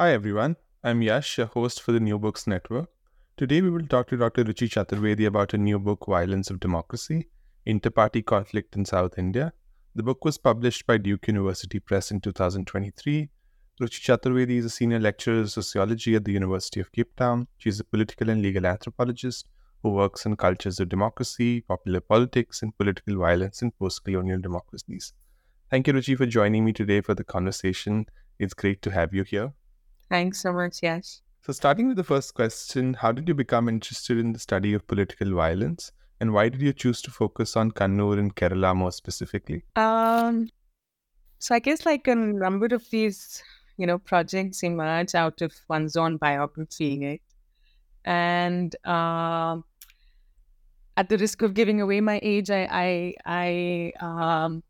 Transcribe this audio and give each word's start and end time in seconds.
Hi 0.00 0.12
everyone, 0.12 0.54
I'm 0.84 1.02
Yash, 1.02 1.38
your 1.38 1.48
host 1.48 1.82
for 1.82 1.90
the 1.90 1.98
New 1.98 2.20
Books 2.20 2.46
Network. 2.46 2.88
Today 3.36 3.60
we 3.62 3.68
will 3.68 3.84
talk 3.84 4.06
to 4.06 4.16
Dr. 4.16 4.44
Ruchi 4.44 4.68
Chaturvedi 4.68 5.26
about 5.26 5.50
her 5.50 5.58
new 5.58 5.76
book, 5.80 6.04
Violence 6.06 6.50
of 6.50 6.60
Democracy 6.60 7.26
Interparty 7.66 8.24
Conflict 8.24 8.76
in 8.76 8.84
South 8.84 9.18
India. 9.18 9.52
The 9.96 10.04
book 10.04 10.24
was 10.24 10.38
published 10.38 10.86
by 10.86 10.98
Duke 10.98 11.26
University 11.26 11.80
Press 11.80 12.12
in 12.12 12.20
2023. 12.20 13.28
Ruchi 13.80 14.00
Chaturvedi 14.00 14.58
is 14.58 14.66
a 14.66 14.70
senior 14.70 15.00
lecturer 15.00 15.40
of 15.40 15.50
sociology 15.50 16.14
at 16.14 16.24
the 16.24 16.30
University 16.30 16.78
of 16.78 16.92
Cape 16.92 17.16
Town. 17.16 17.48
She 17.56 17.68
is 17.68 17.80
a 17.80 17.84
political 17.84 18.30
and 18.30 18.40
legal 18.40 18.66
anthropologist 18.66 19.48
who 19.82 19.90
works 19.90 20.24
on 20.26 20.36
cultures 20.36 20.78
of 20.78 20.88
democracy, 20.88 21.62
popular 21.62 21.98
politics, 21.98 22.62
and 22.62 22.78
political 22.78 23.16
violence 23.16 23.62
in 23.62 23.72
post 23.72 24.04
colonial 24.04 24.40
democracies. 24.40 25.12
Thank 25.72 25.88
you, 25.88 25.92
Ruchi, 25.92 26.16
for 26.16 26.26
joining 26.26 26.64
me 26.64 26.72
today 26.72 27.00
for 27.00 27.14
the 27.14 27.24
conversation. 27.24 28.06
It's 28.38 28.54
great 28.54 28.80
to 28.82 28.92
have 28.92 29.12
you 29.12 29.24
here. 29.24 29.54
Thanks 30.10 30.40
so 30.40 30.52
much. 30.52 30.78
Yes. 30.82 31.22
So, 31.42 31.52
starting 31.52 31.88
with 31.88 31.96
the 31.96 32.04
first 32.04 32.34
question, 32.34 32.94
how 32.94 33.12
did 33.12 33.28
you 33.28 33.34
become 33.34 33.68
interested 33.68 34.18
in 34.18 34.32
the 34.32 34.38
study 34.38 34.74
of 34.74 34.86
political 34.86 35.34
violence, 35.34 35.92
and 36.20 36.32
why 36.32 36.48
did 36.48 36.60
you 36.60 36.72
choose 36.72 37.00
to 37.02 37.10
focus 37.10 37.56
on 37.56 37.70
Kannur 37.70 38.18
and 38.18 38.34
Kerala 38.34 38.74
more 38.74 38.92
specifically? 38.92 39.62
Um, 39.76 40.48
so 41.38 41.54
I 41.54 41.60
guess 41.60 41.86
like 41.86 42.06
a 42.08 42.14
number 42.14 42.66
of 42.66 42.88
these, 42.90 43.42
you 43.76 43.86
know, 43.86 43.98
projects 43.98 44.62
emerge 44.62 45.14
out 45.14 45.40
of 45.40 45.52
one's 45.68 45.96
own 45.96 46.16
biography, 46.16 46.98
right? 47.04 47.22
And 48.04 48.74
um, 48.86 49.64
at 50.96 51.08
the 51.08 51.16
risk 51.18 51.42
of 51.42 51.54
giving 51.54 51.80
away 51.80 52.00
my 52.00 52.18
age, 52.22 52.50
I 52.50 53.14
I, 53.26 53.92
I 54.00 54.04
um, 54.04 54.62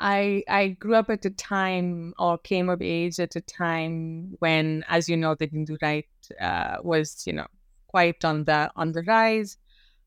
I 0.00 0.44
I 0.48 0.68
grew 0.68 0.94
up 0.94 1.10
at 1.10 1.24
a 1.24 1.30
time 1.30 2.14
or 2.18 2.38
came 2.38 2.68
of 2.68 2.80
age 2.82 3.18
at 3.20 3.36
a 3.36 3.40
time 3.40 4.36
when, 4.38 4.84
as 4.88 5.08
you 5.08 5.16
know, 5.16 5.34
the 5.34 5.46
Hindu 5.46 5.76
right 5.82 6.06
uh, 6.40 6.78
was 6.82 7.24
you 7.26 7.32
know 7.32 7.46
quite 7.88 8.24
on 8.24 8.44
the 8.44 8.70
on 8.76 8.92
the 8.92 9.02
rise. 9.02 9.56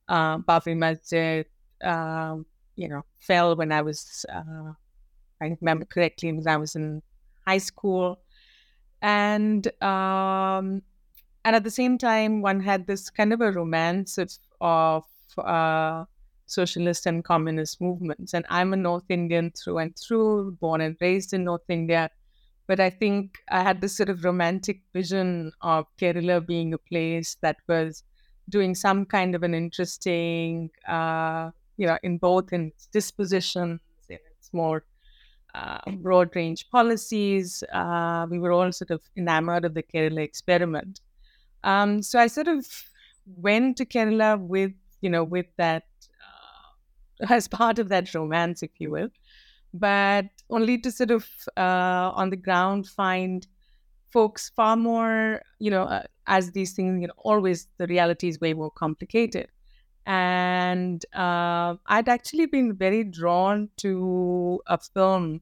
Uh, 0.07 0.37
Babri 0.39 0.77
Masjid, 0.77 1.45
uh, 1.83 2.35
you 2.75 2.87
know, 2.89 3.03
fell 3.19 3.55
when 3.55 3.71
I 3.71 3.81
was, 3.81 4.25
uh, 4.33 4.73
I 5.41 5.57
remember 5.61 5.85
correctly, 5.85 6.33
when 6.33 6.47
I 6.47 6.57
was 6.57 6.75
in 6.75 7.01
high 7.47 7.59
school, 7.59 8.19
and 9.01 9.65
um, 9.81 10.81
and 11.45 11.55
at 11.55 11.63
the 11.63 11.71
same 11.71 11.97
time, 11.97 12.41
one 12.41 12.59
had 12.59 12.87
this 12.87 13.09
kind 13.09 13.33
of 13.33 13.41
a 13.41 13.51
romance 13.51 14.17
of 14.17 14.31
of 14.61 15.05
uh, 15.37 16.05
socialist 16.51 17.05
and 17.05 17.23
communist 17.23 17.81
movements. 17.81 18.33
And 18.33 18.45
I'm 18.49 18.73
a 18.73 18.77
North 18.77 19.09
Indian 19.09 19.51
through 19.51 19.79
and 19.79 19.95
through, 19.97 20.57
born 20.59 20.81
and 20.81 20.95
raised 21.01 21.33
in 21.33 21.43
North 21.45 21.69
India. 21.69 22.09
But 22.67 22.79
I 22.79 22.89
think 22.89 23.37
I 23.49 23.63
had 23.63 23.81
this 23.81 23.97
sort 23.97 24.09
of 24.09 24.23
romantic 24.23 24.81
vision 24.93 25.51
of 25.61 25.85
Kerala 25.99 26.45
being 26.45 26.73
a 26.73 26.77
place 26.77 27.37
that 27.41 27.57
was 27.67 28.03
doing 28.49 28.75
some 28.75 29.05
kind 29.05 29.35
of 29.35 29.43
an 29.43 29.53
interesting, 29.53 30.69
uh, 30.87 31.51
you 31.77 31.87
know, 31.87 31.97
in 32.03 32.17
both 32.17 32.53
in 32.53 32.67
its 32.67 32.87
dispositions, 32.87 33.79
in 34.09 34.19
its 34.37 34.53
more 34.53 34.85
uh, 35.55 35.79
broad 35.97 36.35
range 36.35 36.69
policies. 36.69 37.63
Uh, 37.73 38.25
we 38.29 38.39
were 38.39 38.51
all 38.51 38.71
sort 38.71 38.91
of 38.91 39.01
enamored 39.17 39.65
of 39.65 39.73
the 39.73 39.83
Kerala 39.83 40.21
experiment. 40.21 41.01
Um, 41.63 42.01
so 42.01 42.19
I 42.19 42.27
sort 42.27 42.47
of 42.47 42.65
went 43.25 43.77
to 43.77 43.85
Kerala 43.85 44.39
with, 44.39 44.71
you 45.01 45.09
know, 45.09 45.23
with 45.23 45.47
that 45.57 45.83
as 47.29 47.47
part 47.47 47.79
of 47.79 47.89
that 47.89 48.13
romance, 48.13 48.63
if 48.63 48.71
you 48.79 48.91
will, 48.91 49.09
but 49.73 50.25
only 50.49 50.77
to 50.79 50.91
sort 50.91 51.11
of 51.11 51.27
uh, 51.57 52.11
on 52.13 52.29
the 52.29 52.35
ground 52.35 52.87
find 52.87 53.47
folks 54.11 54.51
far 54.55 54.75
more, 54.75 55.41
you 55.59 55.71
know, 55.71 55.83
uh, 55.83 56.03
as 56.27 56.51
these 56.51 56.73
things, 56.73 57.01
you 57.01 57.07
know, 57.07 57.13
always 57.17 57.67
the 57.77 57.87
reality 57.87 58.27
is 58.27 58.39
way 58.41 58.53
more 58.53 58.71
complicated. 58.71 59.47
And 60.05 61.05
uh, 61.15 61.75
I'd 61.85 62.09
actually 62.09 62.47
been 62.47 62.75
very 62.75 63.03
drawn 63.03 63.69
to 63.77 64.61
a 64.67 64.77
film 64.77 65.41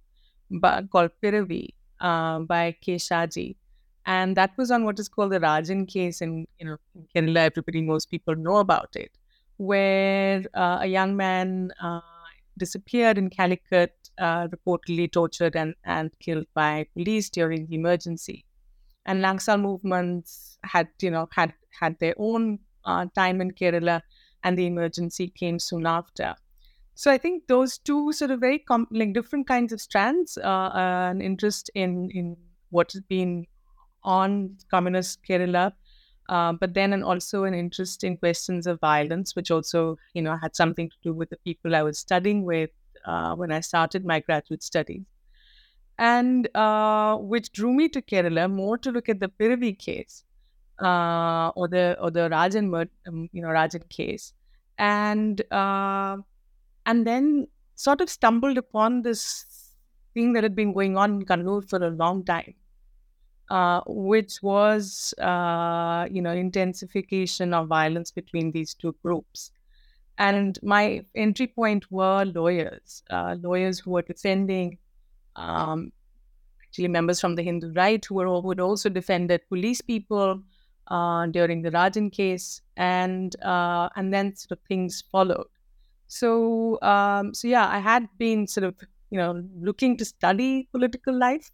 by, 0.51 0.83
called 0.83 1.11
Piravi 1.23 1.69
uh, 2.01 2.39
by 2.39 2.75
K. 2.81 2.95
Shaji. 2.95 3.55
And 4.05 4.35
that 4.35 4.51
was 4.57 4.71
on 4.71 4.85
what 4.85 4.99
is 4.99 5.07
called 5.07 5.31
the 5.31 5.39
Rajan 5.39 5.87
case 5.87 6.21
in, 6.21 6.45
you 6.59 6.65
know, 6.65 6.77
in 6.95 7.27
Kerala. 7.27 7.45
Everybody, 7.45 7.81
most 7.81 8.09
people 8.09 8.35
know 8.35 8.57
about 8.57 8.89
it 8.95 9.11
where 9.59 10.43
uh, 10.53 10.79
a 10.81 10.87
young 10.87 11.17
man 11.17 11.69
uh, 11.83 11.99
disappeared 12.57 13.17
in 13.17 13.29
Calicut, 13.29 13.93
uh, 14.17 14.47
reportedly 14.47 15.11
tortured 15.11 15.55
and, 15.55 15.75
and 15.83 16.11
killed 16.19 16.45
by 16.53 16.85
police 16.93 17.29
during 17.29 17.67
the 17.67 17.75
emergency. 17.75 18.45
And 19.05 19.21
Naxal 19.21 19.61
movements 19.61 20.57
had, 20.63 20.87
you 21.01 21.11
know, 21.11 21.27
had 21.31 21.53
had 21.77 21.97
their 21.99 22.15
own 22.17 22.59
uh, 22.85 23.05
time 23.15 23.41
in 23.41 23.51
Kerala, 23.51 24.01
and 24.43 24.57
the 24.57 24.65
emergency 24.65 25.27
came 25.27 25.59
soon 25.59 25.85
after. 25.85 26.35
So 26.95 27.11
I 27.11 27.17
think 27.17 27.47
those 27.47 27.77
two 27.77 28.13
sort 28.13 28.31
of 28.31 28.39
very 28.39 28.59
com- 28.59 28.87
like 28.91 29.13
different 29.13 29.47
kinds 29.47 29.73
of 29.73 29.81
strands, 29.81 30.37
uh, 30.37 30.71
an 30.73 31.21
interest 31.21 31.69
in 31.75 32.09
in 32.11 32.37
what 32.69 32.93
has 32.93 33.01
been 33.01 33.45
on 34.03 34.57
communist 34.71 35.19
Kerala 35.27 35.73
uh, 36.29 36.53
but 36.53 36.75
then 36.75 36.93
and 36.93 37.03
also 37.03 37.43
an 37.43 37.55
interest 37.55 38.03
in 38.03 38.15
questions 38.15 38.67
of 38.67 38.79
violence, 38.79 39.35
which 39.35 39.49
also 39.49 39.97
you 40.13 40.21
know 40.21 40.37
had 40.37 40.55
something 40.55 40.89
to 40.89 40.95
do 41.01 41.13
with 41.13 41.29
the 41.31 41.37
people 41.37 41.75
I 41.75 41.81
was 41.81 41.97
studying 41.97 42.43
with 42.45 42.69
uh, 43.05 43.35
when 43.35 43.51
I 43.51 43.61
started 43.61 44.05
my 44.05 44.19
graduate 44.19 44.61
studies, 44.61 45.01
and 45.97 46.47
uh, 46.55 47.17
which 47.17 47.51
drew 47.51 47.73
me 47.73 47.89
to 47.89 48.01
Kerala 48.01 48.49
more 48.49 48.77
to 48.77 48.91
look 48.91 49.09
at 49.09 49.19
the 49.19 49.29
Piravi 49.29 49.77
case 49.77 50.23
uh, 50.79 51.49
or 51.55 51.67
the 51.67 51.97
or 51.99 52.11
the 52.11 52.29
Rajan 52.29 52.89
um, 53.07 53.29
you 53.33 53.41
know 53.41 53.49
Rajan 53.49 53.89
case, 53.89 54.33
and 54.77 55.41
uh, 55.51 56.17
and 56.85 57.07
then 57.07 57.47
sort 57.75 58.01
of 58.01 58.09
stumbled 58.09 58.59
upon 58.59 59.01
this 59.01 59.73
thing 60.13 60.33
that 60.33 60.43
had 60.43 60.55
been 60.55 60.73
going 60.73 60.95
on 60.95 61.21
in 61.21 61.25
Kannur 61.25 61.67
for 61.67 61.83
a 61.83 61.89
long 61.89 62.23
time 62.23 62.53
uh, 63.49 63.81
which 63.87 64.41
was, 64.43 65.13
uh, 65.19 66.07
you 66.11 66.21
know, 66.21 66.31
intensification 66.31 67.53
of 67.53 67.67
violence 67.67 68.11
between 68.11 68.51
these 68.51 68.73
two 68.73 68.95
groups. 69.03 69.51
And 70.17 70.59
my 70.63 71.05
entry 71.15 71.47
point 71.47 71.91
were 71.91 72.25
lawyers, 72.25 73.03
uh, 73.09 73.37
lawyers 73.41 73.79
who 73.79 73.91
were 73.91 74.01
defending, 74.01 74.77
um, 75.35 75.91
actually 76.63 76.87
members 76.87 77.19
from 77.19 77.35
the 77.35 77.43
Hindu 77.43 77.73
right 77.73 78.03
who 78.05 78.15
were 78.15 78.41
who 78.41 78.49
had 78.49 78.59
also 78.59 78.89
defended 78.89 79.41
police 79.49 79.81
people 79.81 80.41
uh, 80.87 81.27
during 81.27 81.61
the 81.61 81.71
Rajan 81.71 82.11
case, 82.11 82.61
and 82.77 83.35
uh, 83.41 83.89
and 83.95 84.13
then 84.13 84.35
sort 84.35 84.59
of 84.59 84.59
things 84.67 85.03
followed. 85.11 85.47
So 86.07 86.79
um, 86.81 87.33
so 87.33 87.47
yeah, 87.47 87.67
I 87.67 87.79
had 87.79 88.07
been 88.17 88.47
sort 88.47 88.65
of 88.65 88.75
you 89.11 89.17
know 89.17 89.43
looking 89.59 89.97
to 89.97 90.05
study 90.05 90.67
political 90.71 91.17
life 91.17 91.51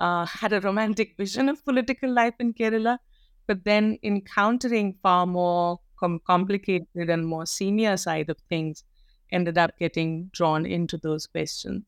uh, 0.00 0.26
had 0.26 0.52
a 0.52 0.60
romantic 0.60 1.14
vision 1.16 1.48
of 1.48 1.64
political 1.64 2.10
life 2.12 2.34
in 2.40 2.54
Kerala, 2.54 2.98
but 3.46 3.64
then 3.64 3.98
encountering 4.02 4.96
far 5.02 5.26
more 5.26 5.78
com- 5.98 6.20
complicated 6.26 6.86
and 6.94 7.26
more 7.26 7.46
senior 7.46 7.96
side 7.96 8.30
of 8.30 8.38
things, 8.48 8.84
ended 9.30 9.58
up 9.58 9.78
getting 9.78 10.30
drawn 10.32 10.66
into 10.66 10.96
those 10.96 11.26
questions. 11.26 11.84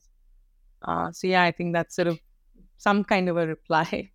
Uh, 0.82 1.10
so 1.10 1.26
yeah, 1.26 1.42
I 1.42 1.52
think 1.52 1.72
that's 1.72 1.96
sort 1.96 2.08
of 2.08 2.20
some 2.76 3.02
kind 3.04 3.28
of 3.28 3.36
a 3.36 3.46
reply. 3.46 4.10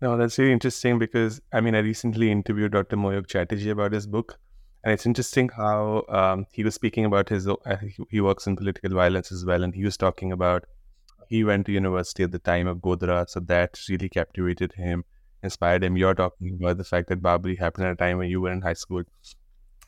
No, 0.00 0.16
that's 0.16 0.38
really 0.38 0.52
interesting 0.52 0.98
because 0.98 1.40
I 1.52 1.60
mean, 1.60 1.74
I 1.74 1.78
recently 1.78 2.30
interviewed 2.30 2.72
Dr. 2.72 2.96
Moyukh 2.96 3.26
Chatterjee 3.26 3.70
about 3.70 3.92
his 3.92 4.06
book, 4.06 4.38
and 4.84 4.92
it's 4.92 5.06
interesting 5.06 5.48
how 5.48 6.04
um, 6.08 6.46
he 6.52 6.62
was 6.62 6.74
speaking 6.74 7.06
about 7.06 7.30
his. 7.30 7.48
Uh, 7.48 7.76
he 8.10 8.20
works 8.20 8.46
in 8.46 8.56
political 8.56 8.90
violence 8.90 9.32
as 9.32 9.44
well, 9.46 9.62
and 9.62 9.74
he 9.74 9.84
was 9.84 9.96
talking 9.96 10.32
about 10.32 10.66
he 11.28 11.44
went 11.44 11.66
to 11.66 11.72
university 11.72 12.22
at 12.22 12.32
the 12.32 12.38
time 12.38 12.66
of 12.66 12.78
Godhra, 12.78 13.28
so 13.28 13.40
that 13.40 13.78
really 13.88 14.08
captivated 14.08 14.72
him, 14.72 15.04
inspired 15.42 15.84
him. 15.84 15.96
You're 15.96 16.14
talking 16.14 16.58
about 16.60 16.78
the 16.78 16.84
fact 16.84 17.08
that 17.08 17.22
Babri 17.22 17.58
happened 17.58 17.86
at 17.86 17.92
a 17.92 17.96
time 17.96 18.18
when 18.18 18.30
you 18.30 18.40
were 18.40 18.52
in 18.52 18.62
high 18.62 18.74
school, 18.74 19.02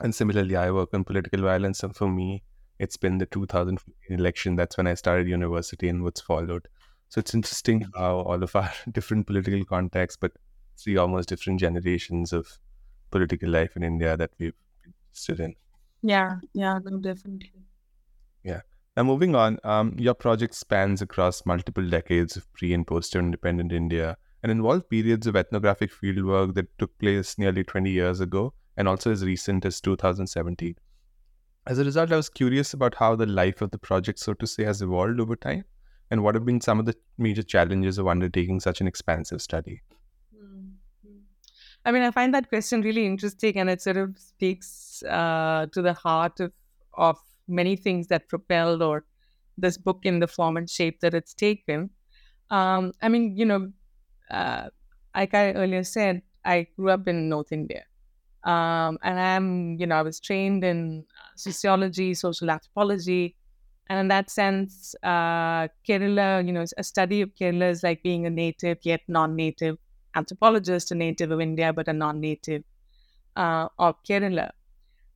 and 0.01 0.15
similarly, 0.15 0.57
I 0.57 0.71
work 0.71 0.91
on 0.93 1.05
political 1.05 1.43
violence, 1.43 1.83
and 1.83 1.95
for 1.95 2.09
me, 2.09 2.43
it's 2.79 2.97
been 2.97 3.19
the 3.19 3.27
2015 3.27 4.19
election. 4.19 4.57
That's 4.57 4.77
when 4.77 4.87
I 4.87 4.95
started 4.95 5.27
university 5.29 5.89
and 5.89 6.05
what's 6.05 6.21
followed. 6.21 6.69
So 7.09 7.19
it's 7.19 7.35
interesting 7.35 7.87
how 7.97 8.21
all 8.21 8.43
of 8.43 8.55
our 8.55 8.73
different 8.93 9.27
political 9.27 9.65
contexts, 9.65 10.19
but 10.21 10.33
see 10.77 10.97
almost 10.97 11.29
different 11.29 11.59
generations 11.61 12.33
of 12.33 12.47
political 13.11 13.51
life 13.51 13.77
in 13.77 13.83
India 13.83 14.17
that 14.17 14.31
we've 14.39 14.55
sit 15.13 15.41
in. 15.41 15.55
Yeah, 16.03 16.37
yeah, 16.53 16.79
no, 16.85 16.99
definitely. 16.99 17.53
Yeah. 18.45 18.61
Now, 18.99 19.05
moving 19.05 19.37
on, 19.37 19.61
um, 19.63 19.95
your 19.97 20.15
project 20.15 20.57
spans 20.57 21.01
across 21.01 21.47
multiple 21.47 21.89
decades 21.89 22.37
of 22.37 22.53
pre 22.53 22.73
and 22.73 22.85
post 22.85 23.15
independent 23.15 23.71
India 23.71 24.17
and 24.43 24.51
involved 24.51 24.91
periods 24.91 25.29
of 25.29 25.37
ethnographic 25.37 25.93
fieldwork 25.93 26.55
that 26.55 26.77
took 26.81 26.99
place 26.99 27.39
nearly 27.39 27.63
20 27.63 27.93
years 27.93 28.19
ago 28.19 28.55
and 28.77 28.89
also 28.89 29.13
as 29.13 29.25
recent 29.25 29.65
as 29.65 29.81
2017. 29.81 30.75
As 31.69 31.79
a 31.79 31.85
result, 31.85 32.11
I 32.11 32.17
was 32.17 32.29
curious 32.29 32.75
about 32.75 32.97
how 32.97 33.15
the 33.15 33.27
life 33.27 33.63
of 33.63 33.71
the 33.71 33.79
project, 33.79 34.19
so 34.19 34.35
to 34.35 34.49
say, 34.49 34.65
has 34.65 34.83
evolved 34.83 35.21
over 35.21 35.37
time 35.37 35.65
and 36.11 36.25
what 36.25 36.35
have 36.35 36.45
been 36.45 36.61
some 36.61 36.81
of 36.81 36.87
the 36.87 36.97
major 37.19 37.45
challenges 37.45 37.99
of 37.99 38.09
undertaking 38.09 38.59
such 38.59 38.81
an 38.81 38.89
expansive 38.89 39.41
study. 39.41 39.81
I 41.85 41.93
mean, 41.93 42.03
I 42.03 42.11
find 42.11 42.35
that 42.35 42.49
question 42.49 42.83
really 42.83 43.07
interesting, 43.07 43.59
and 43.59 43.71
it 43.71 43.81
sort 43.81 43.97
of 43.97 44.19
speaks 44.19 45.05
uh, 45.05 45.67
to 45.71 45.83
the 45.83 45.93
heart 45.93 46.41
of 46.41 46.51
of 46.95 47.17
many 47.49 47.77
things 47.77 48.09
that 48.09 48.29
propelled 48.29 48.83
or 48.83 49.05
this 49.57 49.77
book 49.79 50.01
in 50.05 50.21
the 50.21 50.29
form 50.29 50.57
and 50.57 50.69
shape 50.71 51.01
that 51.01 51.15
it's 51.15 51.35
taken. 51.35 51.91
Um, 52.51 52.93
I 53.03 53.09
mean, 53.09 53.37
you 53.37 53.45
know, 53.45 53.73
uh, 54.31 54.69
like 55.15 55.35
I 55.35 55.53
earlier 55.53 55.85
said, 55.85 56.23
I 56.45 56.69
grew 56.77 56.91
up 56.91 57.09
in 57.09 57.29
North 57.29 57.53
India, 57.53 57.85
um, 58.45 58.99
and 59.03 59.19
I'm, 59.21 59.77
you 59.79 59.87
know, 59.87 59.97
I 59.97 60.03
was 60.03 60.21
trained 60.21 60.65
in 60.65 61.05
sociology, 61.37 62.15
social 62.15 62.51
anthropology, 62.51 63.37
and 63.91 64.01
in 64.01 64.09
that 64.09 64.31
sense, 64.31 64.95
uh, 65.03 65.69
Kerala, 65.87 66.47
you 66.47 66.53
know, 66.53 66.65
a 66.77 66.85
study 66.85 67.23
of 67.23 67.35
Kerala 67.35 67.71
is 67.71 67.83
like 67.83 68.03
being 68.03 68.27
a 68.27 68.31
native 68.31 68.79
yet 68.83 69.01
non-native 69.09 69.79
anthropologist, 70.15 70.91
a 70.91 70.95
native 70.95 71.31
of 71.31 71.41
India, 71.41 71.73
but 71.73 71.89
a 71.89 71.93
non 71.93 72.21
native 72.21 72.65
uh, 73.37 73.69
of 73.79 73.97
Kerala. 74.05 74.51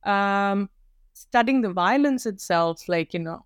Um, 0.03 0.69
studying 1.13 1.61
the 1.61 1.71
violence 1.71 2.25
itself, 2.25 2.87
like, 2.87 3.13
you 3.13 3.19
know, 3.19 3.45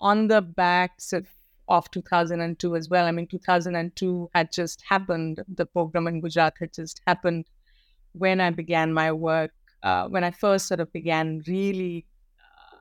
on 0.00 0.28
the 0.28 0.42
backs 0.42 1.12
of, 1.12 1.26
of 1.68 1.90
2002 1.90 2.76
as 2.76 2.88
well. 2.88 3.06
I 3.06 3.12
mean, 3.12 3.26
2002 3.26 4.30
had 4.34 4.52
just 4.52 4.82
happened. 4.88 5.42
The 5.54 5.66
pogrom 5.66 6.08
in 6.08 6.20
Gujarat 6.20 6.54
had 6.58 6.72
just 6.72 7.00
happened 7.06 7.46
when 8.12 8.40
I 8.40 8.50
began 8.50 8.92
my 8.92 9.12
work, 9.12 9.52
uh, 9.82 10.08
when 10.08 10.24
I 10.24 10.30
first 10.30 10.66
sort 10.66 10.80
of 10.80 10.92
began 10.92 11.42
really 11.46 12.06
uh, 12.38 12.76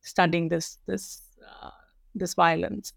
studying 0.00 0.48
this, 0.48 0.78
this, 0.86 1.22
uh, 1.46 1.70
this 2.14 2.34
violence. 2.34 2.92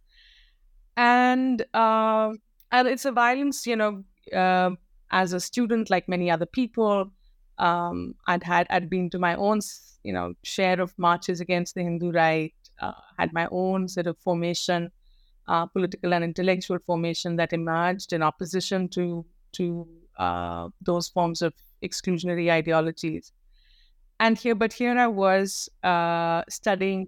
And, 0.98 1.66
uh, 1.74 2.34
and 2.72 2.88
it's 2.88 3.06
a 3.06 3.12
violence, 3.12 3.68
you 3.68 3.76
know, 3.76 4.04
uh, 4.34 4.72
as 5.12 5.34
a 5.34 5.40
student, 5.40 5.90
like 5.90 6.10
many 6.10 6.32
other 6.32 6.46
people, 6.46 7.12
um, 7.58 8.16
I'd 8.28 8.44
had 8.44 8.68
I'd 8.70 8.90
been 8.90 9.10
to 9.12 9.20
my 9.20 9.36
own 9.36 9.60
you 10.04 10.14
know 10.14 10.34
share 10.44 10.82
of 10.82 10.98
marches 10.98 11.40
against 11.42 11.76
the 11.76 11.84
Hindu 11.84 12.12
right, 12.12 12.54
uh, 12.80 12.94
had 13.18 13.34
my 13.34 13.48
own 13.52 13.88
sort 13.88 14.08
of 14.08 14.18
formation, 14.20 14.92
uh, 15.48 15.66
political 15.68 16.14
and 16.14 16.24
intellectual 16.24 16.80
formation 16.80 17.36
that 17.38 17.54
emerged 17.54 18.14
in 18.14 18.22
opposition 18.24 18.90
to 18.90 19.26
to 19.54 19.88
uh, 20.18 20.70
those 20.82 21.10
forms 21.10 21.42
of 21.42 21.54
exclusionary 21.84 22.52
ideologies. 22.52 23.32
And 24.20 24.38
here, 24.38 24.56
but 24.56 24.72
here 24.74 24.98
I 24.98 25.08
was 25.08 25.70
uh, 25.84 26.44
studying 26.50 27.08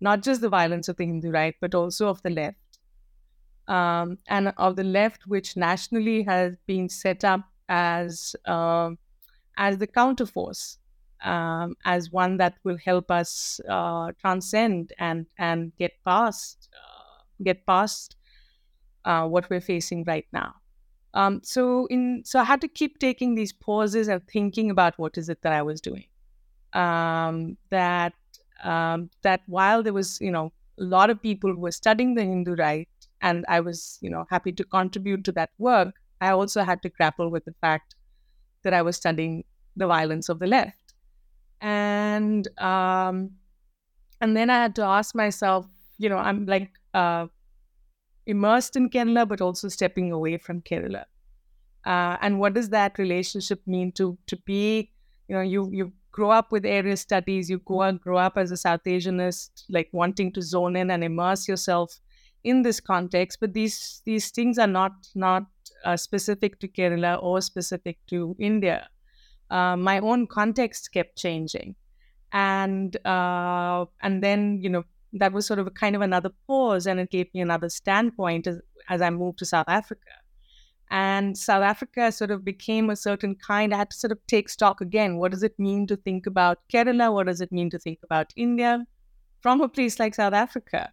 not 0.00 0.22
just 0.22 0.40
the 0.40 0.48
violence 0.48 0.88
of 0.88 0.96
the 0.96 1.06
Hindu 1.06 1.30
right, 1.30 1.54
but 1.60 1.74
also 1.74 2.08
of 2.08 2.22
the 2.22 2.30
left 2.30 2.58
um, 3.68 4.18
and 4.28 4.52
of 4.56 4.76
the 4.76 4.84
left, 4.84 5.26
which 5.26 5.56
nationally 5.56 6.22
has 6.22 6.54
been 6.66 6.88
set 6.88 7.24
up 7.24 7.40
as 7.68 8.36
uh, 8.44 8.90
as 9.56 9.78
the 9.78 9.86
counterforce, 9.86 10.78
um, 11.22 11.74
as 11.84 12.10
one 12.10 12.36
that 12.38 12.54
will 12.64 12.78
help 12.78 13.10
us 13.10 13.60
uh, 13.68 14.12
transcend 14.20 14.92
and 14.98 15.26
and 15.38 15.72
get 15.76 15.92
past 16.04 16.68
uh, 16.74 17.22
get 17.42 17.66
past 17.66 18.16
uh, 19.04 19.26
what 19.26 19.48
we're 19.50 19.60
facing 19.60 20.04
right 20.04 20.26
now. 20.32 20.54
Um, 21.14 21.40
so 21.44 21.86
in 21.86 22.22
so 22.24 22.40
I 22.40 22.44
had 22.44 22.60
to 22.62 22.68
keep 22.68 22.98
taking 22.98 23.34
these 23.34 23.52
pauses 23.52 24.08
and 24.08 24.26
thinking 24.26 24.70
about 24.70 24.98
what 24.98 25.16
is 25.16 25.28
it 25.28 25.42
that 25.42 25.52
I 25.52 25.62
was 25.62 25.80
doing. 25.80 26.06
Um, 26.72 27.56
that 27.70 28.14
um, 28.64 29.10
that 29.22 29.42
while 29.46 29.82
there 29.82 29.92
was 29.92 30.20
you 30.20 30.30
know 30.30 30.52
a 30.78 30.84
lot 30.84 31.10
of 31.10 31.22
people 31.22 31.50
who 31.52 31.60
were 31.60 31.72
studying 31.72 32.14
the 32.14 32.22
Hindu 32.22 32.54
right 32.56 32.88
and 33.20 33.44
I 33.48 33.60
was, 33.60 33.98
you 34.02 34.10
know, 34.10 34.26
happy 34.30 34.52
to 34.52 34.64
contribute 34.64 35.24
to 35.24 35.32
that 35.32 35.50
work, 35.58 35.94
I 36.20 36.30
also 36.30 36.62
had 36.62 36.82
to 36.82 36.88
grapple 36.88 37.30
with 37.30 37.44
the 37.44 37.54
fact 37.60 37.94
that 38.64 38.74
I 38.74 38.82
was 38.82 38.96
studying 38.96 39.44
the 39.76 39.86
violence 39.86 40.28
of 40.28 40.38
the 40.38 40.46
left. 40.46 40.94
And 41.60 42.46
um, 42.60 43.30
and 44.20 44.36
then 44.36 44.50
I 44.50 44.62
had 44.62 44.74
to 44.76 44.82
ask 44.82 45.14
myself, 45.14 45.66
you 45.98 46.08
know, 46.08 46.18
I'm 46.18 46.46
like 46.46 46.70
uh, 46.92 47.26
immersed 48.26 48.76
in 48.76 48.90
Kerala, 48.90 49.28
but 49.28 49.40
also 49.40 49.68
stepping 49.68 50.12
away 50.12 50.38
from 50.38 50.62
Kerala. 50.62 51.04
Uh, 51.84 52.16
and 52.22 52.40
what 52.40 52.54
does 52.54 52.70
that 52.70 52.98
relationship 52.98 53.60
mean 53.66 53.92
to 53.92 54.18
to 54.26 54.36
be, 54.38 54.90
you 55.28 55.34
know, 55.34 55.42
you 55.42 55.70
you 55.72 55.92
grow 56.12 56.30
up 56.30 56.52
with 56.52 56.64
area 56.64 56.96
studies, 56.96 57.50
you 57.50 57.58
grow, 57.58 57.92
grow 57.92 58.18
up 58.18 58.38
as 58.38 58.50
a 58.52 58.56
South 58.56 58.84
Asianist, 58.86 59.64
like 59.68 59.88
wanting 59.92 60.32
to 60.32 60.40
zone 60.40 60.76
in 60.76 60.90
and 60.90 61.02
immerse 61.02 61.48
yourself 61.48 61.98
in 62.44 62.62
this 62.62 62.80
context, 62.80 63.38
but 63.40 63.54
these 63.54 64.02
these 64.04 64.30
things 64.30 64.58
are 64.58 64.66
not 64.66 64.92
not 65.14 65.44
uh, 65.84 65.96
specific 65.96 66.60
to 66.60 66.68
Kerala 66.68 67.22
or 67.22 67.40
specific 67.40 67.98
to 68.08 68.36
India. 68.38 68.88
Uh, 69.50 69.76
my 69.76 69.98
own 69.98 70.26
context 70.26 70.92
kept 70.92 71.16
changing, 71.18 71.74
and 72.32 72.96
uh, 73.06 73.86
and 74.02 74.22
then 74.22 74.60
you 74.62 74.68
know 74.68 74.84
that 75.14 75.32
was 75.32 75.46
sort 75.46 75.58
of 75.58 75.66
a 75.66 75.70
kind 75.70 75.96
of 75.96 76.02
another 76.02 76.30
pause, 76.46 76.86
and 76.86 77.00
it 77.00 77.10
gave 77.10 77.32
me 77.34 77.40
another 77.40 77.68
standpoint 77.68 78.46
as, 78.46 78.60
as 78.88 79.00
I 79.00 79.10
moved 79.10 79.38
to 79.38 79.46
South 79.46 79.68
Africa. 79.68 80.10
And 80.90 81.36
South 81.36 81.62
Africa 81.62 82.12
sort 82.12 82.30
of 82.30 82.44
became 82.44 82.90
a 82.90 82.96
certain 82.96 83.34
kind. 83.36 83.72
I 83.72 83.78
had 83.78 83.90
to 83.90 83.96
sort 83.96 84.12
of 84.12 84.18
take 84.26 84.48
stock 84.48 84.80
again. 84.80 85.16
What 85.16 85.32
does 85.32 85.42
it 85.42 85.58
mean 85.58 85.86
to 85.86 85.96
think 85.96 86.26
about 86.26 86.58
Kerala? 86.72 87.12
What 87.12 87.26
does 87.26 87.40
it 87.40 87.50
mean 87.50 87.70
to 87.70 87.78
think 87.78 88.00
about 88.02 88.32
India 88.36 88.86
from 89.40 89.60
a 89.60 89.68
place 89.68 89.98
like 89.98 90.14
South 90.14 90.34
Africa? 90.34 90.92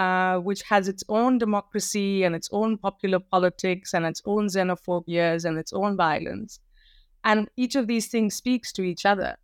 Uh, 0.00 0.38
which 0.38 0.62
has 0.62 0.88
its 0.88 1.04
own 1.08 1.38
democracy 1.38 2.24
and 2.24 2.34
its 2.34 2.48
own 2.52 2.78
popular 2.78 3.20
politics 3.20 3.92
and 3.92 4.06
its 4.06 4.22
own 4.24 4.46
xenophobias 4.46 5.44
and 5.44 5.58
its 5.58 5.72
own 5.74 5.96
violence. 5.96 6.60
And 7.24 7.50
each 7.56 7.76
of 7.76 7.86
these 7.86 8.08
things 8.08 8.34
speaks 8.34 8.72
to 8.74 8.82
each 8.82 9.04
other. 9.04 9.36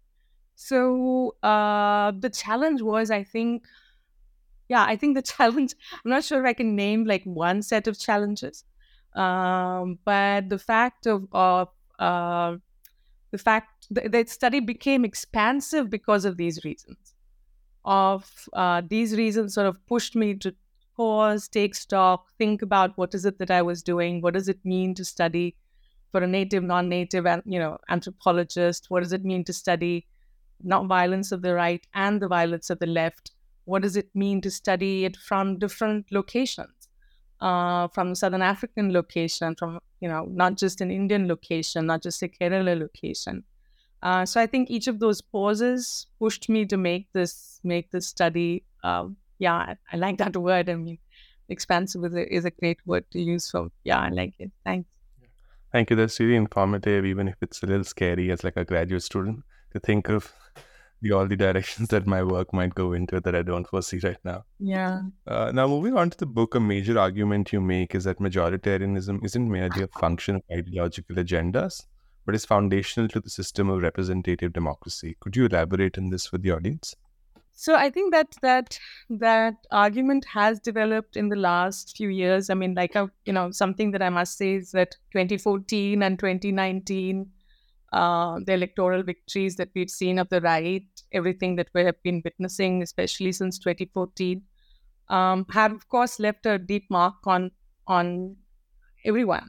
So 0.55 1.37
uh, 1.43 2.13
the 2.19 2.31
challenge 2.31 2.83
was, 2.83 3.11
I 3.11 3.23
think, 3.25 3.67
yeah, 4.69 4.85
I 4.85 4.97
think 4.97 5.15
the 5.17 5.23
challenge, 5.37 5.75
I'm 6.05 6.11
not 6.11 6.25
sure 6.25 6.41
if 6.41 6.47
I 6.47 6.53
can 6.55 6.75
name 6.75 7.05
like 7.05 7.25
one 7.25 7.63
set 7.63 7.87
of 7.87 7.99
challenges, 7.99 8.65
um, 9.15 9.99
but 10.05 10.49
the 10.49 10.59
fact 10.59 11.07
of, 11.07 11.29
of 11.33 11.69
uh, 11.99 12.57
the 13.31 13.39
fact 13.39 13.89
that 13.91 14.13
the 14.13 14.27
study 14.27 14.61
became 14.61 15.05
expansive 15.05 15.91
because 15.91 16.25
of 16.25 16.37
these 16.39 16.65
reasons 16.65 17.06
of 17.87 18.49
uh, 18.53 18.83
these 18.87 19.17
reasons 19.17 19.55
sort 19.55 19.67
of 19.67 19.85
pushed 19.87 20.15
me 20.15 20.35
to 20.35 20.55
pause, 20.97 21.49
take 21.49 21.75
stock, 21.75 22.27
think 22.39 22.63
about 22.63 22.97
what 22.97 23.15
is 23.15 23.25
it 23.25 23.39
that 23.39 23.51
I 23.51 23.63
was 23.63 23.83
doing, 23.83 24.21
what 24.21 24.35
does 24.35 24.49
it 24.49 24.59
mean 24.65 24.95
to 24.95 25.05
study 25.05 25.57
for 26.17 26.23
a 26.23 26.27
native, 26.27 26.63
non-native, 26.63 27.27
and 27.27 27.43
you 27.45 27.59
know, 27.59 27.79
anthropologist. 27.89 28.87
What 28.89 29.03
does 29.03 29.13
it 29.13 29.25
mean 29.25 29.45
to 29.45 29.53
study 29.53 30.07
not 30.63 30.87
violence 30.87 31.33
of 31.33 31.43
the 31.43 31.55
right 31.55 31.87
and 31.95 32.23
the 32.23 32.29
violence 32.29 32.71
of 32.71 32.79
the 32.79 32.87
left? 32.87 33.33
What 33.67 33.83
does 33.83 33.97
it 33.97 34.09
mean 34.15 34.41
to 34.41 34.51
study 34.51 35.05
it 35.05 35.17
from 35.17 35.59
different 35.59 36.07
locations, 36.11 36.89
uh, 37.41 37.89
from 37.89 38.15
Southern 38.15 38.43
African 38.43 38.93
location, 38.93 39.55
from 39.57 39.79
you 40.01 40.09
know, 40.09 40.25
not 40.31 40.57
just 40.57 40.81
an 40.81 40.91
Indian 40.91 41.29
location, 41.29 41.87
not 41.87 42.03
just 42.03 42.23
a 42.23 42.29
Kerala 42.29 42.79
location. 42.79 43.45
Uh, 44.07 44.25
so 44.25 44.41
I 44.41 44.47
think 44.47 44.71
each 44.71 44.87
of 44.87 45.01
those 45.01 45.21
pauses 45.21 46.07
pushed 46.21 46.49
me 46.49 46.65
to 46.67 46.77
make 46.77 47.13
this 47.13 47.59
make 47.65 47.91
this 47.91 48.07
study. 48.07 48.63
Uh, 48.85 49.09
yeah, 49.41 49.55
I, 49.55 49.77
I, 49.93 49.97
like 49.97 50.19
that 50.19 50.37
word. 50.37 50.69
I 50.71 50.77
mean, 50.77 50.99
expansive 51.49 52.05
is 52.05 52.15
a, 52.15 52.35
is 52.35 52.45
a 52.45 52.53
great 52.53 52.79
word 52.87 53.05
to 53.11 53.21
use. 53.21 53.47
So 53.51 53.73
yeah, 53.83 53.99
I 53.99 54.11
like 54.11 54.35
it. 54.39 54.53
Thanks. 54.65 54.89
Thank 55.73 55.91
you. 55.91 55.97
That's 55.97 56.21
really 56.21 56.37
informative, 56.37 57.05
even 57.05 57.27
if 57.27 57.35
it's 57.43 57.65
a 57.65 57.67
little 57.67 57.83
scary 57.83 58.31
as 58.31 58.45
like 58.45 58.57
a 58.57 58.65
graduate 58.65 59.03
student 59.03 59.43
to 59.73 59.81
think 59.81 60.09
of 60.09 60.33
the 61.03 61.11
all 61.11 61.27
the 61.27 61.35
directions 61.35 61.89
that 61.95 62.07
my 62.07 62.23
work 62.23 62.53
might 62.53 62.77
go 62.77 62.93
into 62.93 63.21
that 63.21 63.35
I 63.35 63.43
don't 63.43 63.67
foresee 63.67 63.99
right 64.05 64.23
now. 64.23 64.45
Yeah. 64.61 65.01
Uh, 65.27 65.51
now, 65.53 65.67
moving 65.67 65.97
on 65.97 66.11
to 66.11 66.19
the 66.19 66.27
book, 66.27 66.55
a 66.55 66.61
major 66.61 66.97
argument 66.97 67.53
you 67.53 67.61
make 67.61 67.97
is 67.97 68.05
that 68.05 68.21
majoritarianism 68.21 69.25
isn't 69.25 69.51
merely 69.51 69.83
a 69.83 69.89
function 69.89 70.37
of 70.37 70.43
ideological 70.53 71.17
agendas, 71.17 71.87
but 72.27 72.35
is 72.35 72.45
foundational 72.45 73.09
to 73.09 73.21
the 73.21 73.31
system 73.31 73.71
of 73.71 73.81
representative 73.81 74.53
democracy. 74.53 75.17
Could 75.21 75.37
you 75.37 75.47
elaborate 75.47 75.97
on 75.97 76.11
this 76.11 76.27
for 76.27 76.39
the 76.39 76.51
audience? 76.51 76.95
So 77.53 77.75
I 77.75 77.89
think 77.89 78.13
that 78.13 78.35
that 78.43 78.79
that 79.09 79.55
argument 79.71 80.27
has 80.27 80.61
developed 80.61 81.17
in 81.17 81.31
the 81.31 81.37
last 81.37 81.97
few 81.97 82.11
years. 82.11 82.51
I 82.51 82.55
mean, 82.55 82.75
like 82.75 82.95
a, 82.95 83.11
you 83.25 83.33
know, 83.33 83.51
something 83.51 83.93
that 83.93 84.03
I 84.03 84.11
must 84.11 84.37
say 84.37 84.57
is 84.57 84.73
that 84.73 84.97
2014 85.13 86.03
and 86.03 86.19
2019 86.19 87.31
uh, 87.93 88.41
the 88.45 88.53
electoral 88.53 89.03
victories 89.03 89.57
that 89.57 89.71
we've 89.75 89.91
seen 89.91 90.19
of 90.19 90.29
the 90.29 90.41
right, 90.41 90.87
everything 91.13 91.57
that 91.57 91.69
we 91.73 91.83
have 91.83 92.03
been 92.03 92.21
witnessing, 92.25 92.83
especially 92.83 93.33
since 93.33 93.59
2014, 93.59 94.43
um, 95.09 95.47
have 95.51 95.73
of 95.73 95.89
course 95.89 96.19
left 96.19 96.45
a 96.47 96.59
deep 96.59 96.85
mark 96.91 97.15
on 97.27 97.51
on 97.87 98.37
everyone. 99.05 99.49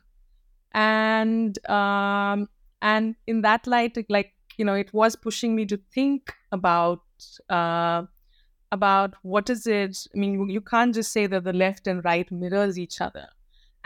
And 0.74 1.57
um, 1.67 2.48
and 2.81 3.15
in 3.27 3.41
that 3.41 3.67
light, 3.67 3.98
like 4.10 4.34
you 4.57 4.65
know, 4.65 4.74
it 4.75 4.93
was 4.93 5.15
pushing 5.15 5.55
me 5.55 5.65
to 5.67 5.77
think 5.93 6.34
about 6.51 7.01
uh, 7.50 8.03
about 8.72 9.15
what 9.24 9.50
is 9.50 9.67
it. 9.67 9.98
I 10.15 10.17
mean, 10.17 10.50
you 10.50 10.62
can't 10.62 10.93
just 10.93 11.12
say 11.12 11.27
that 11.27 11.43
the 11.43 11.53
left 11.53 11.88
and 11.88 12.03
right 12.05 12.29
mirrors 12.31 12.77
each 12.79 13.01
other 13.01 13.27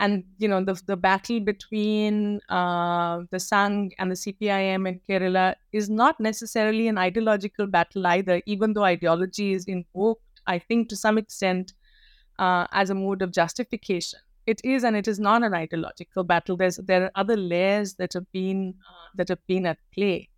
and 0.00 0.24
you 0.38 0.48
know 0.48 0.64
the 0.64 0.74
the 0.86 0.96
battle 0.96 1.40
between 1.40 2.40
uh, 2.48 3.20
the 3.30 3.38
Sangh 3.38 3.92
and 3.98 4.10
the 4.10 4.16
CPIM 4.16 4.86
in 4.88 5.00
Kerala 5.08 5.54
is 5.72 5.88
not 5.90 6.18
necessarily 6.20 6.88
an 6.88 6.98
ideological 6.98 7.66
battle 7.66 8.06
either, 8.06 8.42
even 8.46 8.72
though 8.72 8.84
ideology 8.84 9.52
is 9.52 9.66
invoked, 9.66 10.42
I 10.46 10.58
think, 10.58 10.88
to 10.90 10.96
some 10.96 11.18
extent 11.18 11.74
uh, 12.38 12.66
as 12.72 12.90
a 12.90 12.94
mode 12.94 13.22
of 13.22 13.32
justification. 13.32 14.20
It 14.46 14.60
is, 14.64 14.84
and 14.84 14.96
it 14.96 15.06
is 15.08 15.18
not 15.20 15.42
an 15.42 15.54
ideological 15.54 16.24
battle. 16.24 16.56
There's 16.56 16.76
there 16.76 17.04
are 17.04 17.10
other 17.14 17.36
layers 17.36 17.94
that 17.94 18.12
have 18.14 18.30
been 18.32 18.74
uh, 18.88 19.08
that 19.14 19.28
have 19.28 19.44
been 19.46 19.66
at 19.66 19.78
play, 19.92 20.28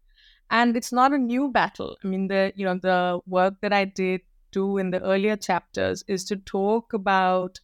and 0.50 0.76
it's 0.76 0.92
not 0.92 1.12
a 1.12 1.18
new 1.18 1.50
battle. 1.50 1.96
I 2.04 2.08
mean, 2.08 2.28
the 2.28 2.52
you 2.56 2.64
know 2.66 2.78
the 2.78 3.20
work 3.26 3.60
that 3.62 3.72
I 3.72 3.84
did 3.86 4.22
do 4.52 4.78
in 4.78 4.90
the 4.90 5.02
earlier 5.02 5.36
chapters 5.36 6.04
is 6.08 6.24
to 6.26 6.36
talk 6.36 6.92
about 6.92 7.60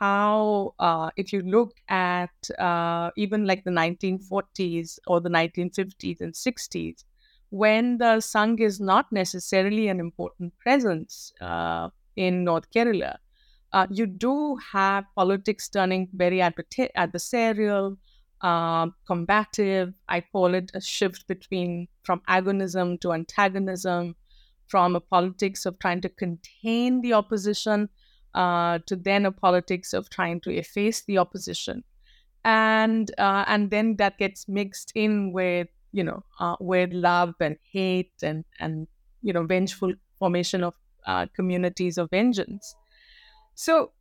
how, 0.00 0.74
uh, 0.78 1.10
if 1.16 1.32
you 1.32 1.40
look 1.42 1.72
at 1.88 2.50
uh, 2.58 3.10
even 3.16 3.46
like 3.46 3.64
the 3.64 3.70
1940s 3.70 4.98
or 5.06 5.20
the 5.20 5.30
1950s 5.30 6.20
and 6.20 6.36
60s, 6.36 7.04
when 7.50 7.98
the 7.98 8.18
Sangh 8.20 8.60
is 8.60 8.80
not 8.80 9.10
necessarily 9.12 9.88
an 9.88 10.00
important 10.00 10.58
presence 10.58 11.32
uh, 11.40 11.90
in 12.16 12.44
North 12.44 12.70
Kerala, 12.72 13.16
uh, 13.72 13.86
you 13.90 14.06
do 14.06 14.56
have 14.72 15.04
politics 15.14 15.68
turning 15.68 16.08
very 16.14 16.38
adversarial, 16.38 17.96
uh, 18.42 18.86
combative. 19.06 19.94
I 20.08 20.20
call 20.20 20.54
it 20.54 20.70
a 20.74 20.80
shift 20.80 21.26
between 21.26 21.88
from 22.02 22.20
agonism 22.28 23.00
to 23.00 23.12
antagonism, 23.12 24.16
from 24.68 24.96
a 24.96 25.00
politics 25.00 25.66
of 25.66 25.78
trying 25.78 26.00
to 26.02 26.08
contain 26.08 27.00
the 27.00 27.12
opposition 27.14 27.88
uh, 28.34 28.78
to 28.86 28.96
then 28.96 29.26
a 29.26 29.32
politics 29.32 29.92
of 29.92 30.10
trying 30.10 30.40
to 30.42 30.50
efface 30.50 31.04
the 31.04 31.18
opposition, 31.18 31.84
and 32.44 33.10
uh, 33.18 33.44
and 33.48 33.70
then 33.70 33.96
that 33.96 34.18
gets 34.18 34.48
mixed 34.48 34.92
in 34.94 35.32
with 35.32 35.68
you 35.92 36.04
know 36.04 36.22
uh, 36.40 36.56
with 36.60 36.92
love 36.92 37.34
and 37.40 37.56
hate 37.72 38.12
and 38.22 38.44
and 38.60 38.86
you 39.22 39.32
know 39.32 39.44
vengeful 39.44 39.92
formation 40.18 40.62
of 40.64 40.74
uh, 41.06 41.26
communities 41.34 41.98
of 41.98 42.10
vengeance. 42.10 42.74
So 43.56 43.92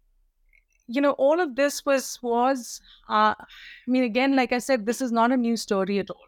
you 0.87 1.01
know 1.01 1.13
all 1.13 1.39
of 1.39 1.55
this 1.55 1.83
was 1.83 2.19
was 2.21 2.79
uh, 3.09 3.33
i 3.39 3.87
mean 3.87 4.03
again 4.03 4.35
like 4.35 4.51
i 4.53 4.59
said 4.59 4.85
this 4.85 5.01
is 5.01 5.11
not 5.11 5.31
a 5.31 5.37
new 5.37 5.57
story 5.57 5.97
at 5.97 6.11
all 6.11 6.27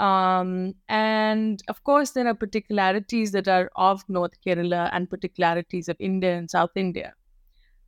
um, 0.00 0.74
and 0.88 1.62
of 1.68 1.84
course, 1.84 2.12
there 2.12 2.26
are 2.26 2.34
particularities 2.34 3.32
that 3.32 3.48
are 3.48 3.70
of 3.76 4.02
North 4.08 4.32
Kerala 4.44 4.88
and 4.94 5.10
particularities 5.10 5.90
of 5.90 5.96
India 6.00 6.38
and 6.38 6.50
South 6.50 6.70
India. 6.74 7.12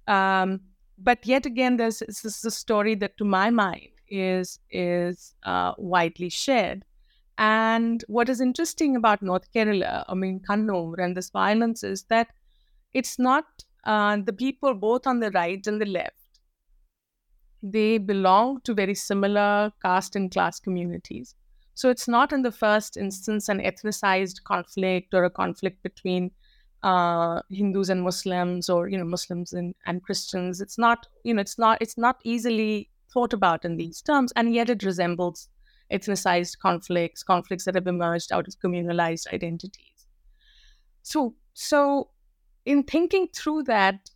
Um, 0.07 0.61
but 0.99 1.25
yet 1.25 1.47
again, 1.47 1.79
there's 1.79 2.01
this 2.01 2.25
is 2.25 2.45
a 2.45 2.51
story 2.51 2.95
that, 2.97 3.17
to 3.17 3.25
my 3.25 3.49
mind, 3.49 3.89
is 4.09 4.59
is 4.71 5.35
uh, 5.45 5.73
widely 5.79 6.29
shared. 6.29 6.85
And 7.39 8.05
what 8.09 8.29
is 8.29 8.43
interesting 8.43 8.95
about 8.95 9.23
North 9.23 9.51
Kerala, 9.51 10.05
I 10.07 10.15
mean 10.15 10.41
Kannur, 10.47 11.03
and 11.03 11.17
this 11.17 11.31
violence 11.31 11.83
is 11.83 12.03
that 12.11 12.29
it's 12.93 13.19
not 13.19 13.47
uh, 13.85 14.17
the 14.25 14.33
people 14.33 14.75
both 14.75 15.07
on 15.07 15.21
the 15.21 15.31
right 15.31 15.67
and 15.67 15.81
the 15.81 15.87
left. 15.87 16.17
They 17.63 17.99
belong 17.99 18.61
to 18.63 18.75
very 18.75 18.95
similar 18.95 19.73
caste 19.83 20.17
and 20.17 20.31
class 20.31 20.59
communities 20.59 21.35
so 21.75 21.89
it's 21.89 22.09
not 22.09 22.33
in 22.33 22.43
the 22.43 22.53
first 22.53 22.97
instance 22.97 23.49
an 23.49 23.59
ethnicized 23.61 24.45
conflict 24.45 25.15
or 25.15 25.25
a 25.25 25.31
conflict 25.31 25.83
between 25.83 26.31
uh, 26.83 27.41
Hindus 27.51 27.89
and 27.89 28.03
Muslims 28.03 28.69
or 28.69 28.89
you 28.89 28.99
know 28.99 29.05
Muslims 29.05 29.53
and, 29.53 29.75
and 29.87 30.03
Christians. 30.03 30.61
It's 30.61 30.79
not 30.79 31.07
you 31.25 31.35
know 31.35 31.41
it's 31.41 31.59
not 31.59 31.79
it's 31.81 31.97
not 31.97 32.21
easily 32.25 32.91
thought 33.13 33.33
about 33.33 33.65
in 33.65 33.77
these 33.77 34.03
terms, 34.03 34.33
and 34.37 34.55
yet 34.55 34.69
it 34.71 34.83
resembles 34.83 35.49
ethnicized 35.91 36.59
conflicts, 36.59 37.23
conflicts 37.23 37.65
that 37.67 37.75
have 37.75 37.87
emerged 37.87 38.33
out 38.33 38.49
of 38.49 38.59
communalized 38.61 39.29
identities. 39.33 40.07
So 41.03 41.35
so 41.55 42.11
in 42.65 42.83
thinking 42.83 43.29
through 43.35 43.63
that 43.65 44.11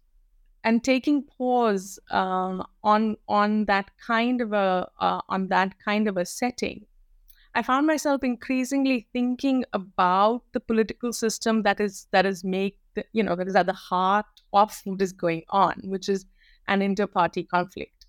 and 0.64 0.82
taking 0.82 1.22
pause 1.22 1.98
uh, 2.10 2.62
on 2.82 3.16
on 3.28 3.64
that 3.66 3.90
kind 4.06 4.40
of 4.40 4.52
a 4.52 4.88
uh, 5.00 5.20
on 5.28 5.48
that 5.48 5.74
kind 5.84 6.08
of 6.08 6.16
a 6.16 6.26
setting 6.26 6.86
I 7.56 7.62
found 7.62 7.86
myself 7.86 8.22
increasingly 8.22 9.08
thinking 9.14 9.64
about 9.72 10.42
the 10.52 10.60
political 10.60 11.10
system 11.14 11.62
that 11.62 11.80
is 11.80 12.06
that 12.10 12.26
is 12.26 12.44
make 12.44 12.78
the, 12.94 13.04
you 13.14 13.22
know 13.22 13.34
that 13.34 13.48
is 13.48 13.56
at 13.56 13.64
the 13.64 13.72
heart 13.72 14.26
of 14.52 14.78
what 14.84 15.00
is 15.00 15.12
going 15.12 15.42
on, 15.48 15.80
which 15.84 16.10
is 16.10 16.26
an 16.68 16.82
inter-party 16.82 17.44
conflict, 17.44 18.04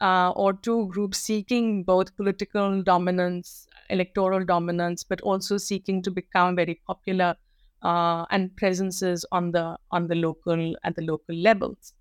uh, 0.00 0.30
or 0.36 0.52
two 0.52 0.86
groups 0.86 1.18
seeking 1.18 1.82
both 1.82 2.14
political 2.16 2.80
dominance, 2.80 3.66
electoral 3.90 4.44
dominance, 4.44 5.02
but 5.02 5.20
also 5.22 5.58
seeking 5.58 6.00
to 6.02 6.12
become 6.12 6.54
very 6.54 6.80
popular 6.86 7.34
uh, 7.82 8.24
and 8.30 8.54
presences 8.56 9.24
on 9.32 9.52
the 9.52 9.76
on 9.90 10.08
the 10.08 10.14
local 10.14 10.74
at 10.84 10.96
the 10.96 11.02
local 11.02 11.34
levels. 11.34 11.92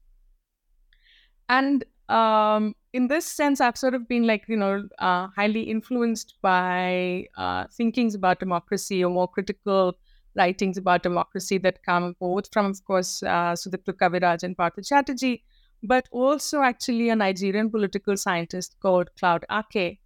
And 1.50 1.84
um, 2.10 2.76
in 2.94 3.08
this 3.08 3.26
sense, 3.26 3.62
I've 3.62 3.78
sort 3.78 3.94
of 3.94 4.08
been 4.08 4.26
like, 4.26 4.46
you 4.48 4.58
know, 4.58 4.88
uh, 5.00 5.28
highly 5.36 5.64
influenced 5.64 6.36
by 6.42 7.28
uh, 7.38 7.66
thinkings 7.72 8.16
about 8.16 8.40
democracy 8.40 9.04
or 9.04 9.12
more 9.12 9.28
critical 9.28 9.98
writings 10.36 10.78
about 10.78 11.04
democracy 11.04 11.58
that 11.60 11.84
come 11.84 12.16
both 12.20 12.52
from, 12.52 12.68
of 12.68 12.84
course, 12.86 13.24
uh, 13.24 13.54
Sudipta 13.54 13.94
Kaviraj 13.94 14.44
and 14.44 14.58
Partha 14.58 14.82
Chatterjee, 14.82 15.44
but 15.84 16.08
also 16.12 16.62
actually 16.62 17.10
a 17.10 17.16
Nigerian 17.16 17.70
political 17.70 18.18
scientist 18.18 18.76
called 18.82 19.10
Claude 19.18 19.46
Ake. 19.52 20.00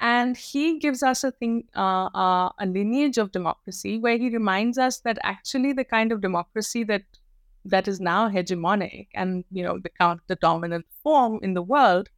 And 0.00 0.36
he 0.36 0.78
gives 0.78 1.02
us 1.02 1.24
a 1.24 1.32
thing, 1.32 1.64
uh, 1.74 2.06
uh, 2.14 2.50
a 2.58 2.66
lineage 2.66 3.18
of 3.18 3.32
democracy 3.32 3.98
where 3.98 4.18
he 4.18 4.28
reminds 4.30 4.78
us 4.78 5.00
that 5.00 5.18
actually 5.22 5.72
the 5.72 5.84
kind 5.84 6.12
of 6.12 6.20
democracy 6.20 6.84
that 6.84 7.02
that 7.64 7.88
is 7.88 8.00
now 8.00 8.28
hegemonic 8.28 9.08
and 9.14 9.44
you 9.50 9.62
know 9.62 9.78
become 9.78 10.20
the 10.28 10.36
dominant 10.36 10.86
form 11.02 11.40
in 11.42 11.54
the 11.54 11.62
world 11.62 12.08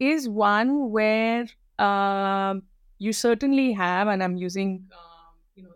is 0.00 0.28
one 0.28 0.90
where 0.90 1.46
uh, 1.78 2.54
you 2.98 3.12
certainly 3.12 3.72
have, 3.72 4.08
and 4.08 4.22
I'm 4.22 4.36
using 4.36 4.88
uh, 4.92 5.32
you 5.56 5.64
know 5.64 5.74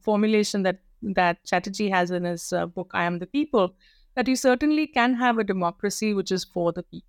formulation 0.00 0.62
that 0.64 0.80
that 1.02 1.44
Chatterjee 1.44 1.90
has 1.90 2.10
in 2.10 2.24
his 2.24 2.52
uh, 2.52 2.66
book 2.66 2.90
"I 2.94 3.04
Am 3.04 3.18
the 3.18 3.26
People," 3.26 3.74
that 4.14 4.28
you 4.28 4.36
certainly 4.36 4.86
can 4.86 5.14
have 5.14 5.38
a 5.38 5.44
democracy 5.44 6.14
which 6.14 6.32
is 6.32 6.44
for 6.44 6.72
the 6.72 6.82
people. 6.82 7.06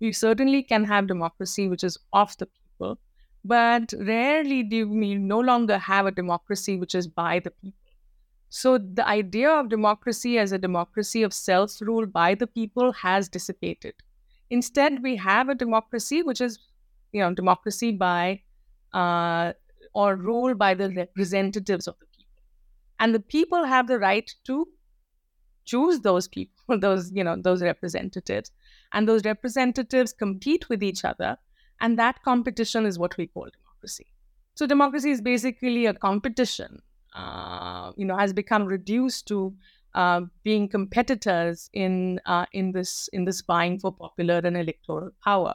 You 0.00 0.12
certainly 0.12 0.62
can 0.62 0.84
have 0.84 1.06
democracy 1.08 1.68
which 1.68 1.84
is 1.84 1.98
of 2.12 2.36
the 2.38 2.46
people, 2.46 2.59
but 3.44 3.92
rarely 3.98 4.62
do 4.62 4.88
we 4.88 5.14
no 5.14 5.40
longer 5.40 5.78
have 5.78 6.06
a 6.06 6.10
democracy 6.10 6.76
which 6.76 6.94
is 6.94 7.06
by 7.06 7.38
the 7.38 7.50
people. 7.50 7.78
So 8.48 8.78
the 8.78 9.06
idea 9.06 9.50
of 9.50 9.68
democracy 9.68 10.38
as 10.38 10.52
a 10.52 10.58
democracy 10.58 11.22
of 11.22 11.32
self 11.32 11.80
rule 11.80 12.06
by 12.06 12.34
the 12.34 12.46
people 12.46 12.92
has 12.92 13.28
dissipated. 13.28 13.94
Instead, 14.50 15.02
we 15.02 15.16
have 15.16 15.48
a 15.48 15.54
democracy 15.54 16.22
which 16.22 16.40
is, 16.40 16.58
you 17.12 17.20
know, 17.20 17.32
democracy 17.32 17.92
by 17.92 18.42
uh, 18.92 19.52
or 19.94 20.16
ruled 20.16 20.58
by 20.58 20.74
the 20.74 20.90
representatives 20.90 21.86
of 21.86 21.96
the 22.00 22.06
people. 22.06 22.32
And 22.98 23.14
the 23.14 23.20
people 23.20 23.64
have 23.64 23.86
the 23.86 23.98
right 23.98 24.30
to 24.44 24.66
choose 25.64 26.00
those 26.00 26.26
people 26.26 26.78
those 26.80 27.12
you 27.12 27.22
know 27.22 27.36
those 27.36 27.62
representatives, 27.62 28.50
and 28.92 29.08
those 29.08 29.24
representatives 29.24 30.12
compete 30.12 30.68
with 30.68 30.82
each 30.82 31.04
other, 31.04 31.36
and 31.80 31.98
that 31.98 32.22
competition 32.22 32.86
is 32.86 32.98
what 32.98 33.16
we 33.16 33.26
call 33.26 33.48
democracy. 33.50 34.06
So 34.54 34.66
democracy 34.66 35.10
is 35.10 35.20
basically 35.20 35.86
a 35.86 35.94
competition. 35.94 36.82
Uh, 37.14 37.92
you 37.96 38.04
know, 38.04 38.16
has 38.16 38.32
become 38.32 38.66
reduced 38.66 39.26
to 39.28 39.54
uh, 39.94 40.20
being 40.44 40.68
competitors 40.68 41.68
in 41.72 42.20
uh, 42.26 42.46
in 42.52 42.72
this 42.72 43.08
in 43.12 43.24
this 43.24 43.40
vying 43.40 43.80
for 43.80 43.92
popular 43.92 44.40
and 44.44 44.56
electoral 44.56 45.10
power, 45.24 45.54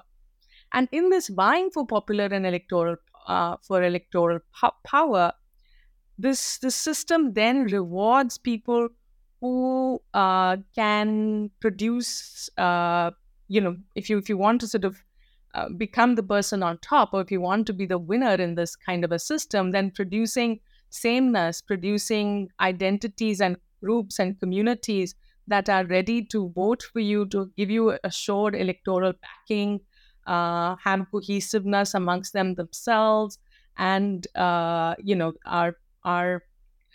and 0.74 0.90
in 0.92 1.10
this 1.10 1.30
vying 1.30 1.70
for 1.72 1.86
popular 1.88 2.26
and 2.26 2.46
electoral 2.46 2.98
uh, 3.28 3.56
for 3.62 3.84
electoral 3.84 4.40
po- 4.60 4.76
power, 4.84 5.32
this 6.18 6.58
the 6.60 6.72
system 6.72 7.34
then 7.34 7.64
rewards 7.66 8.38
people 8.38 8.90
who 9.42 10.02
uh, 10.14 10.58
can 10.76 11.52
produce. 11.60 12.50
Uh, 12.58 13.12
you 13.48 13.62
know, 13.62 13.78
if 13.96 14.10
you 14.10 14.18
if 14.18 14.28
you 14.30 14.38
want 14.38 14.60
to 14.62 14.68
sort 14.68 14.84
of 14.86 15.04
uh, 15.56 15.70
become 15.70 16.16
the 16.16 16.24
person 16.24 16.64
on 16.64 16.78
top, 16.80 17.14
or 17.14 17.22
if 17.22 17.32
you 17.32 17.42
want 17.42 17.68
to 17.68 17.74
be 17.74 17.86
the 17.86 17.98
winner 17.98 18.36
in 18.36 18.56
this 18.56 18.76
kind 18.76 19.04
of 19.06 19.12
a 19.12 19.20
system, 19.20 19.72
then 19.72 19.92
producing 19.92 20.60
sameness, 20.90 21.62
producing 21.62 22.50
identities 22.60 23.42
and 23.42 23.58
groups 23.82 24.20
and 24.20 24.40
communities 24.40 25.16
that 25.48 25.70
are 25.70 25.86
ready 25.86 26.24
to 26.26 26.50
vote 26.50 26.84
for 26.84 27.00
you, 27.00 27.26
to 27.28 27.52
give 27.58 27.70
you 27.70 27.98
assured 28.04 28.56
electoral 28.56 29.14
backing, 29.22 29.80
uh, 30.28 30.76
have 30.84 31.06
cohesiveness 31.12 31.94
amongst 31.94 32.34
them 32.34 32.56
themselves, 32.56 33.38
and 33.78 34.28
uh, 34.36 34.96
you 35.00 35.16
know 35.16 35.34
are 35.46 35.78
are 36.04 36.44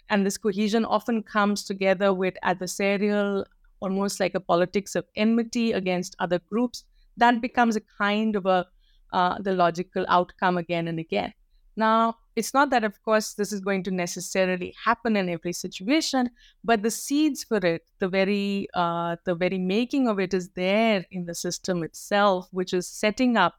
and 0.09 0.27
this 0.27 0.39
cohesion 0.39 0.85
often 0.85 1.23
comes 1.23 1.65
together 1.65 2.13
with 2.13 2.35
adversarial, 2.45 3.45
almost 3.81 4.21
like 4.21 4.35
a 4.35 4.41
politics 4.41 4.95
of 4.97 5.07
enmity 5.17 5.73
against 5.73 6.17
other 6.19 6.39
groups. 6.41 6.85
That 7.17 7.41
becomes 7.41 7.77
a 7.77 7.81
kind 7.81 8.37
of 8.37 8.47
a 8.47 8.67
uh, 9.13 9.39
the 9.41 9.53
logical 9.53 10.05
outcome 10.09 10.57
again 10.57 10.87
and 10.89 10.99
again. 10.99 11.33
Now, 11.77 12.17
it's 12.37 12.55
not 12.55 12.71
that, 12.71 12.85
of 12.85 13.03
course, 13.03 13.35
this 13.35 13.53
is 13.53 13.61
going 13.61 13.83
to 13.85 13.91
necessarily 13.91 14.75
happen 14.85 15.17
in 15.17 15.29
every 15.29 15.53
situation, 15.53 16.31
but 16.63 16.83
the 16.83 16.91
seeds 16.91 17.43
for 17.45 17.59
it, 17.59 17.83
the 17.99 18.09
very, 18.09 18.69
uh, 18.75 19.17
the 19.25 19.35
very 19.35 19.59
making 19.59 20.09
of 20.09 20.21
it 20.21 20.35
is 20.35 20.51
there 20.51 21.05
in 21.11 21.27
the 21.27 21.35
system 21.35 21.83
itself, 21.83 22.49
which 22.53 22.73
is 22.73 22.87
setting 22.87 23.37
up 23.37 23.55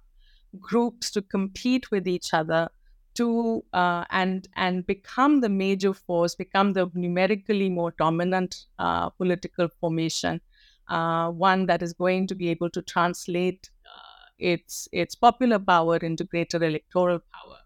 groups 0.59 1.11
to 1.11 1.21
compete 1.21 1.91
with 1.91 2.07
each 2.07 2.33
other 2.33 2.69
to 3.13 3.63
uh, 3.73 4.05
and 4.09 4.47
and 4.55 4.85
become 4.85 5.41
the 5.41 5.49
major 5.49 5.93
force, 5.93 6.33
become 6.33 6.73
the 6.73 6.89
numerically 6.93 7.69
more 7.69 7.91
dominant 7.97 8.65
uh, 8.79 9.09
political 9.09 9.67
formation, 9.67 10.39
uh, 10.87 11.29
one 11.29 11.65
that 11.67 11.81
is 11.81 11.93
going 11.93 12.27
to 12.27 12.35
be 12.35 12.49
able 12.49 12.69
to 12.69 12.81
translate 12.81 13.69
uh, 13.85 14.29
its 14.39 14.87
its 14.91 15.15
popular 15.15 15.59
power 15.59 15.97
into 15.97 16.23
greater 16.23 16.63
electoral 16.63 17.19
power. 17.19 17.57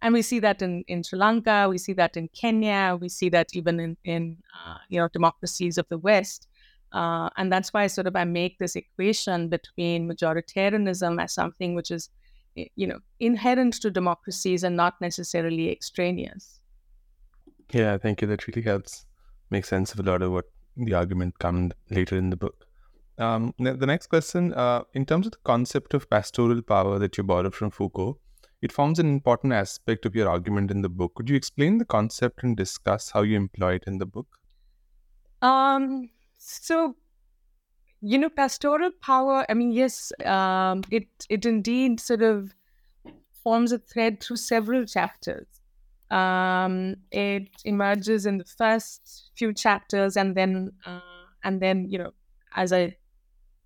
And 0.00 0.14
we 0.14 0.22
see 0.22 0.38
that 0.40 0.62
in, 0.62 0.84
in 0.86 1.02
Sri 1.02 1.18
Lanka, 1.18 1.66
we 1.68 1.76
see 1.76 1.92
that 1.94 2.16
in 2.16 2.28
Kenya, 2.28 2.96
we 3.00 3.08
see 3.08 3.28
that 3.30 3.48
even 3.54 3.80
in, 3.80 3.96
in 4.04 4.36
uh, 4.54 4.78
you 4.88 5.00
know 5.00 5.08
democracies 5.08 5.78
of 5.78 5.86
the 5.88 5.98
West. 5.98 6.46
Uh, 6.92 7.28
and 7.36 7.52
that's 7.52 7.72
why 7.74 7.86
sort 7.86 8.06
of 8.06 8.16
I 8.16 8.24
make 8.24 8.58
this 8.58 8.74
equation 8.74 9.48
between 9.48 10.08
majoritarianism 10.08 11.22
as 11.22 11.34
something 11.34 11.74
which 11.74 11.90
is 11.90 12.08
you 12.54 12.86
know 12.86 12.98
inherent 13.20 13.74
to 13.74 13.90
democracies 13.90 14.64
and 14.64 14.76
not 14.76 15.00
necessarily 15.00 15.70
extraneous. 15.70 16.60
Yeah, 17.72 17.98
thank 17.98 18.22
you. 18.22 18.28
That 18.28 18.46
really 18.46 18.62
helps 18.62 19.04
make 19.50 19.64
sense 19.64 19.92
of 19.92 20.00
a 20.00 20.02
lot 20.02 20.22
of 20.22 20.32
what 20.32 20.46
the 20.84 20.94
argument 20.94 21.38
comes 21.38 21.72
later 21.90 22.16
in 22.16 22.30
the 22.30 22.36
book. 22.36 22.66
Um, 23.18 23.52
the 23.58 23.86
next 23.86 24.06
question, 24.06 24.54
uh, 24.54 24.84
in 24.94 25.04
terms 25.04 25.26
of 25.26 25.32
the 25.32 25.38
concept 25.44 25.92
of 25.92 26.08
pastoral 26.08 26.62
power 26.62 26.98
that 27.00 27.18
you 27.18 27.24
borrowed 27.24 27.54
from 27.54 27.70
Foucault, 27.70 28.18
it 28.62 28.72
forms 28.72 28.98
an 28.98 29.08
important 29.08 29.52
aspect 29.52 30.06
of 30.06 30.14
your 30.14 30.28
argument 30.28 30.70
in 30.70 30.82
the 30.82 30.88
book. 30.88 31.14
Could 31.16 31.28
you 31.28 31.36
explain 31.36 31.78
the 31.78 31.84
concept 31.84 32.42
and 32.42 32.56
discuss 32.56 33.10
how 33.10 33.22
you 33.22 33.36
employ 33.36 33.74
it 33.74 33.84
in 33.86 33.98
the 33.98 34.06
book? 34.06 34.26
Um, 35.42 36.10
so, 36.38 36.96
you 38.00 38.18
know, 38.18 38.28
pastoral 38.28 38.90
power, 39.00 39.44
I 39.48 39.54
mean, 39.54 39.72
yes, 39.72 40.12
um, 40.24 40.82
it, 40.90 41.08
it 41.28 41.44
indeed 41.44 42.00
sort 42.00 42.22
of 42.22 42.54
forms 43.42 43.72
a 43.72 43.78
thread 43.78 44.20
through 44.20 44.36
several 44.36 44.84
chapters. 44.84 45.46
Um, 46.10 46.96
it 47.10 47.50
emerges 47.64 48.26
in 48.26 48.38
the 48.38 48.44
first 48.44 49.30
few 49.36 49.52
chapters, 49.52 50.16
and 50.16 50.36
then, 50.36 50.72
uh, 50.86 51.00
and 51.44 51.60
then, 51.62 51.88
you 51.90 51.98
know, 51.98 52.12
as 52.54 52.72
I 52.72 52.96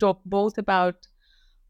talk 0.00 0.20
both 0.24 0.58
about 0.58 1.06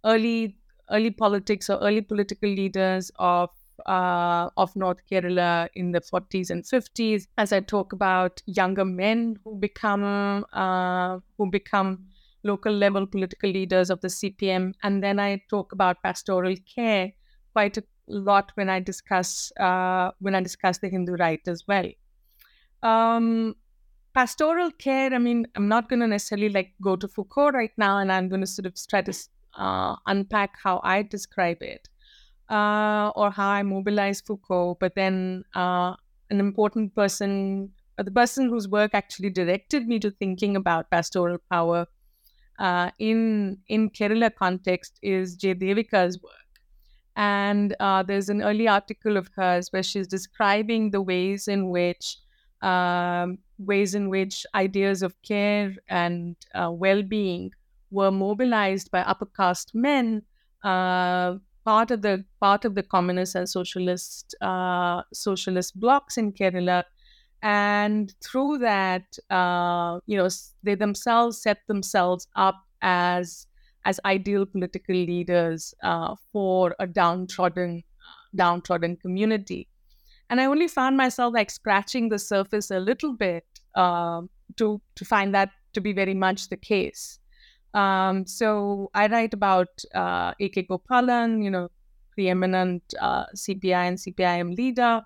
early 0.05 0.59
early 0.91 1.11
politics 1.11 1.71
or 1.71 1.79
early 1.79 2.01
political 2.01 2.49
leaders 2.49 3.11
of 3.19 3.51
uh, 3.87 4.51
of 4.57 4.75
North 4.77 5.01
Kerala 5.11 5.69
in 5.75 5.93
the 5.93 6.01
40s 6.01 6.51
and 6.51 6.67
50s. 6.67 7.27
As 7.39 7.53
I 7.53 7.61
talk 7.61 7.93
about 7.93 8.43
younger 8.47 8.85
men 8.85 9.37
who 9.45 9.57
become 9.59 10.45
uh, 10.53 11.19
who 11.39 11.51
become 11.51 12.07
local 12.45 12.73
level 12.73 13.07
political 13.07 13.51
leaders 13.51 13.91
of 13.91 14.01
the 14.01 14.11
CPM, 14.11 14.75
and 14.83 15.03
then 15.03 15.19
I 15.19 15.43
talk 15.51 15.73
about 15.73 16.03
pastoral 16.03 16.55
care 16.75 17.13
quite 17.53 17.77
a 17.77 17.85
lot 18.09 18.53
when 18.55 18.69
I 18.69 18.81
discuss 18.81 19.53
uh, 19.59 20.11
when 20.21 20.35
I 20.35 20.41
discuss 20.41 20.79
the 20.79 20.89
Hindu 20.89 21.15
right 21.15 21.41
as 21.47 21.65
well. 21.67 21.89
Um, 22.83 23.55
pastoral 24.15 24.71
care. 24.73 25.13
I 25.13 25.19
mean, 25.19 25.47
I'm 25.57 25.69
not 25.69 25.89
going 25.89 26.01
to 26.01 26.07
necessarily 26.07 26.49
like 26.49 26.75
go 26.83 26.97
to 26.97 27.09
Foucault 27.09 27.51
right 27.51 27.73
now, 27.77 27.99
and 27.99 28.13
I'm 28.13 28.29
going 28.29 28.41
to 28.41 28.47
sort 28.47 28.67
of 28.67 28.75
try 28.89 29.03
to 29.03 29.13
uh, 29.55 29.97
unpack 30.07 30.59
how 30.63 30.81
I 30.83 31.03
describe 31.03 31.63
it 31.63 31.89
uh, 32.49 33.13
or 33.15 33.31
how 33.31 33.49
I 33.49 33.63
mobilize 33.63 34.21
Foucault. 34.21 34.79
But 34.81 34.95
then 34.95 35.45
uh, 35.55 35.95
an 36.31 36.41
important 36.41 36.95
person, 36.95 37.71
the 37.99 38.11
person 38.11 38.49
whose 38.49 38.69
work 38.69 38.93
actually 38.95 39.31
directed 39.31 39.87
me 39.87 39.99
to 40.01 40.11
thinking 40.11 40.57
about 40.57 40.91
pastoral 40.91 41.39
power 41.51 41.87
uh, 42.59 42.91
in 42.99 43.59
in 43.69 43.91
Kerala 43.91 44.35
context 44.35 44.99
is 45.03 45.37
J. 45.37 45.55
Devika's 45.55 46.23
work. 46.23 46.42
And 47.17 47.77
uh, 47.79 48.03
there's 48.03 48.29
an 48.29 48.43
early 48.43 48.69
article 48.69 49.17
of 49.17 49.31
hers 49.37 49.69
where 49.71 49.83
she's 49.83 50.09
describing 50.09 50.91
the 50.91 51.03
ways 51.03 51.47
in 51.49 51.69
which 51.71 52.17
um, 52.63 53.39
ways 53.59 53.95
in 53.95 54.09
which 54.09 54.47
ideas 54.55 55.03
of 55.03 55.21
care 55.23 55.75
and 55.89 56.37
well-being 56.55 57.51
were 57.91 58.11
mobilized 58.11 58.91
by 58.91 59.01
upper 59.01 59.27
caste 59.27 59.75
men, 59.75 60.23
uh, 60.65 61.37
part 61.65 61.91
of 61.91 62.03
the 62.03 62.25
part 62.41 62.65
of 62.65 62.75
the 62.75 62.83
communist 62.83 63.35
and 63.35 63.49
socialist 63.49 64.35
uh, 64.41 65.03
socialist 65.13 65.79
blocs 65.79 66.17
in 66.17 66.33
Kerala, 66.33 66.85
and 67.43 68.15
through 68.25 68.59
that, 68.59 69.19
uh, 69.31 70.01
you 70.07 70.17
know, 70.17 70.29
they 70.63 70.75
themselves 70.75 71.43
set 71.43 71.59
themselves 71.67 72.27
up 72.37 72.63
as 72.81 73.47
as 73.85 74.01
ideal 74.05 74.47
political 74.47 74.95
leaders 74.95 75.75
uh, 75.83 76.15
for 76.33 76.75
a 76.79 76.87
downtrodden 76.87 77.83
downtrodden 78.35 78.97
community. 78.97 79.69
And 80.31 80.41
I 80.41 80.47
only 80.47 80.69
found 80.69 80.97
myself 80.97 81.35
like 81.35 81.51
scratching 81.51 82.09
the 82.09 82.19
surface 82.19 82.71
a 82.71 82.81
little 82.81 83.13
bit 83.13 83.45
uh, 83.75 84.23
to 84.57 84.81
to 84.95 85.05
find 85.05 85.35
that 85.35 85.51
to 85.75 85.81
be 85.81 85.93
very 85.93 86.15
much 86.15 86.49
the 86.49 86.57
case. 86.57 87.19
Um, 87.75 88.27
so 88.27 88.91
I 88.95 89.07
write 89.07 89.35
about 89.35 89.69
uh, 89.95 90.33
A.K. 90.41 90.65
Gopalan, 90.65 91.43
you 91.43 91.51
know, 91.51 91.71
preeminent 92.13 92.83
uh, 93.01 93.25
CPI 93.35 93.89
and 93.89 93.99
CPIM 93.99 94.57
leader, 94.57 95.03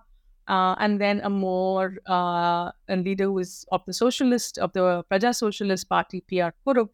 uh, 0.49 0.75
and 0.79 1.01
then 1.01 1.21
a 1.23 1.31
more 1.31 1.95
uh, 2.09 2.71
a 2.89 2.97
leader 2.97 3.25
who 3.25 3.39
is 3.39 3.65
of 3.71 3.83
the 3.87 3.93
socialist 3.93 4.59
of 4.59 4.73
the 4.73 5.05
Praja 5.11 5.35
Socialist 5.35 5.89
Party, 5.89 6.23
PR 6.29 6.51
Kurup, 6.67 6.91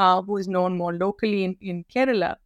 uh, 0.00 0.22
who 0.22 0.36
is 0.38 0.48
known 0.48 0.76
more 0.78 0.92
locally 0.94 1.44
in, 1.44 1.56
in 1.60 1.84
Kerala. 1.84 2.36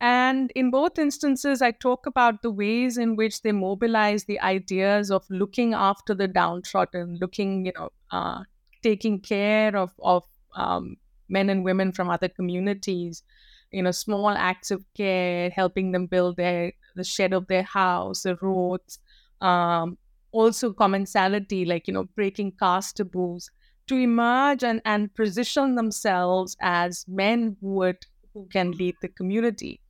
And 0.00 0.50
in 0.56 0.70
both 0.70 0.98
instances, 0.98 1.62
I 1.62 1.70
talk 1.70 2.06
about 2.06 2.42
the 2.42 2.50
ways 2.50 2.98
in 2.98 3.14
which 3.14 3.42
they 3.42 3.52
mobilize 3.52 4.24
the 4.24 4.40
ideas 4.40 5.10
of 5.10 5.24
looking 5.30 5.74
after 5.74 6.14
the 6.14 6.26
downtrodden, 6.26 7.18
looking, 7.20 7.66
you 7.66 7.72
know, 7.78 7.90
uh, 8.10 8.42
taking 8.82 9.20
care 9.20 9.76
of 9.76 9.92
of 10.02 10.24
um, 10.56 10.96
men 11.28 11.48
and 11.48 11.64
women 11.64 11.92
from 11.92 12.10
other 12.10 12.28
communities 12.28 13.22
you 13.70 13.82
know 13.82 13.90
small 13.90 14.30
acts 14.30 14.70
of 14.70 14.84
care 14.94 15.50
helping 15.50 15.92
them 15.92 16.06
build 16.06 16.36
their 16.36 16.72
the 16.94 17.04
shed 17.04 17.32
of 17.32 17.46
their 17.46 17.62
house 17.62 18.22
the 18.22 18.36
roads 18.36 18.98
um, 19.40 19.96
also 20.32 20.72
commensality 20.72 21.64
like 21.66 21.86
you 21.88 21.94
know 21.94 22.04
breaking 22.16 22.52
caste 22.52 22.96
taboos 22.96 23.50
to 23.88 23.96
emerge 23.96 24.62
and, 24.62 24.80
and 24.84 25.14
position 25.14 25.74
themselves 25.74 26.56
as 26.60 27.04
men 27.08 27.56
who 27.60 27.74
would 27.74 28.06
who 28.34 28.48
can 28.50 28.72
lead 28.72 28.94
the 29.02 29.08
community. 29.08 29.80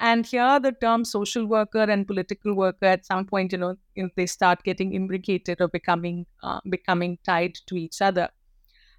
And 0.00 0.26
here 0.26 0.58
the 0.58 0.72
term 0.72 1.04
social 1.04 1.46
worker 1.46 1.84
and 1.84 2.06
political 2.06 2.54
worker 2.54 2.86
at 2.86 3.06
some 3.06 3.24
point 3.24 3.52
you 3.52 3.58
know, 3.58 3.76
you 3.94 4.04
know 4.04 4.10
they 4.16 4.26
start 4.26 4.64
getting 4.64 4.94
imbricated 4.94 5.60
or 5.60 5.68
becoming 5.68 6.26
uh, 6.42 6.60
becoming 6.68 7.18
tied 7.24 7.54
to 7.66 7.76
each 7.76 8.02
other. 8.02 8.28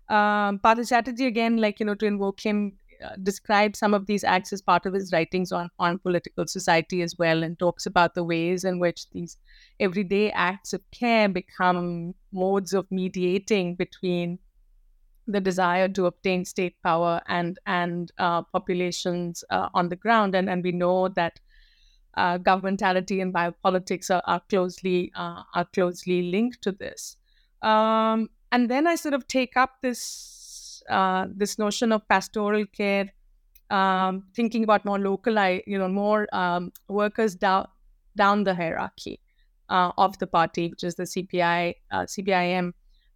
Um, 0.10 0.60
Partha 0.60 0.86
Chatterjee, 0.86 1.28
again, 1.28 1.58
like, 1.58 1.80
you 1.80 1.86
know, 1.86 1.96
to 1.96 2.06
invoke 2.06 2.42
him, 2.46 2.74
uh, 3.04 3.16
describes 3.22 3.80
some 3.80 3.94
of 3.94 4.06
these 4.06 4.24
acts 4.24 4.54
as 4.54 4.62
part 4.62 4.86
of 4.86 4.94
his 4.94 5.12
writings 5.12 5.52
on, 5.52 5.70
on 5.80 6.00
political 6.00 6.48
society 6.48 7.02
as 7.02 7.18
well 7.18 7.44
and 7.44 7.60
talks 7.60 7.86
about 7.86 8.16
the 8.16 8.24
ways 8.24 8.64
in 8.64 8.80
which 8.80 9.10
these 9.12 9.38
everyday 9.80 10.32
acts 10.32 10.74
of 10.74 10.82
care 10.92 11.28
become 11.30 12.14
modes 12.32 12.74
of 12.74 12.90
mediating 12.92 13.76
between 13.76 14.40
the 15.28 15.40
desire 15.40 15.88
to 15.88 16.06
obtain 16.06 16.44
state 16.46 16.76
power 16.84 17.22
and 17.28 17.58
and 17.66 18.12
uh, 18.18 18.42
populations 18.42 19.44
uh, 19.50 19.70
on 19.74 19.90
the 19.90 19.96
ground. 19.96 20.36
And 20.36 20.50
and 20.50 20.64
we 20.64 20.72
know 20.72 21.08
that 21.10 21.40
uh, 22.16 22.38
governmentality 22.38 23.22
and 23.22 23.34
biopolitics 23.34 24.14
are, 24.14 24.22
are 24.26 24.42
closely 24.50 25.12
uh, 25.16 25.44
are 25.54 25.66
closely 25.74 26.24
linked 26.24 26.62
to 26.64 26.72
this. 26.72 27.18
Um, 27.62 28.30
and 28.52 28.70
then 28.70 28.86
I 28.86 28.96
sort 28.96 29.14
of 29.14 29.28
take 29.28 29.58
up 29.58 29.82
this 29.82 30.43
uh, 30.90 31.28
this 31.30 31.58
notion 31.60 31.92
of 31.92 32.08
pastoral 32.08 32.66
care, 32.66 33.12
um, 33.70 34.28
thinking 34.36 34.64
about 34.64 34.86
more 34.86 35.00
local, 35.00 35.34
you 35.68 35.78
know, 35.78 35.88
more 35.88 36.28
um, 36.36 36.72
workers 36.88 37.36
down 37.36 37.68
down 38.16 38.44
the 38.44 38.54
hierarchy 38.54 39.20
uh, 39.70 39.92
of 39.98 40.18
the 40.20 40.28
party, 40.28 40.70
which 40.70 40.84
is 40.84 40.96
the 40.96 41.06
CPI, 41.08 41.76
uh, 41.92 42.06
CPIM, 42.06 42.74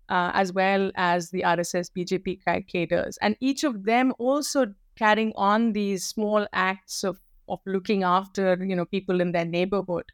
uh, 0.09 0.31
as 0.33 0.53
well 0.53 0.91
as 0.95 1.29
the 1.31 1.43
RSS, 1.43 1.89
BJP 1.89 2.39
cadres, 2.67 3.17
and 3.17 3.35
each 3.39 3.63
of 3.63 3.83
them 3.83 4.13
also 4.19 4.73
carrying 4.95 5.33
on 5.35 5.73
these 5.73 6.05
small 6.05 6.47
acts 6.53 7.03
of 7.03 7.19
of 7.49 7.61
looking 7.65 8.03
after 8.03 8.57
you 8.63 8.75
know 8.75 8.85
people 8.85 9.21
in 9.21 9.31
their 9.31 9.45
neighborhood, 9.45 10.05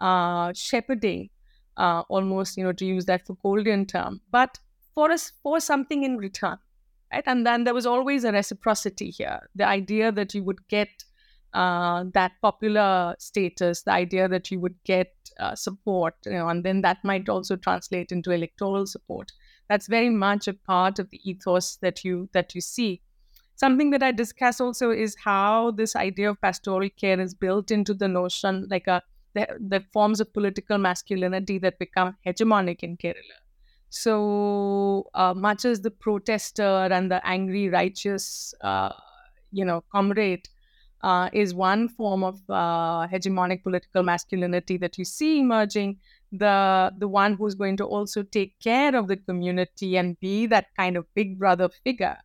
uh, 0.00 0.52
shepherding 0.54 1.30
almost, 1.76 2.56
you 2.56 2.64
know, 2.64 2.72
to 2.72 2.84
use 2.86 3.04
that 3.06 3.26
Foucauldian 3.26 3.86
term, 3.86 4.20
but 4.30 4.58
for 4.94 5.10
us 5.10 5.32
for 5.42 5.60
something 5.60 6.04
in 6.04 6.16
return, 6.16 6.58
right? 7.14 7.24
And 7.26 7.46
then 7.46 7.64
there 7.64 7.74
was 7.74 7.86
always 7.86 8.24
a 8.24 8.32
reciprocity 8.32 9.10
here. 9.10 9.40
The 9.54 9.66
idea 9.66 10.10
that 10.12 10.34
you 10.34 10.42
would 10.42 10.66
get 10.68 10.88
uh, 11.52 12.04
that 12.14 12.32
popular 12.42 13.14
status, 13.18 13.82
the 13.82 13.92
idea 13.92 14.28
that 14.28 14.50
you 14.50 14.58
would 14.60 14.74
get 14.84 15.12
uh, 15.38 15.54
support, 15.54 16.14
you 16.26 16.32
know, 16.32 16.48
and 16.48 16.64
then 16.64 16.82
that 16.82 16.98
might 17.04 17.28
also 17.28 17.56
translate 17.56 18.10
into 18.10 18.32
electoral 18.32 18.86
support. 18.86 19.32
That's 19.68 19.86
very 19.86 20.10
much 20.10 20.48
a 20.48 20.54
part 20.54 20.98
of 20.98 21.10
the 21.10 21.20
ethos 21.30 21.76
that 21.76 22.04
you 22.04 22.28
that 22.32 22.54
you 22.54 22.60
see. 22.60 23.00
Something 23.56 23.90
that 23.90 24.02
I 24.02 24.10
discuss 24.10 24.60
also 24.60 24.90
is 24.90 25.16
how 25.24 25.70
this 25.70 25.94
idea 25.94 26.30
of 26.30 26.40
pastoral 26.40 26.88
care 26.90 27.20
is 27.20 27.34
built 27.34 27.70
into 27.70 27.94
the 27.94 28.08
notion, 28.08 28.66
like 28.68 28.88
a 28.88 29.02
the, 29.34 29.46
the 29.60 29.84
forms 29.92 30.20
of 30.20 30.32
political 30.32 30.78
masculinity 30.78 31.58
that 31.58 31.78
become 31.78 32.16
hegemonic 32.26 32.82
in 32.82 32.96
Kerala. 32.96 33.43
So 33.94 35.08
uh, 35.14 35.34
much 35.34 35.64
as 35.64 35.80
the 35.82 35.90
protester 35.90 36.62
and 36.96 37.10
the 37.10 37.24
angry, 37.26 37.68
righteous, 37.68 38.52
uh, 38.60 38.92
you 39.52 39.64
know, 39.64 39.82
comrade 39.92 40.48
uh, 41.02 41.30
is 41.32 41.54
one 41.54 41.88
form 41.88 42.24
of 42.24 42.40
uh, 42.48 43.06
hegemonic 43.06 43.62
political 43.62 44.02
masculinity 44.02 44.76
that 44.78 44.98
you 44.98 45.04
see 45.04 45.38
emerging. 45.40 46.00
The 46.32 46.92
the 46.98 47.06
one 47.06 47.34
who's 47.34 47.54
going 47.54 47.76
to 47.76 47.84
also 47.84 48.24
take 48.24 48.58
care 48.58 48.96
of 48.96 49.06
the 49.06 49.16
community 49.16 49.96
and 49.96 50.18
be 50.18 50.46
that 50.46 50.66
kind 50.76 50.96
of 50.96 51.06
big 51.14 51.38
brother 51.38 51.68
figure 51.68 52.18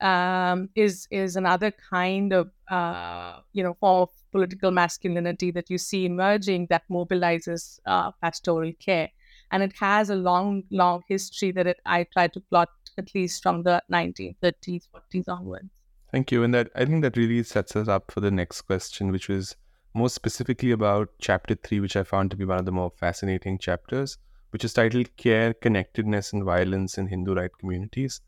um, 0.00 0.68
is 0.74 1.06
is 1.10 1.36
another 1.36 1.70
kind 1.70 2.32
of 2.32 2.50
uh, 2.68 3.40
you 3.52 3.62
know 3.62 3.74
form 3.74 4.02
of 4.02 4.10
political 4.32 4.70
masculinity 4.70 5.50
that 5.52 5.70
you 5.70 5.78
see 5.78 6.04
emerging 6.06 6.66
that 6.70 6.82
mobilizes 6.90 7.78
uh, 7.86 8.10
pastoral 8.22 8.72
care, 8.80 9.10
and 9.54 9.62
it 9.62 9.72
has 9.74 10.10
a 10.10 10.16
long, 10.16 10.64
long 10.72 11.02
history 11.06 11.52
that 11.52 11.68
it, 11.68 11.78
I 11.86 12.02
try 12.12 12.26
to 12.26 12.40
plot 12.40 12.70
at 12.98 13.14
least 13.14 13.40
from 13.40 13.62
the 13.62 13.80
1930s, 13.90 14.88
40s 14.92 15.28
onwards. 15.28 15.70
Thank 16.10 16.32
you, 16.32 16.42
and 16.42 16.52
that 16.52 16.70
I 16.74 16.84
think 16.84 17.02
that 17.02 17.16
really 17.16 17.40
sets 17.44 17.76
us 17.76 17.86
up 17.86 18.10
for 18.10 18.18
the 18.18 18.32
next 18.32 18.62
question, 18.62 19.12
which 19.12 19.28
was 19.28 19.54
more 19.94 20.08
specifically 20.08 20.72
about 20.72 21.10
chapter 21.20 21.54
three, 21.54 21.78
which 21.78 21.94
I 21.94 22.02
found 22.02 22.32
to 22.32 22.36
be 22.36 22.44
one 22.44 22.58
of 22.58 22.64
the 22.64 22.72
more 22.72 22.90
fascinating 22.96 23.58
chapters, 23.58 24.18
which 24.50 24.64
is 24.64 24.72
titled 24.72 25.16
"Care, 25.16 25.54
Connectedness, 25.54 26.32
and 26.32 26.42
Violence 26.42 26.98
in 26.98 27.06
Hindu 27.06 27.34
Right 27.34 27.56
Communities." 27.56 28.20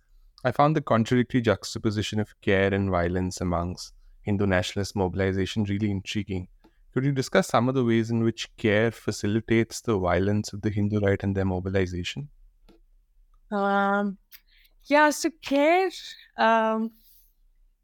I 0.44 0.52
found 0.52 0.76
the 0.76 0.80
contradictory 0.80 1.40
juxtaposition 1.40 2.20
of 2.20 2.40
care 2.40 2.72
and 2.72 2.88
violence 2.88 3.40
amongst 3.40 3.92
Hindu 4.22 4.46
nationalist 4.46 4.94
mobilization 4.94 5.64
really 5.64 5.90
intriguing. 5.90 6.46
Could 6.96 7.04
you 7.04 7.12
discuss 7.12 7.48
some 7.48 7.68
of 7.68 7.74
the 7.74 7.84
ways 7.84 8.10
in 8.10 8.22
which 8.22 8.48
care 8.56 8.90
facilitates 8.90 9.82
the 9.82 9.98
violence 9.98 10.54
of 10.54 10.62
the 10.62 10.70
Hindu 10.70 10.98
right 11.00 11.22
and 11.22 11.36
their 11.36 11.44
mobilization? 11.44 12.30
Um, 13.52 14.16
yeah, 14.84 15.10
so 15.10 15.28
care, 15.42 15.90
um, 16.38 16.92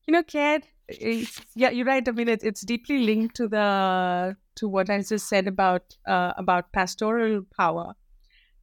you 0.07 0.13
know, 0.13 0.23
care. 0.23 0.61
yeah, 1.55 1.69
you're 1.69 1.85
right. 1.85 2.09
I 2.09 2.13
mean, 2.13 2.31
it, 2.31 2.43
it's 2.43 2.63
deeply 2.63 3.01
linked 3.01 3.37
to 3.37 3.49
the 3.49 4.35
to 4.55 4.67
what 4.67 4.89
I 4.89 5.03
just 5.03 5.29
said 5.29 5.47
about 5.47 5.95
uh, 6.07 6.33
about 6.39 6.73
pastoral 6.73 7.43
power, 7.55 7.93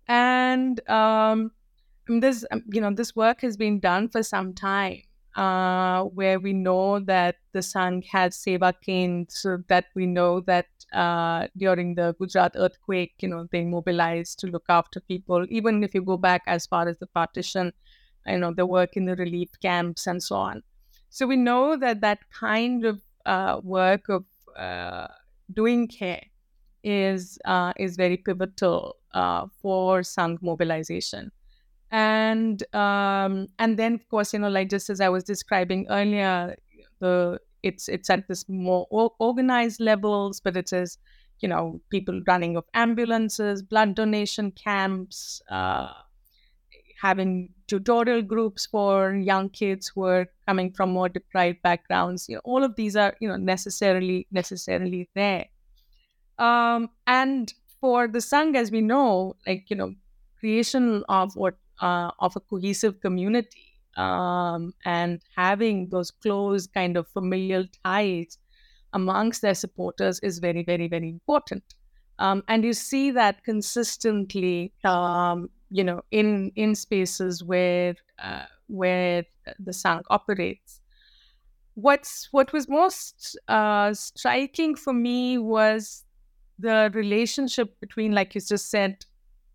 and 0.08 0.82
um, 0.90 1.52
this 2.08 2.44
um, 2.50 2.64
you 2.74 2.82
know 2.82 2.92
this 2.92 3.16
work 3.16 3.42
has 3.42 3.56
been 3.56 3.80
done 3.80 4.10
for 4.10 4.24
some 4.24 4.56
time 4.56 5.04
uh, 5.36 6.04
where 6.04 6.39
we 6.39 6.54
know 6.54 7.00
that 7.00 7.38
the 7.54 7.60
Sangh 7.60 8.06
has 8.08 8.36
seva 8.38 8.74
kendras, 8.86 9.32
so 9.32 9.58
that 9.68 9.86
we 9.96 10.06
know 10.06 10.42
that 10.42 10.68
uh, 10.94 11.48
during 11.58 11.96
the 11.96 12.15
Gujarat 12.20 12.54
earthquake, 12.56 13.13
you 13.20 13.30
know, 13.30 13.48
they 13.52 13.63
mobilized 13.63 14.39
to 14.39 14.48
look 14.48 14.65
after 14.70 15.00
people. 15.00 15.46
Even 15.50 15.84
if 15.84 15.94
you 15.94 16.02
go 16.02 16.18
back 16.18 16.44
as 16.48 16.65
far 16.65 16.88
as 16.88 16.98
the 16.98 17.08
partition, 17.08 17.72
you 18.26 18.38
know, 18.38 18.54
the 18.54 18.65
work 18.65 18.98
in 18.98 19.06
the 19.06 19.15
relief 19.15 19.50
camps 19.62 20.08
and 20.08 20.22
so 20.24 20.36
on. 20.36 20.63
So 21.10 21.26
we 21.28 21.36
know 21.36 21.78
that 21.78 22.02
that 22.02 22.20
kind 22.32 22.86
of 22.86 23.02
uh, 23.26 23.62
work 23.63 24.10
of 24.10 24.26
uh, 24.56 25.08
doing 25.54 25.88
care 25.88 26.24
is 26.84 27.38
uh, 27.46 27.74
is 27.78 27.98
very 27.98 28.18
pivotal 28.18 28.96
for 29.62 30.02
Sangh 30.02 30.42
mobilization 30.42 31.32
and 31.91 32.63
um, 32.75 33.47
and 33.60 33.78
then 33.78 33.95
of 33.95 34.08
course 34.10 34.34
you 34.34 34.39
know 34.39 34.49
like 34.49 34.69
just 34.69 34.89
as 34.89 35.02
I 35.02 35.10
was 35.10 35.23
describing 35.23 35.88
earlier, 35.89 36.56
the 36.99 37.39
it's 37.63 37.88
it's 37.89 38.10
at 38.10 38.28
this 38.28 38.47
more 38.47 38.88
organized 39.19 39.80
levels, 39.80 40.39
but 40.39 40.56
it 40.58 40.71
is 40.73 40.97
you 41.39 41.49
know 41.49 41.82
people 41.89 42.21
running 42.28 42.56
of 42.58 42.65
ambulances, 42.73 43.62
blood 43.62 43.95
donation 43.95 44.52
camps, 44.52 45.41
uh, 45.49 45.91
having 47.02 47.54
tutorial 47.67 48.21
groups 48.21 48.65
for 48.65 49.15
young 49.15 49.49
kids 49.49 49.91
who 49.93 50.04
are 50.04 50.28
coming 50.47 50.71
from 50.71 50.89
more 50.91 51.10
deprived 51.10 51.62
backgrounds. 51.62 52.28
You 52.28 52.36
know, 52.36 52.41
all 52.43 52.63
of 52.63 52.75
these 52.75 52.95
are 52.95 53.15
you 53.19 53.28
know 53.28 53.38
necessarily 53.38 54.28
necessarily 54.32 55.10
there. 55.15 55.45
Um, 56.38 56.89
and 57.08 57.54
for 57.82 58.08
the 58.08 58.19
Sangh, 58.19 58.56
as 58.56 58.71
we 58.71 58.82
know, 58.82 59.36
like 59.47 59.69
you 59.69 59.75
know, 59.75 59.93
creation 60.39 61.04
of 61.10 61.36
what 61.36 61.58
uh, 61.82 62.12
of 62.20 62.36
a 62.36 62.39
cohesive 62.39 63.00
community 63.02 63.70
um, 63.98 64.74
and 64.86 65.22
having 65.36 65.89
those 65.89 66.12
close 66.12 66.68
kind 66.68 66.98
of 66.98 67.08
familial 67.08 67.65
ties 67.84 68.38
amongst 68.94 69.42
their 69.42 69.54
supporters 69.54 70.20
is 70.22 70.39
very, 70.39 70.63
very, 70.63 70.88
very 70.88 71.10
important. 71.10 71.63
Um, 72.18 72.44
and 72.48 72.63
you 72.63 72.74
see 72.74 73.12
that 73.12 73.44
consistently, 73.44 74.74
um, 74.84 75.50
you 75.70 75.84
know, 75.84 76.02
in 76.12 76.52
in 76.56 76.76
spaces 76.76 77.44
where 77.44 77.96
uh, 78.22 78.46
where 78.68 79.24
the 79.60 79.72
Sangh 79.72 80.04
operates. 80.10 80.82
What's 81.76 82.28
what 82.32 82.52
was 82.52 82.68
most 82.68 83.38
uh, 83.48 83.94
striking 83.94 84.76
for 84.76 84.92
me 84.92 85.38
was 85.38 86.04
the 86.58 86.92
relationship 86.94 87.80
between, 87.80 88.12
like 88.12 88.36
you 88.36 88.42
just 88.42 88.70
said, 88.70 89.06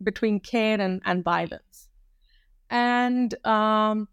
between 0.03 0.41
care 0.41 0.81
and, 0.81 1.03
and 1.05 1.23
violence 1.23 1.74
and 2.75 3.35
um, 3.47 4.09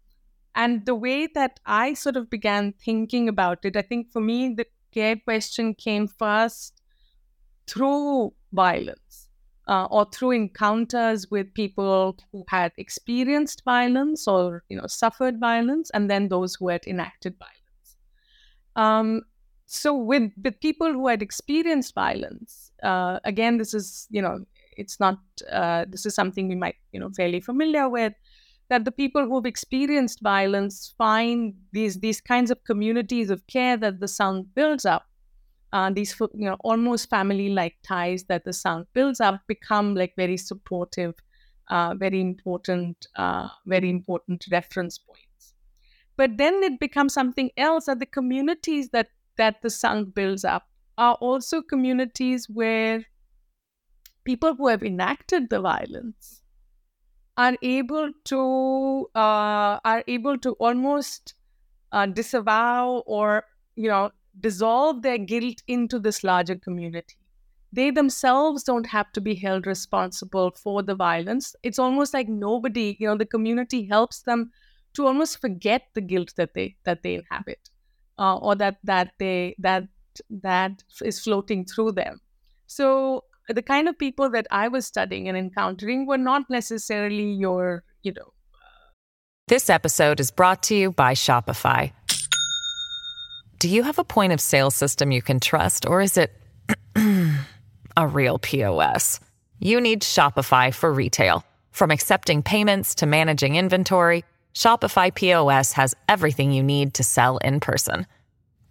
and 0.54 0.86
the 0.86 0.94
way 0.94 1.26
that 1.34 1.58
I 1.66 1.94
sort 1.94 2.16
of 2.16 2.30
began 2.30 2.72
thinking 2.72 3.28
about 3.28 3.64
it, 3.64 3.76
I 3.76 3.82
think 3.82 4.10
for 4.12 4.20
me 4.20 4.54
the 4.54 4.66
care 4.92 5.16
question 5.16 5.74
came 5.74 6.06
first 6.06 6.80
through 7.66 8.32
violence 8.52 9.28
uh, 9.66 9.86
or 9.90 10.06
through 10.12 10.32
encounters 10.32 11.28
with 11.30 11.52
people 11.54 12.16
who 12.30 12.44
had 12.48 12.72
experienced 12.76 13.62
violence 13.64 14.28
or 14.28 14.62
you 14.68 14.76
know 14.76 14.86
suffered 14.86 15.40
violence, 15.40 15.90
and 15.90 16.08
then 16.08 16.28
those 16.28 16.54
who 16.54 16.68
had 16.68 16.86
enacted 16.86 17.34
violence. 17.38 17.96
Um, 18.76 19.22
so 19.66 19.92
with 19.92 20.30
with 20.44 20.60
people 20.60 20.92
who 20.92 21.08
had 21.08 21.20
experienced 21.20 21.94
violence, 21.96 22.70
uh, 22.84 23.18
again, 23.24 23.58
this 23.58 23.74
is 23.74 24.06
you 24.10 24.22
know 24.22 24.44
it's 24.76 25.00
not 25.00 25.18
uh, 25.50 25.84
this 25.88 26.06
is 26.06 26.14
something 26.14 26.46
we 26.46 26.54
might 26.54 26.76
you 26.92 27.00
know 27.00 27.10
fairly 27.10 27.40
familiar 27.40 27.88
with 27.88 28.12
that 28.72 28.84
the 28.86 28.92
people 28.92 29.26
who've 29.26 29.46
experienced 29.46 30.20
violence 30.22 30.94
find 30.98 31.54
these 31.72 32.00
these 32.00 32.20
kinds 32.20 32.50
of 32.50 32.64
communities 32.64 33.30
of 33.30 33.46
care 33.46 33.76
that 33.76 34.00
the 34.00 34.06
Sangh 34.06 34.46
builds 34.54 34.86
up, 34.86 35.04
uh, 35.72 35.90
these 35.90 36.14
you 36.20 36.48
know 36.48 36.56
almost 36.60 37.10
family-like 37.10 37.76
ties 37.82 38.24
that 38.24 38.44
the 38.44 38.56
Sangh 38.62 38.86
builds 38.94 39.20
up 39.20 39.42
become 39.46 39.94
like 39.94 40.14
very 40.16 40.36
supportive 40.36 41.14
uh, 41.72 41.94
very 41.94 42.20
important, 42.20 43.06
uh, 43.16 43.48
very 43.66 43.88
important 43.88 44.44
reference 44.50 44.98
points. 44.98 45.54
But 46.16 46.36
then 46.36 46.62
it 46.62 46.78
becomes 46.78 47.14
something 47.14 47.50
else 47.56 47.86
that 47.86 47.98
the 47.98 48.06
communities 48.06 48.90
that 48.90 49.08
that 49.36 49.62
the 49.62 49.68
Sangh 49.68 50.14
builds 50.14 50.44
up 50.44 50.68
are 50.98 51.14
also 51.14 51.62
communities 51.62 52.48
where 52.48 53.04
people 54.24 54.54
who 54.54 54.68
have 54.68 54.82
enacted 54.82 55.48
the 55.48 55.60
violence 55.60 56.41
are 57.36 57.56
able 57.62 58.12
to 58.24 59.08
uh, 59.14 59.80
are 59.84 60.04
able 60.06 60.38
to 60.38 60.52
almost 60.54 61.34
uh, 61.92 62.06
disavow 62.06 63.02
or 63.06 63.44
you 63.76 63.88
know 63.88 64.10
dissolve 64.40 65.02
their 65.02 65.18
guilt 65.18 65.62
into 65.66 65.98
this 65.98 66.24
larger 66.24 66.56
community. 66.56 67.16
They 67.72 67.90
themselves 67.90 68.64
don't 68.64 68.86
have 68.86 69.12
to 69.12 69.20
be 69.20 69.34
held 69.34 69.66
responsible 69.66 70.52
for 70.52 70.82
the 70.82 70.94
violence. 70.94 71.56
It's 71.62 71.78
almost 71.78 72.14
like 72.14 72.28
nobody 72.28 72.96
you 73.00 73.08
know 73.08 73.16
the 73.16 73.26
community 73.26 73.86
helps 73.86 74.22
them 74.22 74.50
to 74.94 75.06
almost 75.06 75.40
forget 75.40 75.88
the 75.94 76.02
guilt 76.02 76.34
that 76.36 76.54
they 76.54 76.76
that 76.84 77.02
they 77.02 77.14
inhabit 77.14 77.70
uh, 78.18 78.36
or 78.36 78.54
that 78.56 78.78
that 78.84 79.12
they 79.18 79.54
that 79.58 79.84
that 80.30 80.82
is 81.02 81.20
floating 81.20 81.64
through 81.64 81.92
them. 81.92 82.20
So 82.66 83.24
the 83.52 83.62
kind 83.62 83.88
of 83.88 83.98
people 83.98 84.30
that 84.30 84.46
i 84.50 84.68
was 84.68 84.86
studying 84.86 85.28
and 85.28 85.36
encountering 85.36 86.06
were 86.06 86.18
not 86.18 86.48
necessarily 86.48 87.32
your 87.32 87.82
you 88.02 88.12
know 88.12 88.32
this 89.48 89.68
episode 89.68 90.20
is 90.20 90.30
brought 90.30 90.62
to 90.62 90.74
you 90.74 90.92
by 90.92 91.14
shopify 91.14 91.90
do 93.58 93.68
you 93.68 93.82
have 93.82 93.98
a 93.98 94.04
point 94.04 94.32
of 94.32 94.40
sale 94.40 94.70
system 94.70 95.12
you 95.12 95.22
can 95.22 95.40
trust 95.40 95.86
or 95.86 96.00
is 96.00 96.16
it 96.16 96.32
a 97.96 98.06
real 98.06 98.38
POS. 98.38 99.18
You 99.58 99.80
need 99.80 100.02
Shopify 100.02 100.74
for 100.74 100.92
retail. 100.92 101.46
From 101.70 101.90
accepting 101.90 102.42
payments 102.42 102.96
to 102.96 103.06
managing 103.06 103.56
inventory, 103.56 104.24
Shopify 104.54 105.14
POS 105.14 105.72
has 105.72 105.94
everything 106.08 106.52
you 106.52 106.62
need 106.62 106.92
to 106.94 107.04
sell 107.04 107.36
in 107.38 107.60
person. 107.60 108.06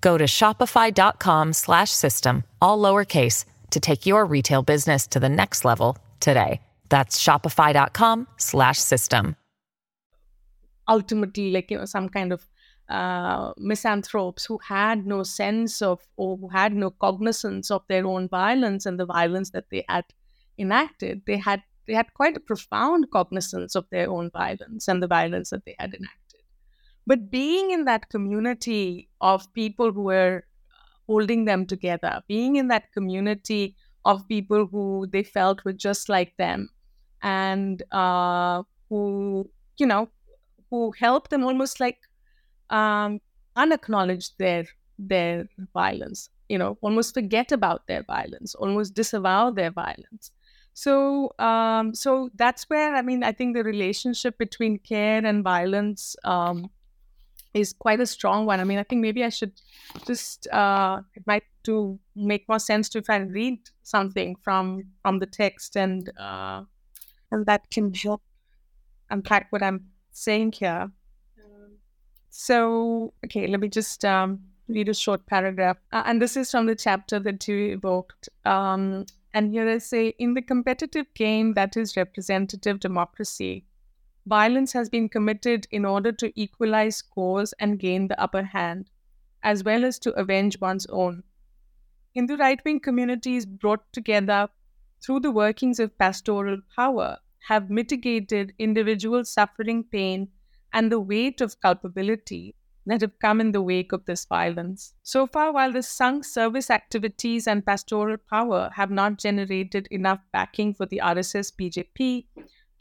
Go 0.02 0.18
to 0.18 0.26
shopify.com/system 0.26 2.44
all 2.62 2.80
lowercase 2.80 3.46
to 3.72 3.80
take 3.80 4.06
your 4.06 4.26
retail 4.26 4.62
business 4.62 5.08
to 5.08 5.20
the 5.20 5.30
next 5.30 5.66
level 5.66 5.98
today. 6.20 6.62
That's 6.90 7.22
shopify.com 7.22 8.28
slash 8.38 8.78
system. 8.80 9.36
Ultimately 10.88 11.52
like 11.52 11.72
you 11.72 11.78
know 11.78 11.86
some 11.86 12.10
kind 12.10 12.34
of 12.34 12.48
uh, 12.92 13.54
misanthropes 13.58 14.46
who 14.46 14.58
had 14.58 15.06
no 15.06 15.24
sense 15.24 15.82
of 15.82 16.06
or 16.18 16.36
who 16.38 16.50
had 16.50 16.74
no 16.74 16.90
cognizance 16.90 17.72
of 17.72 17.82
their 17.88 18.06
own 18.06 18.28
violence 18.28 18.86
and 18.86 19.00
the 19.00 19.06
violence 19.06 19.52
that 19.52 19.70
they 19.72 19.86
had 19.88 20.04
enacted 20.58 21.22
they 21.26 21.38
had 21.38 21.64
they 21.88 21.94
had 21.94 22.14
quite 22.14 22.36
a 22.36 22.42
profound 22.42 23.10
cognizance 23.12 23.76
of 23.76 23.86
their 23.92 24.10
own 24.10 24.30
violence 24.32 24.90
and 24.90 25.02
the 25.02 25.08
violence 25.08 25.52
that 25.52 25.64
they 25.64 25.76
had 25.80 25.94
enacted 25.94 26.42
but 27.08 27.32
being 27.32 27.72
in 27.72 27.86
that 27.86 28.10
community 28.10 29.08
of 29.22 29.52
people 29.54 29.94
who 29.94 30.04
were 30.04 30.44
holding 31.08 31.46
them 31.46 31.66
together 31.66 32.22
being 32.28 32.56
in 32.56 32.68
that 32.68 32.92
community 32.94 33.76
of 34.06 34.28
people 34.28 34.66
who 34.68 35.08
they 35.12 35.24
felt 35.24 35.64
were 35.66 35.74
just 35.74 36.10
like 36.10 36.36
them 36.38 36.70
and 37.22 37.84
uh, 37.92 38.64
who 38.90 39.50
you 39.78 39.86
know 39.86 40.10
who 40.70 40.92
helped 41.00 41.30
them 41.32 41.44
almost 41.44 41.80
like 41.80 42.00
um, 42.70 43.20
unacknowledge 43.56 44.36
their 44.38 44.66
their 44.98 45.48
violence 45.74 46.30
you 46.50 46.58
know 46.58 46.78
almost 46.82 47.14
forget 47.14 47.52
about 47.52 47.88
their 47.88 48.04
violence 48.04 48.56
almost 48.56 48.94
disavow 48.94 49.50
their 49.52 49.72
violence. 49.72 50.32
So 50.74 51.34
um, 51.40 51.94
so 51.94 52.30
that's 52.36 52.70
where 52.70 52.96
i 52.96 53.02
mean 53.02 53.24
i 53.24 53.32
think 53.34 53.56
the 53.56 53.64
relationship 53.64 54.38
between 54.38 54.80
care 54.80 55.26
and 55.26 55.44
violence 55.44 56.16
um, 56.24 56.70
is 57.54 57.74
quite 57.74 58.00
a 58.00 58.06
strong 58.06 58.46
one 58.46 58.60
i 58.60 58.64
mean 58.64 58.80
i 58.80 58.84
think 58.84 59.02
maybe 59.02 59.24
i 59.24 59.30
should 59.30 59.52
just 60.06 60.48
uh, 60.50 61.02
it 61.16 61.24
might 61.28 61.44
to 61.64 62.00
make 62.16 62.48
more 62.50 62.60
sense 62.60 62.90
to 62.90 63.02
try 63.02 63.16
and 63.16 63.32
read 63.34 63.60
something 63.84 64.36
from 64.42 64.84
from 65.02 65.20
the 65.20 65.26
text 65.26 65.76
and 65.76 66.12
uh, 66.18 66.64
and 67.32 67.46
that 67.46 67.70
can 67.72 67.94
help 67.94 68.22
unpack 69.10 69.48
what 69.52 69.62
i'm 69.62 69.86
saying 70.12 70.52
here 70.52 70.92
so, 72.32 73.14
okay, 73.26 73.46
let 73.46 73.60
me 73.60 73.68
just 73.68 74.04
um, 74.06 74.40
read 74.70 74.88
a 74.88 74.94
short 74.94 75.26
paragraph. 75.26 75.78
Uh, 75.92 76.04
and 76.06 76.22
this 76.22 76.38
is 76.38 76.50
from 76.50 76.66
the 76.66 76.76
chapter 76.76 77.20
that 77.20 77.46
you 77.48 77.74
evoked. 77.74 78.30
Um, 78.46 79.06
and 79.34 79.52
here 79.52 79.70
I 79.70 79.78
say 79.80 80.14
In 80.18 80.34
the 80.34 80.42
competitive 80.42 81.08
game 81.14 81.54
that 81.54 81.76
is 81.76 81.98
representative 81.98 82.80
democracy, 82.80 83.66
violence 84.26 84.74
has 84.74 84.90
been 84.90 85.10
committed 85.10 85.68
in 85.72 85.86
order 85.86 86.12
to 86.12 86.32
equalize 86.40 86.98
scores 86.98 87.54
and 87.60 87.80
gain 87.80 88.08
the 88.08 88.22
upper 88.22 88.44
hand, 88.44 88.90
as 89.44 89.64
well 89.64 89.84
as 89.84 89.98
to 90.00 90.12
avenge 90.14 90.60
one's 90.60 90.86
own. 90.88 91.24
Hindu 92.14 92.38
right 92.38 92.60
wing 92.66 92.80
communities 92.80 93.46
brought 93.46 93.92
together 93.94 94.50
through 95.02 95.22
the 95.22 95.32
workings 95.32 95.80
of 95.80 95.98
pastoral 95.98 96.58
power 96.76 97.18
have 97.48 97.70
mitigated 97.70 98.54
individual 98.60 99.26
suffering, 99.26 99.84
pain, 99.84 100.30
and 100.74 100.92
the 100.92 101.00
weight 101.00 101.42
of 101.42 101.60
culpability 101.60 102.56
that 102.86 103.02
have 103.02 103.18
come 103.20 103.40
in 103.40 103.52
the 103.52 103.62
wake 103.62 103.92
of 103.92 104.06
this 104.06 104.26
violence. 104.26 104.94
So 105.04 105.28
far, 105.28 105.52
while 105.54 105.72
the 105.72 105.80
Sangh 105.80 106.26
service 106.26 106.70
activities 106.70 107.48
and 107.48 107.66
pastoral 107.66 108.18
power 108.18 108.72
have 108.76 108.92
not 108.92 109.18
generated 109.18 109.88
enough 109.92 110.20
backing 110.32 110.74
for 110.74 110.86
the 110.86 111.02
RSS 111.04 111.52
BJP 111.60 112.26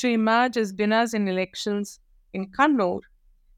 to 0.01 0.09
emerge 0.09 0.57
as 0.57 0.75
winners 0.75 1.15
in 1.15 1.29
elections 1.29 2.01
in 2.33 2.51
Kannur, 2.51 3.01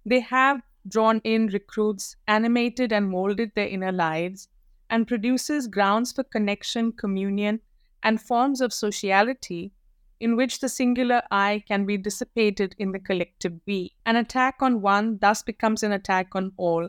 they 0.04 0.20
have 0.20 0.60
drawn 0.88 1.20
in 1.24 1.46
recruits, 1.46 2.16
animated 2.26 2.92
and 2.92 3.08
molded 3.08 3.52
their 3.54 3.68
inner 3.68 3.92
lives, 3.92 4.48
and 4.90 5.06
produces 5.06 5.68
grounds 5.68 6.12
for 6.12 6.24
connection, 6.24 6.92
communion, 6.92 7.60
and 8.02 8.20
forms 8.20 8.60
of 8.60 8.72
sociality 8.72 9.72
in 10.18 10.36
which 10.36 10.58
the 10.58 10.68
singular 10.68 11.22
I 11.30 11.62
can 11.66 11.86
be 11.86 11.96
dissipated 11.96 12.74
in 12.78 12.92
the 12.92 12.98
collective 12.98 13.60
we. 13.66 13.92
An 14.04 14.16
attack 14.16 14.56
on 14.60 14.82
one 14.82 15.18
thus 15.20 15.42
becomes 15.42 15.82
an 15.82 15.92
attack 15.92 16.34
on 16.34 16.52
all, 16.56 16.88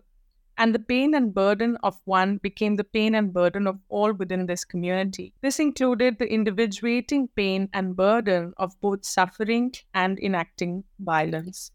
and 0.58 0.74
the 0.74 0.80
pain 0.80 1.16
and 1.16 1.34
burden 1.34 1.78
of 1.84 1.98
one 2.06 2.38
became 2.38 2.76
the 2.76 2.84
pain 2.84 3.16
and 3.16 3.34
burden 3.34 3.68
of 3.68 3.80
all 3.90 4.14
within 4.14 4.46
this 4.46 4.64
community. 4.64 5.34
This 5.42 5.60
included 5.60 6.20
the 6.20 6.32
individuating 6.32 7.30
pain 7.36 7.70
and 7.74 7.96
burden 7.96 8.54
of 8.58 8.80
both 8.82 9.04
suffering 9.04 9.74
and 9.94 10.20
enacting 10.20 10.84
violence. 11.00 11.72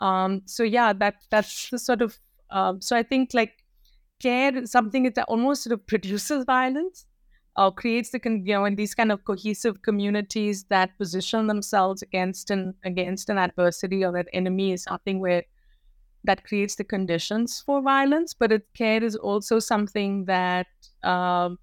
Um, 0.00 0.42
so 0.46 0.62
yeah, 0.62 0.92
that 0.92 1.16
that's 1.30 1.70
the 1.70 1.78
sort 1.78 2.02
of 2.02 2.18
um, 2.50 2.80
so 2.80 2.96
I 2.96 3.02
think 3.02 3.34
like 3.34 3.64
care 4.20 4.56
is 4.56 4.70
something 4.70 5.04
that 5.04 5.24
almost 5.28 5.64
sort 5.64 5.74
of 5.74 5.86
produces 5.86 6.44
violence 6.44 7.06
or 7.56 7.72
creates 7.72 8.10
the 8.10 8.20
you 8.24 8.54
know 8.54 8.64
in 8.64 8.76
these 8.76 8.94
kind 8.94 9.12
of 9.12 9.24
cohesive 9.24 9.82
communities 9.82 10.64
that 10.70 10.96
position 10.98 11.46
themselves 11.46 12.02
against 12.02 12.50
an 12.50 12.74
against 12.84 13.28
an 13.28 13.38
adversity 13.38 14.04
or 14.04 14.16
an 14.16 14.26
enemy 14.32 14.72
is 14.72 14.84
something 14.84 15.20
where 15.20 15.42
that 16.28 16.44
creates 16.44 16.76
the 16.76 16.84
conditions 16.84 17.62
for 17.64 17.80
violence. 17.80 18.34
But 18.34 18.52
it, 18.52 18.66
care 18.74 19.02
is 19.02 19.16
also 19.16 19.58
something 19.58 20.26
that 20.26 20.66
um, 21.02 21.58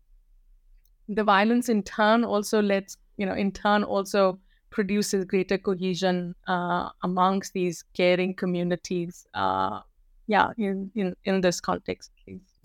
the 1.08 1.24
violence 1.24 1.70
in 1.70 1.84
turn 1.84 2.24
also 2.24 2.62
lets 2.62 2.98
you 3.18 3.26
know 3.28 3.36
in 3.36 3.52
turn 3.52 3.84
also 3.84 4.40
produces 4.72 5.24
greater 5.24 5.58
cohesion 5.58 6.36
uh, 6.48 6.90
amongst 7.04 7.54
these 7.54 7.84
caring 7.94 8.34
communities. 8.34 9.26
Uh, 9.36 9.82
yeah, 10.28 10.50
in, 10.58 10.92
in 10.96 11.16
in 11.26 11.42
this 11.42 11.62
context. 11.62 12.12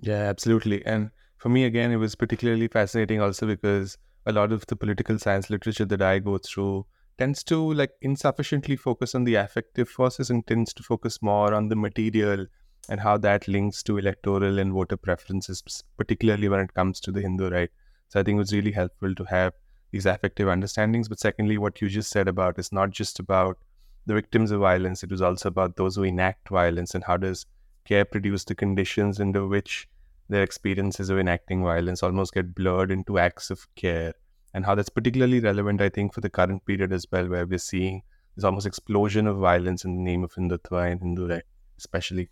Yeah, 0.00 0.22
absolutely, 0.34 0.84
and 0.86 1.10
for 1.36 1.50
me, 1.50 1.64
again, 1.64 1.92
it 1.92 1.96
was 1.96 2.14
particularly 2.14 2.68
fascinating 2.68 3.20
also 3.20 3.46
because 3.46 3.98
a 4.24 4.32
lot 4.32 4.52
of 4.52 4.64
the 4.68 4.76
political 4.76 5.18
science 5.18 5.50
literature 5.50 5.84
that 5.84 6.00
I 6.00 6.18
go 6.18 6.38
through 6.38 6.86
tends 7.20 7.44
to 7.44 7.74
like 7.74 7.92
insufficiently 8.00 8.76
focus 8.76 9.14
on 9.14 9.24
the 9.24 9.34
affective 9.34 9.86
forces 9.86 10.30
and 10.30 10.46
tends 10.46 10.72
to 10.72 10.82
focus 10.82 11.20
more 11.20 11.52
on 11.52 11.68
the 11.68 11.76
material 11.76 12.46
and 12.88 12.98
how 12.98 13.18
that 13.18 13.46
links 13.46 13.82
to 13.82 13.98
electoral 13.98 14.58
and 14.58 14.72
voter 14.72 14.96
preferences, 14.96 15.62
particularly 15.98 16.48
when 16.48 16.60
it 16.60 16.72
comes 16.72 16.98
to 16.98 17.12
the 17.12 17.20
Hindu 17.20 17.50
right. 17.50 17.70
So 18.08 18.20
I 18.20 18.22
think 18.22 18.36
it 18.36 18.38
was 18.38 18.54
really 18.54 18.72
helpful 18.72 19.14
to 19.14 19.24
have 19.24 19.52
these 19.90 20.06
affective 20.06 20.48
understandings. 20.48 21.10
But 21.10 21.20
secondly, 21.20 21.58
what 21.58 21.82
you 21.82 21.90
just 21.90 22.10
said 22.10 22.26
about 22.26 22.58
is 22.58 22.72
not 22.72 22.90
just 22.90 23.20
about 23.20 23.58
the 24.06 24.14
victims 24.14 24.50
of 24.50 24.60
violence, 24.60 25.02
it 25.02 25.10
was 25.10 25.20
also 25.20 25.50
about 25.50 25.76
those 25.76 25.96
who 25.96 26.04
enact 26.04 26.48
violence 26.48 26.94
and 26.94 27.04
how 27.04 27.18
does 27.18 27.44
care 27.84 28.06
produce 28.06 28.44
the 28.44 28.54
conditions 28.54 29.20
under 29.20 29.46
which 29.46 29.86
their 30.30 30.42
experiences 30.42 31.10
of 31.10 31.18
enacting 31.18 31.62
violence 31.62 32.02
almost 32.02 32.32
get 32.32 32.54
blurred 32.54 32.90
into 32.90 33.18
acts 33.18 33.50
of 33.50 33.66
care 33.74 34.14
and 34.54 34.66
how 34.66 34.74
that's 34.74 34.88
particularly 34.88 35.40
relevant 35.40 35.80
i 35.80 35.88
think 35.88 36.12
for 36.12 36.20
the 36.20 36.30
current 36.30 36.64
period 36.64 36.92
as 36.92 37.06
well 37.12 37.28
where 37.28 37.46
we're 37.46 37.58
seeing 37.58 38.02
this 38.36 38.44
almost 38.44 38.66
explosion 38.66 39.26
of 39.26 39.38
violence 39.38 39.84
in 39.84 39.96
the 39.96 40.02
name 40.02 40.24
of 40.24 40.32
hindutva 40.34 40.90
and 40.90 41.00
hindu 41.00 41.28
right 41.28 41.44
especially 41.78 42.28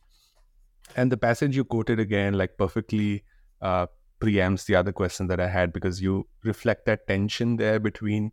and 0.96 1.12
the 1.12 1.16
passage 1.16 1.56
you 1.56 1.64
quoted 1.64 2.00
again 2.00 2.34
like 2.34 2.56
perfectly 2.56 3.24
uh, 3.60 3.86
preempts 4.20 4.66
the 4.66 4.74
other 4.74 4.92
question 4.92 5.26
that 5.26 5.40
i 5.40 5.48
had 5.48 5.72
because 5.72 6.00
you 6.00 6.26
reflect 6.44 6.86
that 6.86 7.06
tension 7.06 7.56
there 7.56 7.78
between 7.78 8.32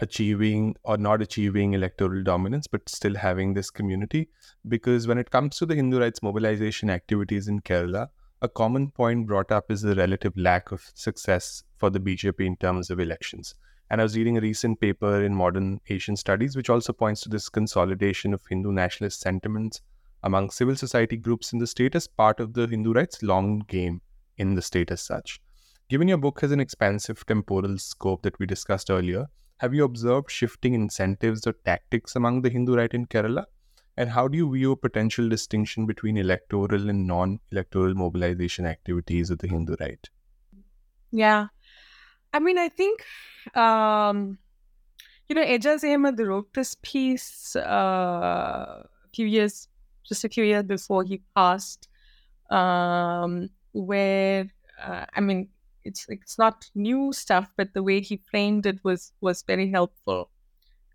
achieving 0.00 0.74
or 0.82 0.96
not 0.96 1.22
achieving 1.22 1.74
electoral 1.74 2.22
dominance, 2.22 2.66
but 2.66 2.88
still 2.88 3.14
having 3.14 3.54
this 3.54 3.70
community. 3.70 4.28
Because 4.68 5.06
when 5.06 5.18
it 5.18 5.30
comes 5.30 5.56
to 5.58 5.66
the 5.66 5.74
Hindu 5.74 6.00
rights 6.00 6.22
mobilization 6.22 6.90
activities 6.90 7.48
in 7.48 7.60
Kerala, 7.60 8.08
a 8.44 8.48
common 8.48 8.90
point 8.90 9.26
brought 9.26 9.50
up 9.50 9.70
is 9.70 9.80
the 9.80 9.94
relative 9.94 10.36
lack 10.36 10.70
of 10.70 10.82
success 10.94 11.62
for 11.78 11.88
the 11.88 11.98
BJP 11.98 12.44
in 12.44 12.56
terms 12.56 12.90
of 12.90 13.00
elections. 13.00 13.54
And 13.88 14.02
I 14.02 14.04
was 14.04 14.18
reading 14.18 14.36
a 14.36 14.42
recent 14.42 14.80
paper 14.80 15.24
in 15.24 15.34
Modern 15.34 15.80
Asian 15.88 16.14
Studies, 16.14 16.54
which 16.54 16.68
also 16.68 16.92
points 16.92 17.22
to 17.22 17.30
this 17.30 17.48
consolidation 17.48 18.34
of 18.34 18.42
Hindu 18.46 18.70
nationalist 18.70 19.20
sentiments 19.20 19.80
among 20.22 20.50
civil 20.50 20.76
society 20.76 21.16
groups 21.16 21.54
in 21.54 21.58
the 21.58 21.66
state 21.66 21.94
as 21.94 22.06
part 22.06 22.38
of 22.38 22.52
the 22.52 22.66
Hindu 22.66 22.92
rights 22.92 23.22
long 23.22 23.60
game 23.60 24.02
in 24.36 24.54
the 24.54 24.62
state 24.62 24.90
as 24.90 25.00
such. 25.00 25.40
Given 25.88 26.08
your 26.08 26.18
book 26.18 26.42
has 26.42 26.52
an 26.52 26.60
expansive 26.60 27.24
temporal 27.24 27.78
scope 27.78 28.22
that 28.24 28.38
we 28.38 28.44
discussed 28.44 28.90
earlier, 28.90 29.26
have 29.56 29.72
you 29.72 29.84
observed 29.84 30.30
shifting 30.30 30.74
incentives 30.74 31.46
or 31.46 31.54
tactics 31.64 32.14
among 32.14 32.42
the 32.42 32.50
Hindu 32.50 32.76
right 32.76 32.92
in 32.92 33.06
Kerala? 33.06 33.46
And 33.96 34.10
how 34.10 34.26
do 34.28 34.36
you 34.36 34.52
view 34.52 34.72
a 34.72 34.76
potential 34.76 35.28
distinction 35.28 35.86
between 35.86 36.16
electoral 36.16 36.90
and 36.90 37.06
non 37.06 37.40
electoral 37.52 37.94
mobilization 37.94 38.66
activities 38.66 39.30
of 39.30 39.38
the 39.38 39.46
Hindu 39.46 39.76
right? 39.78 40.08
Yeah. 41.12 41.46
I 42.32 42.40
mean, 42.40 42.58
I 42.58 42.68
think, 42.68 43.04
um, 43.56 44.38
you 45.28 45.36
know, 45.36 45.44
Aijaz 45.44 45.84
Ahmad 45.84 46.18
wrote 46.18 46.52
this 46.54 46.76
piece 46.82 47.54
uh, 47.54 47.60
a 47.60 48.88
few 49.14 49.26
years, 49.26 49.68
just 50.02 50.24
a 50.24 50.28
few 50.28 50.42
years 50.42 50.64
before 50.64 51.04
he 51.04 51.22
passed, 51.36 51.88
um, 52.50 53.48
where, 53.72 54.50
uh, 54.82 55.06
I 55.14 55.20
mean, 55.20 55.48
it's 55.84 56.06
it's 56.08 56.38
not 56.38 56.68
new 56.74 57.12
stuff, 57.12 57.48
but 57.56 57.74
the 57.74 57.82
way 57.82 58.00
he 58.00 58.16
framed 58.16 58.66
it 58.66 58.82
was 58.82 59.12
was 59.20 59.42
very 59.42 59.70
helpful. 59.70 60.30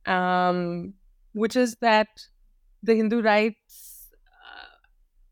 Um, 0.06 0.96
which 1.34 1.56
is 1.56 1.76
that 1.78 2.08
the 2.84 2.96
Hindu 2.96 3.22
rights 3.22 4.12
uh, 4.16 4.88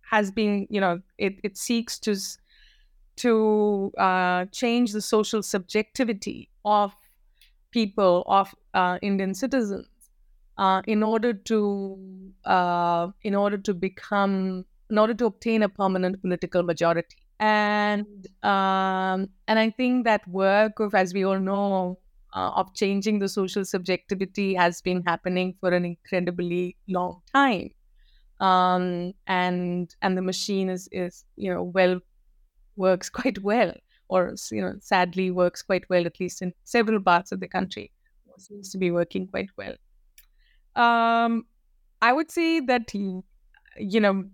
has 0.09 0.31
been, 0.31 0.67
you 0.69 0.81
know, 0.81 1.01
it, 1.17 1.39
it 1.43 1.57
seeks 1.57 1.99
to 1.99 2.15
to 3.17 3.91
uh, 3.97 4.45
change 4.51 4.91
the 4.93 5.01
social 5.01 5.41
subjectivity 5.41 6.49
of 6.65 6.93
people 7.71 8.23
of 8.27 8.53
uh, 8.73 8.99
Indian 9.01 9.33
citizens 9.33 9.87
uh, 10.57 10.81
in 10.87 11.03
order 11.03 11.33
to 11.33 12.33
uh, 12.45 13.09
in 13.23 13.35
order 13.35 13.57
to 13.57 13.73
become 13.73 14.65
in 14.89 14.97
order 14.97 15.13
to 15.13 15.25
obtain 15.25 15.63
a 15.63 15.69
permanent 15.69 16.21
political 16.21 16.63
majority. 16.63 17.17
And 17.39 18.27
um, 18.43 19.29
and 19.47 19.59
I 19.59 19.69
think 19.69 20.05
that 20.05 20.27
work 20.27 20.79
of, 20.79 20.95
as 20.95 21.13
we 21.13 21.23
all 21.25 21.39
know, 21.39 21.99
uh, 22.33 22.51
of 22.55 22.73
changing 22.73 23.19
the 23.19 23.29
social 23.29 23.65
subjectivity 23.65 24.53
has 24.53 24.81
been 24.81 25.03
happening 25.03 25.55
for 25.59 25.69
an 25.69 25.85
incredibly 25.85 26.77
long 26.87 27.21
time, 27.33 27.69
um, 28.39 29.13
and 29.27 29.95
and 30.01 30.17
the 30.17 30.21
machine 30.21 30.69
is 30.69 30.89
is 30.91 31.25
you 31.35 31.53
know 31.53 31.63
well 31.63 31.99
works 32.77 33.09
quite 33.09 33.39
well, 33.43 33.73
or 34.09 34.35
you 34.51 34.61
know 34.61 34.75
sadly 34.81 35.31
works 35.31 35.61
quite 35.61 35.89
well 35.89 36.05
at 36.05 36.19
least 36.19 36.41
in 36.41 36.53
several 36.63 37.01
parts 37.01 37.31
of 37.31 37.39
the 37.39 37.47
country. 37.47 37.91
Seems 38.37 38.71
to 38.71 38.77
be 38.77 38.91
working 38.91 39.27
quite 39.27 39.49
well. 39.57 39.75
Um, 40.75 41.47
I 42.01 42.13
would 42.13 42.31
say 42.31 42.59
that 42.61 42.93
you 42.93 43.99
know 43.99 44.29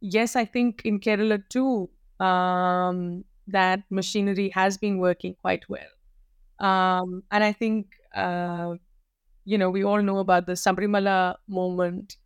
yes, 0.00 0.36
I 0.36 0.44
think 0.44 0.82
in 0.84 1.00
Kerala 1.00 1.42
too 1.48 1.90
um, 2.20 3.24
that 3.48 3.84
machinery 3.90 4.50
has 4.50 4.78
been 4.78 4.98
working 4.98 5.36
quite 5.36 5.68
well. 5.68 5.88
Um, 6.60 7.22
and 7.30 7.44
I 7.44 7.52
think, 7.52 7.94
uh, 8.14 8.74
you 9.44 9.58
know, 9.58 9.70
we 9.70 9.84
all 9.84 10.02
know 10.02 10.18
about 10.18 10.46
the 10.46 10.52
Sabarimala 10.52 11.36
moment. 11.48 12.16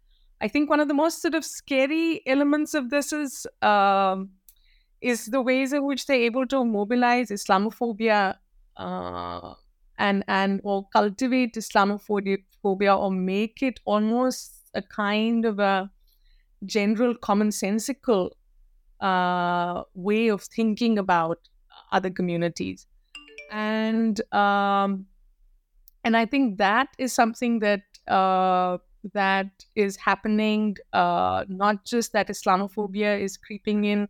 I 0.40 0.48
think 0.48 0.70
one 0.70 0.80
of 0.80 0.88
the 0.88 0.94
most 0.94 1.22
sort 1.22 1.34
of 1.34 1.44
scary 1.44 2.22
elements 2.26 2.74
of 2.74 2.90
this 2.90 3.12
is 3.12 3.46
um, 3.62 4.30
is 5.00 5.26
the 5.26 5.42
ways 5.42 5.72
in 5.72 5.84
which 5.86 6.06
they're 6.06 6.16
able 6.22 6.46
to 6.48 6.64
mobilize 6.64 7.30
Islamophobia 7.30 8.36
uh, 8.76 9.54
and 9.98 10.24
and 10.28 10.60
or 10.64 10.88
cultivate 10.90 11.54
Islamophobia 11.54 12.98
or 12.98 13.10
make 13.10 13.62
it 13.62 13.80
almost 13.84 14.70
a 14.74 14.82
kind 14.82 15.44
of 15.44 15.58
a 15.58 15.90
general 16.66 17.14
commonsensical 17.14 18.30
uh, 19.00 19.82
way 19.94 20.28
of 20.28 20.42
thinking 20.42 20.98
about 20.98 21.48
other 21.92 22.10
communities, 22.10 22.86
and 23.52 24.20
um, 24.34 25.06
and 26.04 26.16
I 26.16 26.26
think 26.26 26.58
that 26.58 26.88
is 26.98 27.12
something 27.12 27.60
that 27.60 27.82
uh, 28.08 28.78
that 29.12 29.64
is 29.76 29.96
happening. 29.96 30.76
Uh, 30.92 31.44
not 31.48 31.84
just 31.84 32.12
that 32.14 32.28
Islamophobia 32.28 33.20
is 33.20 33.36
creeping 33.36 33.84
in, 33.84 34.08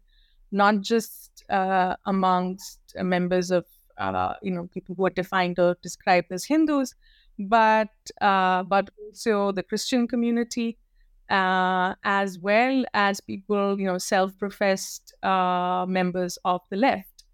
not 0.53 0.81
just 0.81 1.45
uh, 1.51 1.97
amongst 2.07 2.79
members 2.97 3.51
of 3.51 3.67
uh, 3.99 4.35
you 4.43 4.53
know 4.53 4.69
people 4.73 4.95
who 4.95 5.05
are 5.07 5.11
defined 5.11 5.59
or 5.59 5.77
described 5.83 6.31
as 6.31 6.45
Hindus, 6.45 6.95
but 7.39 7.91
uh, 8.21 8.63
but 8.63 8.91
also 9.05 9.51
the 9.53 9.65
Christian 9.65 10.07
community 10.07 10.79
uh, 11.31 11.95
as 12.05 12.39
well 12.39 12.85
as 12.95 13.21
people, 13.21 13.81
you 13.81 13.87
know, 13.87 13.99
self-professed 13.99 15.15
members 15.23 16.39
of 16.45 16.61
the 16.71 16.77
left. 16.77 17.25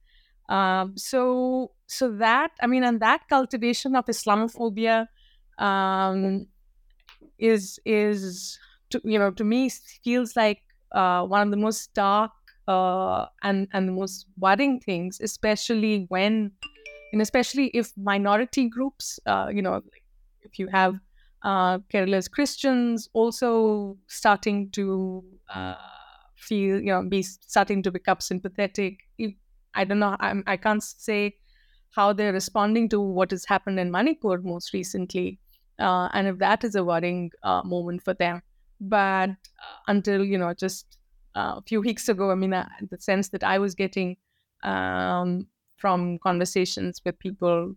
Um, 0.48 0.96
so, 0.96 1.72
so 1.88 2.12
that 2.18 2.52
I 2.62 2.68
mean, 2.68 2.84
and 2.84 3.00
that 3.00 3.28
cultivation 3.28 3.96
of 3.96 4.06
Islamophobia 4.06 5.08
um, 5.58 6.46
is 7.38 7.78
is 7.84 8.58
to, 8.90 9.00
you 9.04 9.18
know 9.18 9.30
to 9.32 9.44
me 9.44 9.68
feels 10.04 10.36
like 10.36 10.62
uh, 10.92 11.24
one 11.26 11.42
of 11.42 11.50
the 11.50 11.56
most 11.56 11.92
dark 11.94 12.32
uh, 12.68 13.26
and 13.42 13.68
and 13.72 13.88
the 13.88 13.92
most 13.92 14.26
worrying 14.38 14.80
things, 14.80 15.20
especially 15.20 16.06
when, 16.08 16.52
and 17.12 17.22
especially 17.22 17.68
if 17.68 17.92
minority 17.96 18.68
groups, 18.68 19.18
uh, 19.26 19.48
you 19.52 19.62
know, 19.62 19.82
if 20.42 20.58
you 20.58 20.68
have 20.68 20.96
uh, 21.42 21.78
Kerala's 21.92 22.28
Christians 22.28 23.08
also 23.14 23.98
starting 24.08 24.70
to 24.72 25.24
uh, 25.54 25.74
feel, 26.36 26.80
you 26.80 26.86
know, 26.92 27.02
be 27.08 27.22
starting 27.22 27.82
to 27.82 27.90
become 27.90 28.20
sympathetic. 28.20 29.00
I 29.74 29.84
don't 29.84 29.98
know. 29.98 30.16
I'm, 30.20 30.42
I 30.46 30.56
can't 30.56 30.82
say 30.82 31.36
how 31.90 32.12
they're 32.12 32.32
responding 32.32 32.88
to 32.90 33.00
what 33.00 33.30
has 33.30 33.44
happened 33.44 33.80
in 33.80 33.90
Manipur 33.90 34.38
most 34.38 34.72
recently, 34.72 35.38
uh, 35.78 36.08
and 36.12 36.28
if 36.28 36.38
that 36.38 36.64
is 36.64 36.74
a 36.74 36.84
worrying 36.84 37.30
uh, 37.42 37.62
moment 37.64 38.02
for 38.02 38.14
them. 38.14 38.42
But 38.80 39.30
uh, 39.30 39.78
until 39.88 40.24
you 40.24 40.38
know, 40.38 40.54
just 40.54 40.98
uh, 41.34 41.54
a 41.56 41.62
few 41.66 41.80
weeks 41.80 42.08
ago, 42.08 42.30
I 42.30 42.34
mean, 42.34 42.50
the 42.50 42.98
sense 42.98 43.28
that 43.30 43.44
I 43.44 43.58
was 43.58 43.74
getting 43.74 44.16
um, 44.62 45.46
from 45.76 46.18
conversations 46.18 47.00
with 47.04 47.18
people 47.18 47.74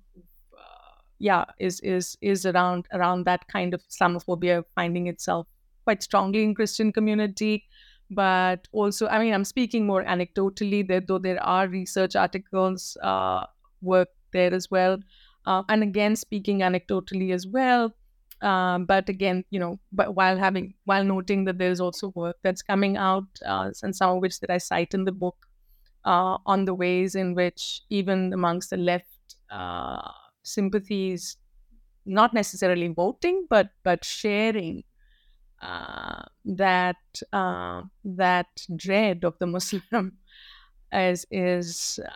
yeah 1.21 1.45
is 1.59 1.79
is 1.81 2.17
is 2.21 2.45
around 2.47 2.87
around 2.93 3.25
that 3.25 3.47
kind 3.47 3.75
of 3.75 3.81
Islamophobia 3.83 4.63
finding 4.73 5.05
itself 5.07 5.47
quite 5.83 6.03
strongly 6.03 6.43
in 6.43 6.55
Christian 6.55 6.91
community. 6.91 7.65
But 8.13 8.67
also, 8.73 9.07
I 9.07 9.19
mean, 9.19 9.33
I'm 9.33 9.45
speaking 9.45 9.85
more 9.85 10.03
anecdotally, 10.03 10.85
there, 10.85 10.99
though 10.99 11.17
there 11.17 11.41
are 11.41 11.69
research 11.69 12.13
articles, 12.13 12.97
uh, 13.01 13.45
work 13.81 14.09
there 14.33 14.53
as 14.53 14.69
well. 14.71 14.99
Uh, 15.45 15.63
and 15.69 15.83
again, 15.83 16.15
speaking 16.15 16.59
anecdotally 16.59 17.33
as 17.33 17.47
well. 17.47 17.93
Um, 18.41 18.85
but 18.85 19.07
again, 19.09 19.45
you 19.51 19.59
know, 19.59 19.79
but 19.91 20.15
while 20.15 20.37
having 20.37 20.73
while 20.85 21.03
noting 21.03 21.45
that 21.45 21.59
there's 21.59 21.79
also 21.79 22.09
work 22.15 22.37
that's 22.41 22.63
coming 22.63 22.97
out, 22.97 23.25
uh, 23.45 23.71
and 23.83 23.95
some 23.95 24.15
of 24.17 24.21
which 24.21 24.39
that 24.39 24.49
I 24.49 24.57
cite 24.57 24.93
in 24.95 25.05
the 25.05 25.11
book 25.11 25.47
uh, 26.05 26.37
on 26.45 26.65
the 26.65 26.73
ways 26.73 27.15
in 27.15 27.35
which 27.35 27.81
even 27.89 28.33
amongst 28.33 28.69
the 28.71 28.77
left 28.77 29.35
uh, 29.51 30.11
sympathies, 30.43 31.37
not 32.05 32.33
necessarily 32.33 32.87
voting, 32.89 33.47
but 33.49 33.71
but 33.83 34.05
sharing 34.05 34.83
uh, 35.61 36.23
that 36.45 36.97
uh, 37.33 37.83
that 38.03 38.65
dread 38.75 39.23
of 39.23 39.37
the 39.39 39.47
Muslim 39.47 40.17
is 40.93 41.25
is 41.31 41.99
uh, 42.05 42.11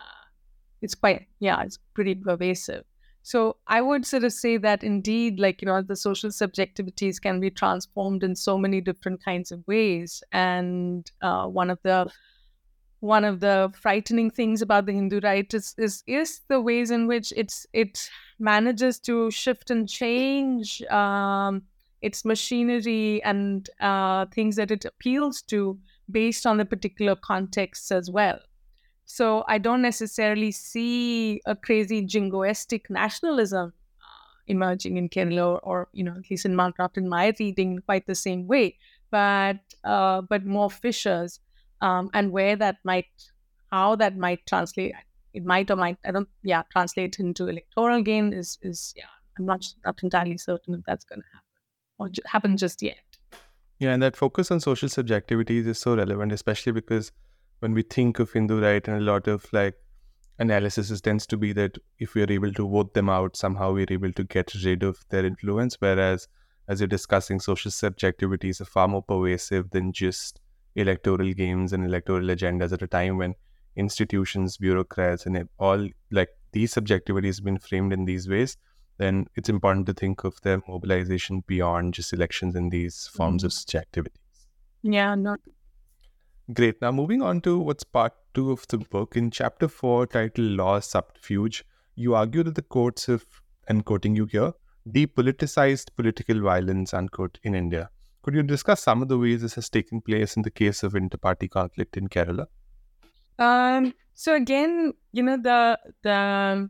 it's 0.82 0.96
quite 0.96 1.28
yeah 1.40 1.62
it's 1.64 1.80
pretty 1.94 2.16
pervasive. 2.16 2.84
So 3.24 3.58
I 3.66 3.82
would 3.82 4.06
sort 4.06 4.24
of 4.24 4.34
say 4.34 4.58
that 4.58 4.84
indeed, 4.84 5.40
like 5.40 5.60
you 5.60 5.66
know, 5.66 5.82
the 5.82 5.96
social 5.96 6.30
subjectivities 6.30 7.20
can 7.20 7.40
be 7.40 7.50
transformed 7.50 8.24
in 8.24 8.36
so 8.36 8.56
many 8.56 8.82
different 8.82 9.24
kinds 9.26 9.52
of 9.52 9.64
ways, 9.68 10.22
and 10.32 11.10
uh, 11.24 11.48
one 11.48 11.72
of 11.72 11.80
the 11.82 12.08
one 13.00 13.26
of 13.26 13.40
the 13.40 13.72
frightening 13.82 14.30
things 14.30 14.62
about 14.62 14.86
the 14.86 14.92
Hindu 14.92 15.22
right 15.24 15.52
is, 15.54 15.74
is 15.78 16.04
is 16.08 16.42
the 16.50 16.62
ways 16.62 16.92
in 16.92 17.08
which 17.08 17.34
it's 17.36 17.66
it 17.74 18.10
manages 18.40 19.00
to 19.00 19.32
shift 19.32 19.72
and 19.72 19.90
change 19.90 20.82
um, 20.84 21.64
its 22.02 22.26
machinery 22.26 23.24
and 23.24 23.70
uh, 23.80 24.26
things 24.28 24.56
that 24.58 24.72
it 24.72 24.86
appeals 24.86 25.42
to 25.44 25.80
based 26.12 26.46
on 26.46 26.58
the 26.58 26.66
particular 26.66 27.16
contexts 27.16 27.92
as 27.92 28.10
well. 28.10 28.40
So 29.06 29.44
I 29.48 29.58
don't 29.60 29.82
necessarily 29.82 30.52
see 30.52 31.42
a 31.46 31.56
crazy 31.56 32.02
jingoistic 32.06 32.90
nationalism 32.90 33.74
uh, 34.02 34.34
emerging 34.48 34.98
in 34.98 35.10
Kerala, 35.10 35.60
or 35.64 35.88
you 35.94 36.04
know, 36.04 36.16
at 36.18 36.30
least 36.30 36.46
in 36.46 36.56
Mount 36.56 36.76
in 36.96 37.08
my 37.08 37.34
reading, 37.40 37.80
quite 37.86 38.08
the 38.08 38.16
same 38.16 38.48
way, 38.48 38.78
but 39.12 39.58
uh, 39.84 40.22
but 40.22 40.46
more 40.46 40.70
fissures, 40.72 41.40
um, 41.82 42.10
and 42.14 42.32
where 42.32 42.56
that 42.56 42.78
might, 42.84 43.06
how 43.72 43.96
that 43.96 44.18
might 44.18 44.46
translate, 44.48 44.94
it 45.34 45.46
might 45.46 45.70
or 45.70 45.76
might, 45.76 45.98
I 46.04 46.12
don't, 46.12 46.30
yeah, 46.44 46.64
translate 46.72 47.20
into 47.20 47.48
electoral 47.48 48.02
gain 48.02 48.34
is 48.34 48.58
is 48.64 48.94
yeah, 48.98 49.06
I'm 49.38 49.46
not 49.46 49.66
not 49.86 50.02
entirely 50.02 50.38
certain 50.38 50.74
if 50.74 50.82
that's 50.86 51.06
going 51.06 51.22
to 51.22 51.28
happen 51.32 51.46
or 52.00 52.10
j- 52.10 52.24
happen 52.26 52.58
just 52.58 52.82
yet. 52.82 52.98
Yeah, 53.80 53.94
and 53.94 54.02
that 54.02 54.16
focus 54.16 54.52
on 54.52 54.62
social 54.62 54.90
subjectivities 54.90 55.68
is 55.68 55.78
so 55.78 55.96
relevant, 55.96 56.32
especially 56.32 56.72
because 56.72 57.12
when 57.60 57.74
we 57.74 57.82
think 57.82 58.20
of 58.20 58.32
Hindu 58.32 58.62
right, 58.62 58.88
and 58.88 58.98
a 58.98 59.02
lot 59.12 59.28
of 59.28 59.46
like 59.54 59.76
analysis 60.40 61.00
tends 61.02 61.26
to 61.28 61.38
be 61.38 61.54
that 61.54 61.78
if 62.00 62.14
we 62.14 62.22
are 62.22 62.32
able 62.32 62.52
to 62.54 62.68
vote 62.68 62.94
them 62.94 63.10
out, 63.10 63.38
somehow 63.38 63.74
we're 63.74 63.88
able 63.90 64.12
to 64.14 64.24
get 64.24 64.54
rid 64.64 64.84
of 64.84 65.06
their 65.10 65.26
influence. 65.26 65.78
Whereas, 65.80 66.28
as 66.68 66.82
you're 66.82 66.88
discussing, 66.88 67.40
social 67.40 67.72
subjectivities 67.72 68.62
are 68.62 68.66
far 68.66 68.88
more 68.88 69.04
pervasive 69.04 69.70
than 69.70 69.94
just 69.94 70.42
electoral 70.76 71.32
games 71.34 71.72
and 71.74 71.86
electoral 71.86 72.28
agendas 72.28 72.74
at 72.74 72.82
a 72.82 72.88
time 72.88 73.18
when 73.18 73.36
institutions, 73.76 74.58
bureaucrats, 74.58 75.26
and 75.26 75.48
all 75.60 75.88
like 76.12 76.30
these 76.52 76.74
subjectivities 76.74 77.38
have 77.38 77.46
been 77.46 77.60
framed 77.60 77.94
in 77.94 78.06
these 78.06 78.28
ways. 78.28 78.58
Then 78.98 79.28
it's 79.36 79.50
important 79.50 79.86
to 79.88 79.94
think 79.94 80.24
of 80.24 80.40
their 80.42 80.62
mobilization 80.68 81.44
beyond 81.48 81.94
just 81.94 82.14
elections 82.14 82.56
in 82.56 82.70
these 82.70 83.10
forms 83.14 83.44
mm-hmm. 83.44 83.48
of 83.48 83.52
subjectivities. 83.52 84.20
Yeah, 84.84 85.16
not 85.16 85.40
Great. 86.54 86.80
Now, 86.82 86.92
moving 86.92 87.24
on 87.24 87.42
to 87.42 87.58
what's 87.58 87.84
part 87.84 88.14
two 88.36 88.52
of 88.52 88.68
the 88.68 88.78
book. 88.78 89.18
In 89.18 89.32
chapter 89.32 89.68
four, 89.68 90.06
titled 90.06 90.52
Law 90.52 90.80
Subterfuge, 90.80 91.66
you 91.96 92.14
argue 92.14 92.44
that 92.44 92.56
the 92.56 92.62
courts 92.62 93.08
have, 93.08 93.26
and 93.68 93.84
quoting 93.84 94.16
you 94.16 94.26
here, 94.26 94.54
depoliticized 94.88 95.96
political 95.96 96.40
violence, 96.42 96.94
unquote, 96.94 97.40
in 97.42 97.56
India. 97.56 97.90
Could 98.22 98.36
you 98.36 98.44
discuss 98.44 98.84
some 98.84 99.02
of 99.02 99.08
the 99.08 99.18
ways 99.18 99.42
this 99.42 99.56
has 99.56 99.70
taken 99.70 100.02
place 100.02 100.36
in 100.36 100.44
the 100.44 100.52
case 100.52 100.84
of 100.84 100.96
inter-party 100.96 101.48
conflict 101.48 101.98
in 101.98 102.10
Kerala? 102.10 102.46
Um, 103.40 103.94
so 104.14 104.36
again, 104.36 104.94
you 105.14 105.24
know, 105.24 105.38
the 105.38 105.80
the 106.04 106.70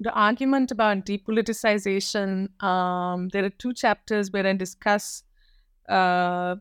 the 0.00 0.12
argument 0.12 0.70
about 0.70 1.04
depoliticization, 1.06 2.62
um, 2.62 3.28
there 3.28 3.44
are 3.44 3.50
two 3.50 3.72
chapters 3.74 4.30
where 4.30 4.46
I 4.46 4.54
discuss 4.54 5.22
uh, 5.88 6.56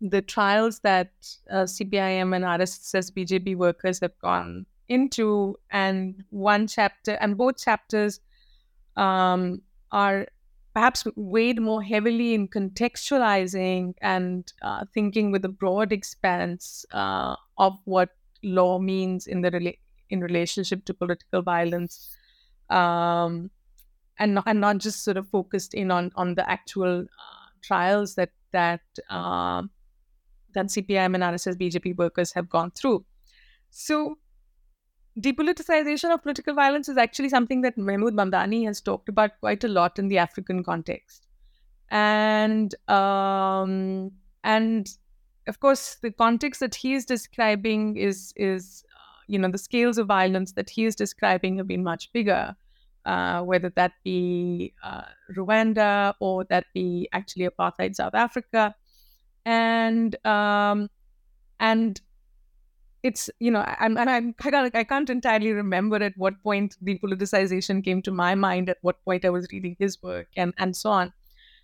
the 0.00 0.22
trials 0.22 0.80
that 0.80 1.10
uh, 1.50 1.64
CPIM 1.64 2.34
and 2.34 2.44
RSS 2.44 3.10
BJP 3.12 3.56
workers 3.56 4.00
have 4.00 4.18
gone 4.18 4.66
into, 4.88 5.56
and 5.70 6.22
one 6.30 6.66
chapter, 6.66 7.12
and 7.12 7.36
both 7.36 7.58
chapters 7.58 8.20
um, 8.96 9.62
are 9.90 10.26
perhaps 10.74 11.04
weighed 11.16 11.60
more 11.60 11.82
heavily 11.82 12.34
in 12.34 12.46
contextualizing 12.46 13.94
and 14.02 14.52
uh, 14.62 14.84
thinking 14.92 15.32
with 15.32 15.44
a 15.44 15.48
broad 15.48 15.90
expanse 15.90 16.84
uh, 16.92 17.34
of 17.56 17.78
what 17.84 18.10
law 18.42 18.78
means 18.78 19.26
in 19.26 19.40
the 19.40 19.50
rela- 19.50 19.78
in 20.10 20.20
relationship 20.20 20.84
to 20.84 20.94
political 20.94 21.42
violence, 21.42 22.14
um, 22.70 23.50
and 24.18 24.34
not, 24.34 24.44
and 24.46 24.60
not 24.60 24.78
just 24.78 25.02
sort 25.02 25.16
of 25.16 25.28
focused 25.30 25.74
in 25.74 25.90
on 25.90 26.12
on 26.14 26.34
the 26.34 26.48
actual 26.48 27.00
uh, 27.00 27.46
trials 27.62 28.14
that 28.14 28.30
that 28.52 28.82
um, 29.10 29.70
that 30.56 30.66
CPIM 30.66 31.14
and 31.14 31.22
RSS 31.22 31.56
BJP 31.56 31.96
workers 31.96 32.32
have 32.32 32.48
gone 32.48 32.72
through. 32.72 33.04
So, 33.70 34.18
depoliticization 35.20 36.12
of 36.12 36.22
political 36.22 36.54
violence 36.54 36.88
is 36.88 36.96
actually 36.96 37.28
something 37.28 37.62
that 37.62 37.78
Mahmood 37.78 38.14
Mamdani 38.14 38.64
has 38.66 38.80
talked 38.80 39.08
about 39.08 39.38
quite 39.40 39.64
a 39.64 39.68
lot 39.68 39.98
in 39.98 40.08
the 40.08 40.18
African 40.18 40.64
context. 40.64 41.26
And 41.90 42.74
um, 42.88 44.12
and 44.42 44.88
of 45.46 45.60
course, 45.60 45.96
the 46.02 46.10
context 46.10 46.60
that 46.60 46.74
he 46.74 46.94
is 46.94 47.04
describing 47.04 47.96
is 47.96 48.32
is 48.36 48.84
uh, 48.92 49.20
you 49.28 49.38
know 49.38 49.50
the 49.50 49.58
scales 49.58 49.98
of 49.98 50.06
violence 50.08 50.52
that 50.52 50.70
he 50.70 50.84
is 50.84 50.96
describing 50.96 51.58
have 51.58 51.68
been 51.68 51.84
much 51.84 52.12
bigger. 52.12 52.56
Uh, 53.04 53.40
whether 53.40 53.70
that 53.76 53.92
be 54.02 54.74
uh, 54.82 55.02
Rwanda 55.36 56.14
or 56.18 56.42
that 56.46 56.66
be 56.74 57.08
actually 57.12 57.46
apartheid 57.46 57.94
South 57.94 58.16
Africa 58.16 58.74
and 59.46 60.16
um, 60.26 60.90
and 61.60 62.00
it's 63.02 63.30
you 63.38 63.50
know 63.50 63.64
I'm 63.78 63.96
and 63.96 64.10
I'm 64.10 64.34
I 64.44 64.50
can't, 64.50 64.76
I 64.76 64.84
can't 64.84 65.08
entirely 65.08 65.52
remember 65.52 65.96
at 65.96 66.14
what 66.16 66.42
point 66.42 66.76
the 66.82 66.98
politicization 66.98 67.84
came 67.84 68.02
to 68.02 68.10
my 68.10 68.34
mind 68.34 68.68
at 68.68 68.78
what 68.82 69.02
point 69.04 69.24
I 69.24 69.30
was 69.30 69.46
reading 69.52 69.76
his 69.78 70.02
work 70.02 70.28
and 70.36 70.52
and 70.58 70.76
so 70.76 70.90
on, 70.90 71.12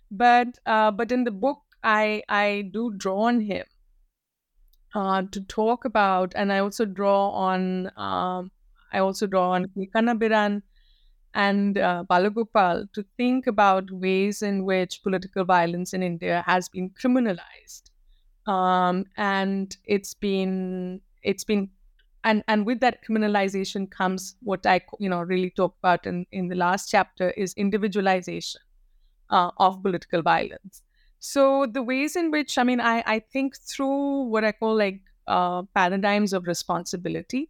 but 0.09 0.57
uh, 0.65 0.91
but 0.91 1.11
in 1.11 1.25
the 1.25 1.31
book 1.31 1.59
I 1.83 2.23
I 2.29 2.69
do 2.73 2.93
draw 2.97 3.23
on 3.23 3.41
him 3.41 3.65
uh, 4.95 5.23
to 5.31 5.41
talk 5.41 5.85
about 5.85 6.33
and 6.35 6.53
I 6.53 6.59
also 6.59 6.85
draw 6.85 7.29
on 7.31 7.91
um, 7.97 8.51
I 8.93 8.99
also 8.99 9.27
draw 9.27 9.51
on 9.51 9.65
Kannabiran 9.95 10.61
and 11.33 11.77
uh, 11.77 12.03
Balagopal 12.09 12.91
to 12.93 13.03
think 13.17 13.47
about 13.47 13.89
ways 13.91 14.41
in 14.41 14.65
which 14.65 15.01
political 15.03 15.43
violence 15.45 15.93
in 15.93 16.03
India 16.03 16.43
has 16.45 16.69
been 16.69 16.89
criminalized, 16.91 17.89
um, 18.47 19.05
and 19.17 19.77
it's 19.85 20.13
been 20.13 21.01
it's 21.23 21.43
been 21.43 21.69
and 22.23 22.43
and 22.47 22.65
with 22.65 22.79
that 22.81 22.99
criminalization 23.05 23.89
comes 23.89 24.35
what 24.41 24.65
I 24.65 24.81
you 24.99 25.09
know 25.09 25.21
really 25.21 25.49
talk 25.51 25.75
about 25.79 26.05
in 26.07 26.25
in 26.31 26.47
the 26.49 26.55
last 26.55 26.89
chapter 26.89 27.31
is 27.31 27.53
individualization 27.55 28.61
uh, 29.29 29.51
of 29.57 29.81
political 29.81 30.21
violence. 30.21 30.83
So 31.19 31.65
the 31.65 31.81
ways 31.81 32.15
in 32.15 32.31
which 32.31 32.57
I 32.57 32.63
mean 32.63 32.81
I 32.81 33.03
I 33.05 33.19
think 33.19 33.57
through 33.57 34.23
what 34.23 34.43
I 34.43 34.51
call 34.51 34.75
like 34.75 35.01
uh, 35.27 35.63
paradigms 35.75 36.33
of 36.33 36.47
responsibility 36.47 37.49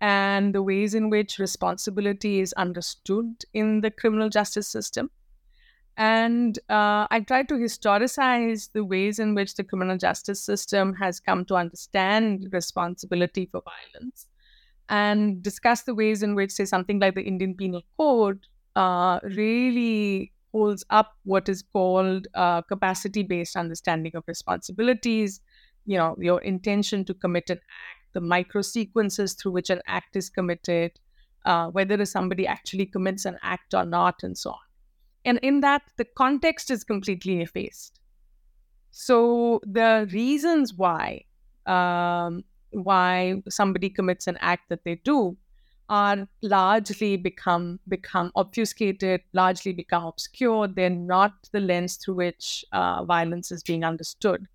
and 0.00 0.54
the 0.54 0.62
ways 0.62 0.94
in 0.94 1.10
which 1.10 1.38
responsibility 1.38 2.40
is 2.40 2.52
understood 2.54 3.44
in 3.52 3.80
the 3.82 3.90
criminal 3.90 4.28
justice 4.28 4.68
system. 4.68 5.10
And 5.96 6.58
uh, 6.70 7.06
I 7.10 7.20
try 7.26 7.42
to 7.44 7.54
historicize 7.54 8.72
the 8.72 8.84
ways 8.84 9.18
in 9.18 9.34
which 9.34 9.56
the 9.56 9.64
criminal 9.64 9.98
justice 9.98 10.42
system 10.42 10.94
has 10.94 11.20
come 11.20 11.44
to 11.46 11.56
understand 11.56 12.48
responsibility 12.52 13.46
for 13.46 13.62
violence 13.62 14.26
and 14.88 15.42
discuss 15.42 15.82
the 15.82 15.94
ways 15.94 16.22
in 16.22 16.34
which, 16.34 16.52
say, 16.52 16.64
something 16.64 16.98
like 16.98 17.14
the 17.14 17.22
Indian 17.22 17.54
Penal 17.54 17.82
Code 17.98 18.46
uh, 18.76 19.20
really 19.22 20.32
holds 20.52 20.84
up 20.90 21.16
what 21.24 21.48
is 21.48 21.62
called 21.62 22.26
uh, 22.34 22.62
capacity 22.62 23.22
based 23.22 23.56
understanding 23.56 24.16
of 24.16 24.24
responsibilities, 24.26 25.40
you 25.86 25.96
know, 25.96 26.16
your 26.18 26.40
intention 26.42 27.04
to 27.04 27.14
commit 27.14 27.50
an 27.50 27.58
act 27.58 27.99
the 28.12 28.20
micro 28.20 28.62
sequences 28.62 29.34
through 29.34 29.52
which 29.52 29.70
an 29.70 29.80
act 29.86 30.16
is 30.16 30.30
committed, 30.30 30.92
uh, 31.44 31.68
whether 31.68 32.04
somebody 32.04 32.46
actually 32.46 32.86
commits 32.86 33.24
an 33.24 33.38
act 33.42 33.74
or 33.74 33.84
not, 33.84 34.22
and 34.22 34.36
so 34.36 34.50
on. 34.50 34.58
And 35.24 35.38
in 35.38 35.60
that, 35.60 35.82
the 35.96 36.04
context 36.04 36.70
is 36.70 36.84
completely 36.84 37.40
effaced. 37.42 38.00
So 38.90 39.60
the 39.64 40.08
reasons 40.12 40.74
why 40.74 41.24
um, 41.66 42.44
why 42.72 43.42
somebody 43.48 43.90
commits 43.90 44.26
an 44.26 44.36
act 44.40 44.68
that 44.68 44.84
they 44.84 44.96
do 44.96 45.36
are 45.88 46.28
largely 46.42 47.16
become 47.16 47.80
become 47.88 48.30
obfuscated, 48.36 49.22
largely 49.32 49.72
become 49.72 50.04
obscure. 50.04 50.68
They're 50.68 50.90
not 50.90 51.32
the 51.52 51.60
lens 51.60 51.96
through 51.96 52.14
which 52.14 52.64
uh, 52.72 53.04
violence 53.04 53.50
is 53.50 53.62
being 53.62 53.84
understood, 53.84 54.46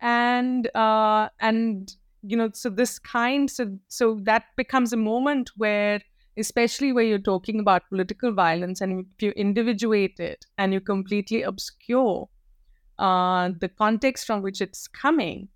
and 0.00 0.68
uh, 0.74 1.28
and 1.40 1.94
you 2.26 2.36
know 2.36 2.50
so 2.52 2.70
this 2.70 2.98
kind 2.98 3.50
so 3.50 3.78
so 3.88 4.18
that 4.22 4.44
becomes 4.56 4.92
a 4.92 4.96
moment 4.96 5.50
where 5.56 6.00
especially 6.38 6.92
where 6.92 7.04
you're 7.04 7.18
talking 7.18 7.60
about 7.60 7.88
political 7.88 8.32
violence 8.32 8.80
and 8.80 9.06
if 9.16 9.22
you 9.22 9.30
individuate 9.32 10.18
it 10.18 10.44
and 10.58 10.72
you 10.72 10.80
completely 10.80 11.42
obscure 11.42 12.28
uh, 12.98 13.50
the 13.60 13.68
context 13.68 14.26
from 14.26 14.42
which 14.42 14.60
it's 14.60 14.86
coming 14.88 15.48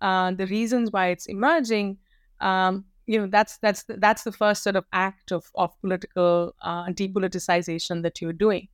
uh, 0.00 0.30
the 0.32 0.46
reasons 0.46 0.90
why 0.90 1.08
it's 1.08 1.26
emerging 1.26 1.96
um, 2.40 2.84
you 3.06 3.20
know 3.20 3.26
that's 3.26 3.58
that's 3.58 3.84
the, 3.84 3.96
that's 3.96 4.24
the 4.24 4.32
first 4.32 4.62
sort 4.62 4.76
of 4.76 4.84
act 4.92 5.32
of 5.32 5.50
of 5.54 5.78
political 5.80 6.54
uh, 6.62 6.86
depoliticization 6.86 8.02
that 8.02 8.20
you're 8.20 8.32
doing. 8.32 8.68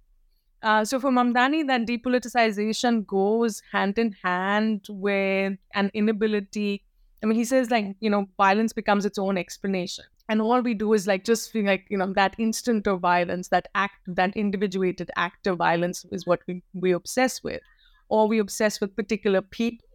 Uh, 0.63 0.85
so 0.85 1.01
for 1.01 1.11
Mamdani, 1.11 1.67
that 1.67 1.87
depoliticization 1.87 3.05
goes 3.05 3.63
hand 3.73 3.99
in 3.99 4.13
hand 4.23 4.87
with 4.89 5.59
an 5.75 5.91
inability 5.93 6.85
I 7.23 7.27
mean, 7.27 7.39
he 7.39 7.45
says 7.45 7.71
like, 7.71 7.97
you 8.01 8.11
know, 8.11 8.27
violence 8.37 8.73
becomes 8.73 9.05
its 9.05 9.19
own 9.19 9.39
explanation. 9.39 10.05
And 10.29 10.41
all 10.41 10.61
we 10.61 10.75
do 10.75 10.93
is 10.93 11.07
like 11.07 11.25
just 11.25 11.51
feel 11.53 11.65
like, 11.67 11.87
you 11.89 11.99
know, 11.99 12.13
that 12.15 12.35
instant 12.39 12.87
of 12.87 13.01
violence, 13.01 13.49
that 13.49 13.69
act, 13.75 13.97
that 14.07 14.37
individuated 14.37 15.11
act 15.17 15.47
of 15.47 15.59
violence 15.59 16.05
is 16.11 16.27
what 16.27 16.41
we, 16.47 16.63
we 16.73 16.93
obsess 16.93 17.43
with. 17.43 17.61
Or 18.09 18.29
we 18.29 18.39
obsess 18.39 18.81
with 18.81 18.95
particular 18.97 19.41
people 19.41 19.87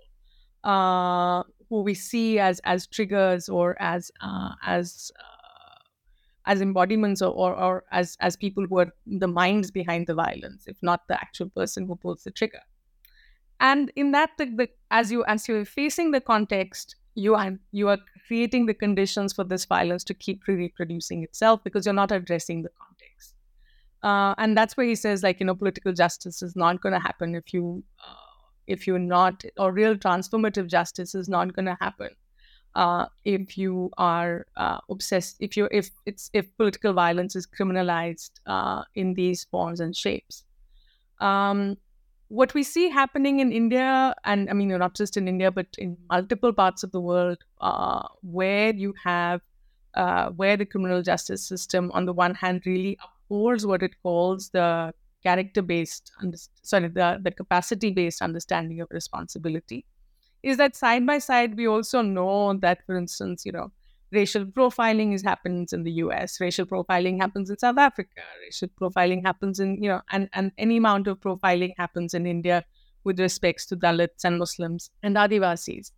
uh, 0.63 1.43
who 1.69 1.81
we 1.81 1.93
see 1.93 2.39
as 2.39 2.59
as 2.61 2.87
triggers 2.87 3.49
or 3.49 3.75
as 3.81 4.11
uh, 4.21 4.55
as 4.65 5.11
uh, 5.19 5.79
as 6.45 6.61
embodiments 6.61 7.21
or, 7.21 7.33
or, 7.33 7.55
or 7.55 7.83
as 7.91 8.17
as 8.21 8.35
people 8.35 8.65
who 8.67 8.79
are 8.79 8.93
the 9.05 9.27
minds 9.27 9.69
behind 9.71 10.07
the 10.07 10.15
violence, 10.15 10.65
if 10.67 10.77
not 10.81 11.07
the 11.07 11.19
actual 11.19 11.49
person 11.49 11.85
who 11.87 11.95
pulls 11.95 12.23
the 12.23 12.31
trigger. 12.31 12.61
And 13.59 13.91
in 13.95 14.11
that, 14.11 14.31
the, 14.37 14.45
the, 14.45 14.69
as 14.91 15.11
you 15.11 15.25
as 15.25 15.47
you're 15.47 15.65
facing 15.65 16.11
the 16.11 16.21
context, 16.21 16.95
you 17.17 17.35
are 17.35 17.53
you 17.71 17.89
are 17.89 17.97
creating 18.27 18.67
the 18.67 18.73
conditions 18.73 19.33
for 19.33 19.43
this 19.43 19.65
violence 19.65 20.03
to 20.03 20.13
keep 20.13 20.47
reproducing 20.47 21.23
itself 21.23 21.63
because 21.63 21.85
you're 21.85 22.01
not 22.01 22.11
addressing 22.11 22.61
the 22.61 22.69
context. 22.79 23.33
Uh, 24.03 24.35
and 24.37 24.55
that's 24.55 24.77
where 24.77 24.85
he 24.85 24.95
says, 24.95 25.23
like 25.23 25.39
you 25.39 25.45
know, 25.45 25.55
political 25.55 25.93
justice 25.93 26.41
is 26.41 26.55
not 26.55 26.81
going 26.81 26.93
to 26.93 26.99
happen 26.99 27.35
if 27.35 27.53
you 27.53 27.83
uh, 27.99 28.13
if 28.67 28.85
you're 28.85 28.99
not, 28.99 29.43
or 29.57 29.71
real 29.71 29.95
transformative 29.95 30.67
justice 30.67 31.15
is 31.15 31.27
not 31.27 31.53
going 31.53 31.65
to 31.65 31.77
happen 31.81 32.09
uh, 32.75 33.07
if 33.25 33.57
you 33.57 33.89
are 33.97 34.45
uh, 34.55 34.77
obsessed, 34.89 35.37
if 35.39 35.57
you 35.57 35.67
if 35.71 35.89
it's 36.05 36.29
if 36.33 36.55
political 36.57 36.93
violence 36.93 37.35
is 37.35 37.47
criminalized 37.47 38.31
uh, 38.45 38.83
in 38.93 39.15
these 39.15 39.45
forms 39.45 39.79
and 39.79 39.95
shapes. 39.95 40.43
Um, 41.19 41.77
what 42.29 42.53
we 42.53 42.63
see 42.63 42.89
happening 42.89 43.39
in 43.39 43.51
India, 43.51 44.13
and 44.23 44.49
I 44.49 44.53
mean, 44.53 44.69
not 44.69 44.95
just 44.95 45.17
in 45.17 45.27
India, 45.27 45.51
but 45.51 45.67
in 45.77 45.97
multiple 46.09 46.53
parts 46.53 46.83
of 46.83 46.91
the 46.91 47.01
world, 47.01 47.37
uh, 47.61 48.07
where 48.21 48.73
you 48.73 48.93
have 49.03 49.41
uh, 49.93 50.29
where 50.31 50.57
the 50.57 50.65
criminal 50.65 51.01
justice 51.01 51.43
system, 51.47 51.91
on 51.93 52.05
the 52.05 52.13
one 52.13 52.35
hand, 52.35 52.63
really 52.65 52.97
upholds 53.03 53.65
what 53.65 53.81
it 53.81 53.95
calls 54.03 54.49
the 54.49 54.93
character-based, 55.23 56.11
sorry, 56.61 56.87
the 56.89 57.19
the 57.23 57.31
capacity-based 57.31 58.21
understanding 58.21 58.81
of 58.81 58.87
responsibility 58.91 59.85
is 60.43 60.57
that 60.57 60.75
side 60.75 61.05
by 61.05 61.17
side, 61.17 61.57
we 61.57 61.67
also 61.67 62.01
know 62.01 62.53
that, 62.53 62.85
for 62.85 62.95
instance, 62.97 63.45
you 63.45 63.51
know, 63.51 63.71
racial 64.11 64.45
profiling 64.45 65.13
is 65.13 65.23
happens 65.23 65.73
in 65.73 65.83
the 65.83 65.91
US, 66.03 66.39
racial 66.39 66.65
profiling 66.65 67.19
happens 67.19 67.49
in 67.49 67.57
South 67.57 67.77
Africa, 67.77 68.21
racial 68.41 68.69
profiling 68.69 69.25
happens 69.25 69.59
in, 69.59 69.81
you 69.81 69.89
know, 69.89 70.01
and, 70.11 70.29
and 70.33 70.51
any 70.57 70.77
amount 70.77 71.07
of 71.07 71.19
profiling 71.19 71.73
happens 71.77 72.13
in 72.13 72.25
India 72.25 72.63
with 73.03 73.19
respects 73.19 73.65
to 73.67 73.75
Dalits 73.75 74.23
and 74.23 74.37
Muslims 74.39 74.91
and 75.03 75.15
Adivasis. 75.15 75.91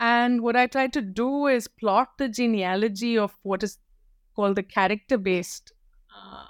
And 0.00 0.42
what 0.42 0.56
I 0.56 0.66
try 0.66 0.88
to 0.88 1.00
do 1.00 1.46
is 1.46 1.68
plot 1.68 2.18
the 2.18 2.28
genealogy 2.28 3.16
of 3.18 3.36
what 3.42 3.62
is 3.62 3.78
called 4.34 4.56
the 4.56 4.62
character 4.62 5.16
based, 5.18 5.72
uh, 6.14 6.44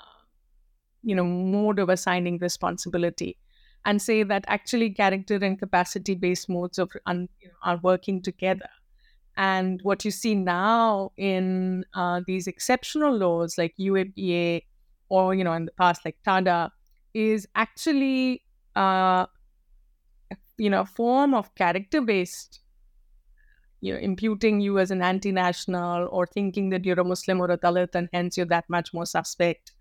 you 1.02 1.14
know, 1.14 1.24
mode 1.24 1.78
of 1.78 1.88
assigning 1.88 2.38
responsibility 2.38 3.38
and 3.84 4.00
say 4.00 4.22
that 4.22 4.44
actually 4.48 4.90
character 4.90 5.36
and 5.36 5.59
capacity 5.59 6.14
based 6.14 6.48
modes 6.48 6.78
of 6.78 6.90
un, 7.07 7.28
you 7.40 7.48
know, 7.48 7.55
are 7.62 7.76
working 7.82 8.22
together. 8.22 8.68
And 9.37 9.80
what 9.82 10.05
you 10.05 10.11
see 10.11 10.35
now 10.35 11.11
in 11.16 11.85
uh, 11.95 12.20
these 12.26 12.47
exceptional 12.47 13.16
laws 13.16 13.59
like 13.59 13.74
UAPA 13.78 14.62
or 15.09 15.35
you 15.35 15.45
know 15.45 15.53
in 15.53 15.64
the 15.64 15.72
past 15.72 16.05
like 16.05 16.16
TADA 16.24 16.70
is 17.14 17.47
actually 17.55 18.43
uh, 18.76 19.26
you 20.57 20.70
know 20.70 20.80
a 20.82 20.87
form 20.87 21.35
of 21.35 21.55
character 21.55 22.01
based 22.01 22.61
you 23.80 23.93
know 23.93 23.99
imputing 23.99 24.61
you 24.61 24.78
as 24.78 24.91
an 24.91 25.03
anti-national 25.03 26.09
or 26.11 26.26
thinking 26.26 26.70
that 26.70 26.85
you're 26.85 27.01
a 27.01 27.05
Muslim 27.05 27.41
or 27.41 27.51
a 27.51 27.59
Dalit 27.59 27.95
and 27.95 28.09
hence 28.12 28.37
you're 28.37 28.47
that 28.47 28.64
much 28.68 28.95
more 28.95 29.07
suspect. 29.07 29.72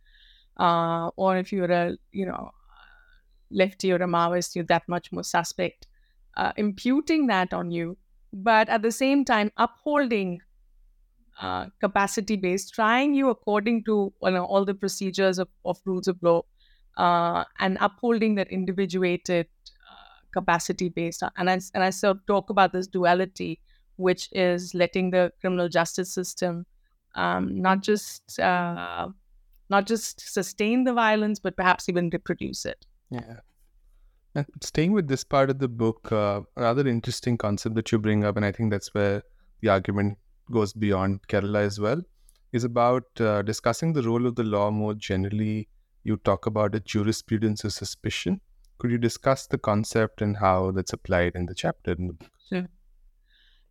Uh, 0.57 1.09
or 1.15 1.37
if 1.37 1.51
you're 1.51 1.71
a 1.71 1.95
you 2.11 2.25
know 2.25 2.51
lefty 3.49 3.91
or 3.91 3.97
a 3.97 4.07
Maoist, 4.07 4.55
you're 4.55 4.65
that 4.65 4.83
much 4.87 5.11
more 5.11 5.23
suspect. 5.23 5.87
Uh, 6.35 6.51
imputing 6.57 7.27
that 7.27 7.53
on 7.53 7.71
you, 7.71 7.97
but 8.33 8.69
at 8.69 8.81
the 8.81 8.91
same 8.91 9.25
time 9.25 9.51
upholding 9.57 10.41
uh, 11.41 11.67
capacity 11.79 12.35
based, 12.35 12.73
trying 12.73 13.13
you 13.13 13.29
according 13.29 13.83
to 13.85 14.13
you 14.21 14.31
know, 14.31 14.45
all 14.45 14.65
the 14.65 14.73
procedures 14.73 15.39
of, 15.39 15.49
of 15.65 15.79
rules 15.85 16.07
of 16.07 16.21
law, 16.21 16.43
uh, 16.97 17.43
and 17.59 17.77
upholding 17.81 18.35
that 18.35 18.51
individuated 18.51 19.47
uh, 19.89 20.21
capacity 20.31 20.89
based. 20.89 21.23
And 21.37 21.49
I, 21.49 21.59
and 21.73 21.83
I 21.83 21.89
sort 21.89 22.17
of 22.17 22.25
talk 22.27 22.49
about 22.49 22.73
this 22.73 22.87
duality, 22.87 23.59
which 23.95 24.29
is 24.31 24.73
letting 24.75 25.11
the 25.11 25.31
criminal 25.41 25.69
justice 25.69 26.13
system 26.13 26.65
um, 27.15 27.61
not 27.61 27.83
just 27.83 28.39
uh, 28.39 29.07
not 29.69 29.87
just 29.87 30.19
sustain 30.21 30.83
the 30.83 30.93
violence, 30.93 31.39
but 31.39 31.55
perhaps 31.55 31.89
even 31.89 32.09
reproduce 32.11 32.65
it. 32.65 32.87
Yeah. 33.09 33.41
And 34.35 34.47
staying 34.61 34.93
with 34.93 35.07
this 35.07 35.23
part 35.23 35.49
of 35.49 35.59
the 35.59 35.67
book, 35.67 36.11
uh, 36.11 36.41
another 36.57 36.87
interesting 36.87 37.37
concept 37.37 37.75
that 37.75 37.91
you 37.91 37.99
bring 37.99 38.23
up, 38.23 38.35
and 38.35 38.45
I 38.45 38.51
think 38.51 38.71
that's 38.71 38.93
where 38.93 39.21
the 39.61 39.69
argument 39.69 40.17
goes 40.51 40.73
beyond 40.73 41.27
Kerala 41.27 41.61
as 41.61 41.79
well, 41.79 42.01
is 42.51 42.63
about 42.63 43.05
uh, 43.19 43.43
discussing 43.43 43.93
the 43.93 44.01
role 44.01 44.25
of 44.25 44.35
the 44.35 44.43
law 44.43 44.71
more 44.71 44.95
generally. 44.95 45.67
You 46.03 46.17
talk 46.17 46.47
about 46.47 46.73
a 46.73 46.79
jurisprudence 46.79 47.63
of 47.63 47.73
suspicion. 47.73 48.41
Could 48.79 48.91
you 48.91 48.97
discuss 48.97 49.47
the 49.47 49.57
concept 49.59 50.21
and 50.21 50.35
how 50.35 50.71
that's 50.71 50.93
applied 50.93 51.35
in 51.35 51.45
the 51.45 51.55
chapter 51.55 51.91
in 51.91 52.07
the 52.07 52.13
book? 52.13 52.29
Sure. 52.49 52.67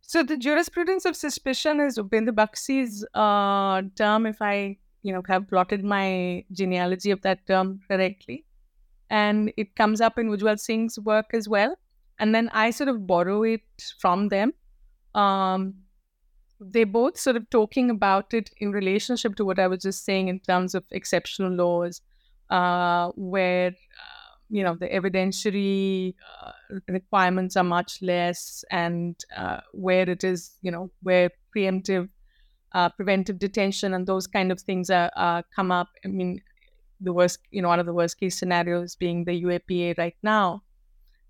So 0.01 0.23
the 0.23 0.37
jurisprudence 0.37 1.05
of 1.05 1.15
suspicion 1.15 1.79
is 1.79 1.97
Upendra 1.97 2.33
Baxi's 2.33 3.05
uh, 3.13 3.81
term, 3.95 4.25
if 4.25 4.41
I 4.41 4.77
you 5.01 5.11
know 5.13 5.21
have 5.27 5.47
plotted 5.49 5.83
my 5.83 6.45
genealogy 6.51 7.11
of 7.11 7.21
that 7.21 7.45
term 7.45 7.81
correctly 7.89 8.45
and 9.09 9.51
it 9.57 9.75
comes 9.75 10.01
up 10.01 10.17
in 10.17 10.29
Ujjwal 10.29 10.59
Singh's 10.59 10.99
work 10.99 11.27
as 11.33 11.47
well. 11.47 11.75
And 12.19 12.33
then 12.33 12.49
I 12.53 12.71
sort 12.71 12.89
of 12.89 13.05
borrow 13.07 13.43
it 13.43 13.61
from 13.99 14.29
them. 14.29 14.53
Um, 15.15 15.75
they 16.59 16.83
both 16.83 17.17
sort 17.17 17.35
of 17.35 17.49
talking 17.49 17.89
about 17.89 18.33
it 18.33 18.49
in 18.57 18.71
relationship 18.71 19.35
to 19.35 19.45
what 19.45 19.59
I 19.59 19.67
was 19.67 19.81
just 19.83 20.05
saying 20.05 20.27
in 20.27 20.39
terms 20.39 20.75
of 20.75 20.83
exceptional 20.91 21.51
laws, 21.51 22.01
uh, 22.49 23.09
where 23.15 23.67
uh, 23.67 24.35
you 24.49 24.63
know 24.63 24.75
the 24.75 24.87
evidentiary 24.87 26.15
uh, 26.41 26.51
requirements 26.87 27.57
are 27.57 27.63
much 27.63 28.01
less, 28.01 28.63
and 28.71 29.15
uh, 29.35 29.59
where 29.73 30.09
it 30.09 30.23
is 30.23 30.57
you 30.61 30.71
know 30.71 30.89
where 31.01 31.29
preemptive, 31.55 32.09
uh, 32.73 32.89
preventive 32.89 33.39
detention 33.39 33.93
and 33.93 34.07
those 34.07 34.27
kind 34.27 34.51
of 34.51 34.61
things 34.61 34.89
are 34.89 35.43
come 35.55 35.71
up. 35.71 35.89
I 36.05 36.07
mean, 36.07 36.41
the 37.03 37.13
worst, 37.13 37.39
you 37.51 37.61
know, 37.61 37.67
one 37.67 37.79
of 37.79 37.85
the 37.85 37.93
worst 37.93 38.19
case 38.19 38.37
scenarios 38.37 38.95
being 38.95 39.25
the 39.25 39.43
UAPA 39.43 39.97
right 39.97 40.15
now. 40.23 40.63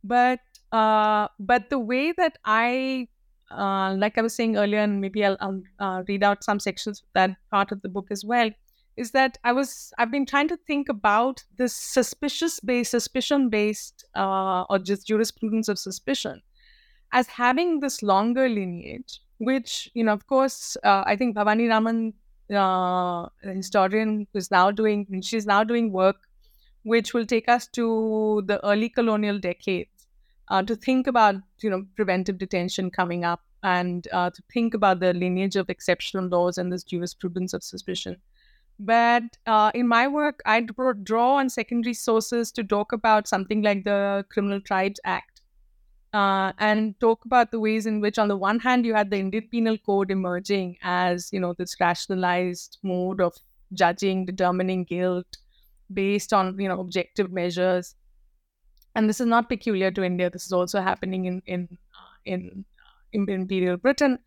But 0.03 0.39
uh, 0.71 1.27
but 1.39 1.69
the 1.69 1.79
way 1.79 2.11
that 2.13 2.37
I, 2.45 3.07
uh, 3.51 3.95
like 3.95 4.17
I 4.17 4.21
was 4.21 4.35
saying 4.35 4.57
earlier, 4.57 4.79
and 4.79 4.99
maybe 4.99 5.23
I'll, 5.23 5.37
I'll 5.39 5.61
uh, 5.79 6.03
read 6.07 6.23
out 6.23 6.43
some 6.43 6.59
sections 6.59 7.01
of 7.01 7.07
that 7.13 7.37
part 7.51 7.71
of 7.71 7.81
the 7.81 7.89
book 7.89 8.07
as 8.09 8.25
well, 8.25 8.49
is 8.97 9.11
that 9.11 9.37
I 9.43 9.51
was 9.53 9.93
I've 9.97 10.11
been 10.11 10.25
trying 10.25 10.47
to 10.49 10.57
think 10.57 10.89
about 10.89 11.43
this 11.57 11.75
suspicious 11.75 12.59
based, 12.59 12.91
suspicion 12.91 13.49
based, 13.49 14.05
uh, 14.15 14.63
or 14.69 14.79
just 14.79 15.07
jurisprudence 15.07 15.67
of 15.67 15.79
suspicion 15.79 16.41
as 17.13 17.27
having 17.27 17.79
this 17.79 18.01
longer 18.01 18.49
lineage, 18.49 19.21
which 19.37 19.89
you 19.93 20.03
know, 20.03 20.13
of 20.13 20.27
course, 20.27 20.75
uh, 20.83 21.03
I 21.05 21.15
think 21.15 21.35
Bhavani 21.35 21.69
Raman 21.69 22.13
uh, 22.53 23.27
historian 23.43 24.27
who's 24.33 24.49
now 24.51 24.71
doing 24.71 25.05
she's 25.21 25.45
now 25.45 25.63
doing 25.63 25.91
work 25.91 26.27
which 26.83 27.13
will 27.13 27.25
take 27.25 27.47
us 27.49 27.67
to 27.67 28.43
the 28.45 28.63
early 28.65 28.89
colonial 28.89 29.39
decades 29.39 30.07
uh, 30.49 30.61
to 30.63 30.75
think 30.75 31.07
about 31.07 31.35
you 31.61 31.69
know 31.69 31.85
preventive 31.95 32.37
detention 32.37 32.89
coming 32.91 33.23
up 33.23 33.41
and 33.63 34.07
uh, 34.11 34.29
to 34.29 34.41
think 34.53 34.73
about 34.73 34.99
the 34.99 35.13
lineage 35.13 35.55
of 35.55 35.69
exceptional 35.69 36.25
laws 36.27 36.57
and 36.57 36.71
this 36.71 36.83
jurisprudence 36.83 37.53
of 37.53 37.63
suspicion. 37.63 38.21
But 38.79 39.23
uh, 39.45 39.71
in 39.73 39.87
my 39.87 40.07
work 40.07 40.41
i 40.45 40.59
draw 41.03 41.35
on 41.37 41.49
secondary 41.49 41.93
sources 41.93 42.51
to 42.53 42.63
talk 42.63 42.91
about 42.91 43.27
something 43.27 43.61
like 43.61 43.83
the 43.83 44.25
criminal 44.29 44.61
tribes 44.61 44.99
act 45.05 45.32
uh, 46.13 46.53
and 46.59 46.99
talk 46.99 47.25
about 47.25 47.51
the 47.51 47.59
ways 47.59 47.85
in 47.85 47.99
which, 48.01 48.17
on 48.19 48.27
the 48.27 48.37
one 48.37 48.59
hand, 48.59 48.85
you 48.85 48.93
had 48.93 49.09
the 49.09 49.17
Indian 49.17 49.47
Penal 49.49 49.77
Code 49.77 50.11
emerging 50.11 50.77
as 50.81 51.31
you 51.33 51.39
know 51.39 51.53
this 51.53 51.75
rationalized 51.79 52.77
mode 52.83 53.21
of 53.21 53.35
judging, 53.73 54.25
determining 54.25 54.83
guilt 54.83 55.37
based 55.93 56.33
on 56.33 56.59
you 56.59 56.67
know 56.67 56.79
objective 56.79 57.31
measures, 57.31 57.95
and 58.95 59.09
this 59.09 59.19
is 59.19 59.27
not 59.27 59.49
peculiar 59.49 59.91
to 59.91 60.03
India. 60.03 60.29
This 60.29 60.45
is 60.45 60.53
also 60.53 60.81
happening 60.81 61.25
in 61.25 61.41
in 61.45 61.77
uh, 61.95 62.15
in, 62.25 62.65
in 63.11 63.29
Imperial 63.29 63.77
Britain 63.77 64.19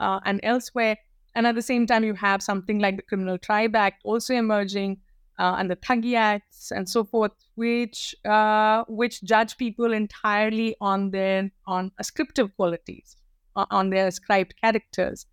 uh, 0.00 0.20
and 0.24 0.40
elsewhere. 0.42 0.98
And 1.34 1.46
at 1.46 1.54
the 1.54 1.62
same 1.62 1.86
time, 1.86 2.04
you 2.04 2.14
have 2.14 2.42
something 2.42 2.78
like 2.78 2.96
the 2.96 3.02
Criminal 3.02 3.38
Tribe 3.38 3.74
Act 3.74 4.02
also 4.04 4.34
emerging, 4.34 5.00
uh, 5.38 5.56
and 5.58 5.70
the 5.70 5.76
Thuggee 5.76 6.14
Acts 6.14 6.70
and 6.70 6.88
so 6.88 7.04
forth, 7.04 7.32
which 7.54 8.14
uh, 8.24 8.84
which 8.88 9.22
judge 9.22 9.56
people 9.56 9.92
entirely 9.92 10.76
on 10.80 11.10
their 11.10 11.50
on 11.66 11.90
ascriptive 11.98 12.54
qualities, 12.56 13.16
on 13.56 13.90
their 13.90 14.06
ascribed 14.08 14.54
characters. 14.60 15.26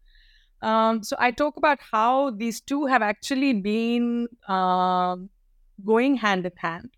Um, 0.62 1.04
so 1.04 1.16
I 1.20 1.32
talk 1.32 1.58
about 1.58 1.80
how 1.92 2.32
these 2.32 2.60
two 2.60 2.86
have 2.86 3.02
actually 3.02 3.54
been 3.54 4.28
uh, 4.48 5.16
going 5.86 6.18
hand 6.18 6.46
in 6.46 6.52
hand, 6.58 6.90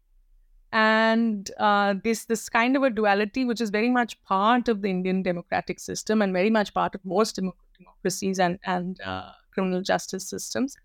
and 0.71 1.49
uh, 1.59 1.95
this 2.03 2.25
this 2.25 2.49
kind 2.49 2.75
of 2.75 2.83
a 2.83 2.89
duality, 2.89 3.45
which 3.45 3.61
is 3.61 3.69
very 3.69 3.89
much 3.89 4.21
part 4.23 4.67
of 4.67 4.81
the 4.81 4.89
Indian 4.89 5.21
democratic 5.23 5.79
system 5.79 6.21
and 6.21 6.33
very 6.33 6.49
much 6.49 6.73
part 6.73 6.95
of 6.95 7.03
most 7.03 7.39
democracies 7.77 8.39
and 8.39 8.59
and 8.65 9.01
uh, 9.01 9.31
criminal 9.53 9.81
justice 9.81 10.29
systems 10.29 10.75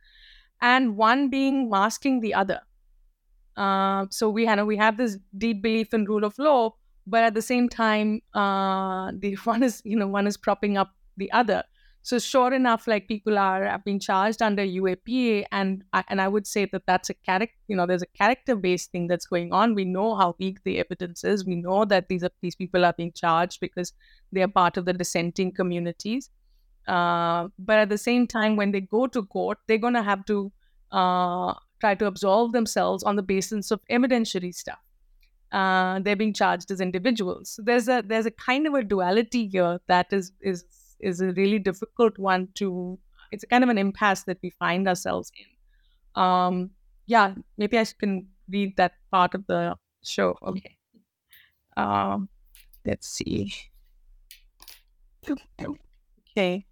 and 0.61 0.97
one 0.97 1.29
being 1.29 1.69
masking 1.71 2.21
the 2.21 2.35
other. 2.35 2.61
Uh, 3.57 4.07
so 4.11 4.29
we 4.29 4.45
have 4.45 4.67
we 4.67 4.77
have 4.77 4.97
this 4.97 5.19
deep 5.39 5.63
belief 5.63 5.95
in 5.95 6.05
rule 6.05 6.25
of 6.25 6.39
law, 6.39 6.75
but 7.07 7.23
at 7.25 7.35
the 7.35 7.43
same 7.43 7.69
time, 7.69 8.21
uh, 8.35 9.13
the 9.19 9.35
one 9.45 9.63
is 9.63 9.81
you 9.85 9.97
know 9.97 10.07
one 10.07 10.27
is 10.27 10.37
propping 10.37 10.77
up 10.77 10.91
the 11.17 11.31
other. 11.33 11.63
So 12.03 12.21
sure 12.21 12.55
enough, 12.55 12.87
like 12.87 13.09
people 13.09 13.37
are 13.37 13.81
being 13.85 13.99
charged 13.99 14.41
under 14.41 14.63
UAPA, 14.63 15.47
and 15.51 15.83
and 16.09 16.21
I 16.21 16.29
would 16.29 16.47
say 16.47 16.67
that 16.67 16.83
that's 16.87 17.11
a 17.11 17.15
character. 17.15 17.57
You 17.67 17.77
know, 17.77 17.87
there's 17.87 18.03
a 18.03 18.19
character-based 18.19 18.93
thing 18.93 19.09
that's 19.09 19.27
going 19.27 19.53
on. 19.53 19.75
We 19.75 19.85
know 19.85 20.15
how 20.15 20.37
weak 20.39 20.63
the 20.63 20.79
evidence 20.79 21.25
is. 21.25 21.45
We 21.45 21.57
know 21.57 21.85
that 21.87 22.09
these 22.09 22.23
are 22.23 22.31
these 22.43 22.55
people 22.55 22.85
are 22.85 22.93
being 22.93 23.13
charged 23.13 23.59
because 23.61 23.93
they 24.31 24.43
are 24.43 24.49
part 24.49 24.77
of 24.77 24.85
the 24.85 24.93
dissenting 24.93 25.53
communities. 25.53 26.31
Uh, 26.87 27.49
but 27.59 27.78
at 27.78 27.89
the 27.89 27.99
same 27.99 28.26
time, 28.26 28.57
when 28.57 28.72
they 28.72 28.80
go 28.80 29.07
to 29.07 29.24
court, 29.26 29.59
they're 29.66 29.78
going 29.78 29.95
to 29.95 30.03
have 30.03 30.24
to 30.26 30.53
uh, 30.93 31.53
try 31.80 31.95
to 31.95 32.07
absolve 32.07 32.53
themselves 32.53 33.03
on 33.03 33.16
the 33.16 33.22
basis 33.22 33.70
of 33.70 33.80
evidentiary 33.91 34.55
stuff. 34.55 34.78
Uh, 35.53 36.01
they're 36.01 36.16
being 36.16 36.32
charged 36.32 36.70
as 36.70 36.80
individuals. 36.80 37.51
So 37.51 37.62
there's 37.62 37.89
a 37.89 38.03
there's 38.05 38.26
a 38.26 38.30
kind 38.30 38.66
of 38.66 38.74
a 38.74 38.82
duality 38.82 39.49
here 39.49 39.78
that 39.87 40.12
is 40.12 40.32
is 40.41 40.64
is 41.01 41.20
a 41.20 41.32
really 41.32 41.59
difficult 41.59 42.18
one 42.18 42.49
to 42.55 42.99
it's 43.32 43.45
kind 43.51 43.62
of 43.62 43.70
an 43.70 43.78
impasse 43.78 44.24
that 44.24 44.39
we 44.43 44.51
find 44.51 44.89
ourselves 44.89 45.30
in. 45.37 46.22
Um 46.22 46.70
yeah 47.07 47.34
maybe 47.57 47.78
i 47.78 47.84
can 47.84 48.26
read 48.49 48.76
that 48.76 48.95
part 49.12 49.34
of 49.34 49.47
the 49.47 49.76
show. 50.05 50.37
Okay. 50.43 50.76
Um 51.76 52.28
let's 52.84 53.09
see. 53.09 53.53
Okay 56.37 56.66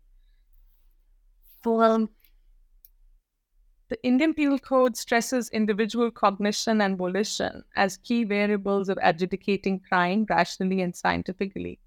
the 3.88 4.02
Indian 4.02 4.34
Penal 4.34 4.58
Code 4.58 4.94
stresses 4.94 5.48
individual 5.48 6.10
cognition 6.10 6.82
and 6.82 6.98
volition 6.98 7.64
as 7.76 7.96
key 7.96 8.22
variables 8.24 8.90
of 8.90 8.98
adjudicating 9.02 9.80
crime 9.80 10.26
rationally 10.28 10.82
and 10.82 10.94
scientifically. 10.94 11.80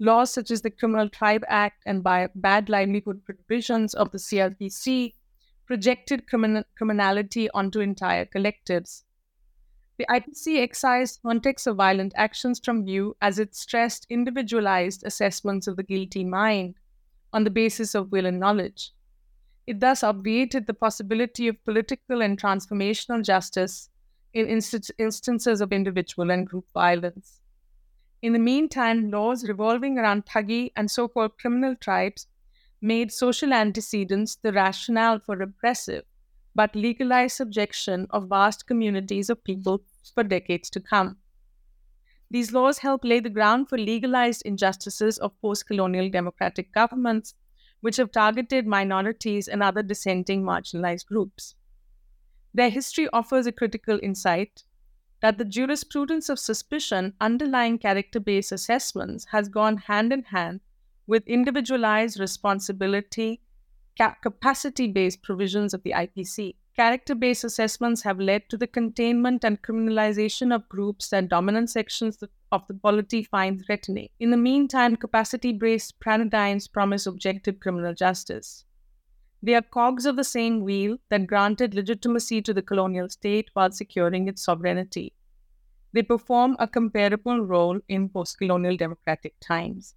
Laws 0.00 0.32
such 0.32 0.50
as 0.50 0.62
the 0.62 0.70
Criminal 0.70 1.08
Tribe 1.08 1.44
Act 1.48 1.82
and 1.86 2.02
by 2.02 2.28
bad 2.34 2.68
livelihood 2.68 3.24
provisions 3.24 3.94
of 3.94 4.12
the 4.12 4.18
CRPC 4.18 5.14
projected 5.66 6.26
crimin- 6.28 6.64
criminality 6.76 7.50
onto 7.50 7.80
entire 7.80 8.26
collectives. 8.26 9.04
The 9.98 10.06
IPC 10.08 10.60
excised 10.60 11.20
context 11.22 11.66
of 11.68 11.76
violent 11.76 12.14
actions 12.16 12.60
from 12.64 12.84
view 12.84 13.16
as 13.22 13.38
it 13.38 13.54
stressed 13.54 14.06
individualized 14.10 15.04
assessments 15.06 15.68
of 15.68 15.76
the 15.76 15.84
guilty 15.84 16.24
mind 16.24 16.76
on 17.32 17.44
the 17.44 17.50
basis 17.50 17.94
of 17.94 18.12
will 18.12 18.26
and 18.26 18.40
knowledge. 18.40 18.92
It 19.66 19.80
thus 19.80 20.02
obviated 20.02 20.66
the 20.66 20.74
possibility 20.74 21.48
of 21.48 21.62
political 21.64 22.22
and 22.22 22.40
transformational 22.40 23.22
justice 23.24 23.90
in 24.32 24.46
inst- 24.46 24.92
instances 24.98 25.60
of 25.60 25.72
individual 25.72 26.30
and 26.30 26.46
group 26.46 26.66
violence. 26.72 27.40
In 28.22 28.34
the 28.34 28.38
meantime, 28.38 29.10
laws 29.10 29.48
revolving 29.48 29.98
around 29.98 30.26
Thuggee 30.26 30.72
and 30.76 30.90
so 30.90 31.08
called 31.08 31.38
criminal 31.38 31.76
tribes 31.76 32.26
made 32.80 33.10
social 33.12 33.52
antecedents 33.54 34.36
the 34.36 34.52
rationale 34.52 35.18
for 35.18 35.36
repressive 35.36 36.04
but 36.54 36.74
legalized 36.76 37.36
subjection 37.36 38.06
of 38.10 38.28
vast 38.28 38.66
communities 38.66 39.30
of 39.30 39.44
people 39.44 39.82
for 40.14 40.24
decades 40.24 40.70
to 40.70 40.80
come. 40.80 41.18
These 42.30 42.52
laws 42.52 42.78
help 42.78 43.04
lay 43.04 43.18
the 43.18 43.30
ground 43.30 43.68
for 43.68 43.76
legalized 43.76 44.42
injustices 44.42 45.18
of 45.18 45.40
post 45.40 45.66
colonial 45.66 46.08
democratic 46.08 46.72
governments, 46.72 47.34
which 47.80 47.96
have 47.96 48.12
targeted 48.12 48.66
minorities 48.66 49.48
and 49.48 49.62
other 49.62 49.82
dissenting 49.82 50.42
marginalized 50.42 51.06
groups. 51.06 51.54
Their 52.54 52.70
history 52.70 53.08
offers 53.12 53.46
a 53.46 53.52
critical 53.52 54.00
insight 54.02 54.64
that 55.20 55.38
the 55.38 55.44
jurisprudence 55.44 56.28
of 56.28 56.38
suspicion 56.38 57.14
underlying 57.20 57.78
character 57.78 58.20
based 58.20 58.52
assessments 58.52 59.26
has 59.26 59.48
gone 59.48 59.76
hand 59.76 60.12
in 60.12 60.22
hand 60.24 60.60
with 61.06 61.26
individualized 61.26 62.18
responsibility, 62.18 63.40
capacity 64.22 64.88
based 64.88 65.22
provisions 65.22 65.72
of 65.72 65.82
the 65.82 65.92
IPC. 65.92 66.54
Character 66.76 67.14
based 67.14 67.42
assessments 67.42 68.02
have 68.02 68.20
led 68.20 68.50
to 68.50 68.58
the 68.58 68.66
containment 68.66 69.44
and 69.44 69.62
criminalization 69.62 70.54
of 70.54 70.68
groups 70.68 71.08
that 71.08 71.30
dominant 71.30 71.70
sections 71.70 72.22
of 72.52 72.66
the 72.66 72.74
polity 72.74 73.22
find 73.22 73.64
threatening. 73.64 74.10
In 74.20 74.30
the 74.30 74.36
meantime, 74.36 74.94
capacity 74.96 75.54
based 75.54 75.98
paradigms 76.00 76.68
promise 76.68 77.06
objective 77.06 77.60
criminal 77.60 77.94
justice. 77.94 78.66
They 79.42 79.54
are 79.54 79.62
cogs 79.62 80.04
of 80.04 80.16
the 80.16 80.24
same 80.24 80.60
wheel 80.60 80.98
that 81.08 81.26
granted 81.26 81.74
legitimacy 81.74 82.42
to 82.42 82.52
the 82.52 82.62
colonial 82.62 83.08
state 83.08 83.48
while 83.54 83.70
securing 83.70 84.28
its 84.28 84.44
sovereignty. 84.44 85.14
They 85.94 86.02
perform 86.02 86.56
a 86.58 86.68
comparable 86.68 87.40
role 87.40 87.80
in 87.88 88.10
post 88.10 88.36
colonial 88.36 88.76
democratic 88.76 89.34
times. 89.40 89.94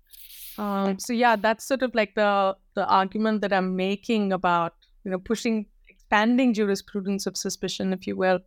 Um, 0.57 0.97
so 0.97 1.11
yeah, 1.11 1.35
that's 1.35 1.65
sort 1.65 1.81
of 1.83 1.93
like 1.93 2.15
the 2.15 2.55
the 2.75 2.87
argument 2.87 3.41
that 3.41 3.51
I'm 3.51 3.75
making 3.75 4.31
about 4.31 4.75
you 5.03 5.11
know 5.11 5.19
pushing 5.19 5.65
expanding 6.09 6.55
jurisprudence 6.55 7.27
of 7.27 7.37
suspicion, 7.37 7.93
if 7.93 8.07
you 8.07 8.15
will, 8.15 8.39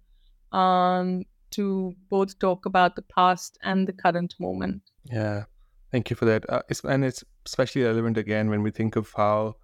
um, 0.50 1.22
to 1.52 1.94
both 2.10 2.36
talk 2.40 2.66
about 2.66 2.96
the 2.96 3.02
past 3.02 3.56
and 3.62 3.86
the 3.86 3.92
current 3.92 4.34
moment. 4.40 4.82
Yeah, 5.04 5.44
thank 5.92 6.10
you 6.10 6.16
for 6.16 6.24
that. 6.24 6.48
Uh, 6.50 6.62
it's, 6.68 6.82
and 6.82 7.04
it's 7.04 7.22
especially 7.46 7.84
relevant 7.84 8.18
again 8.18 8.50
when 8.50 8.62
we 8.62 8.72
think 8.72 8.96
of 8.96 9.12
how 9.16 9.54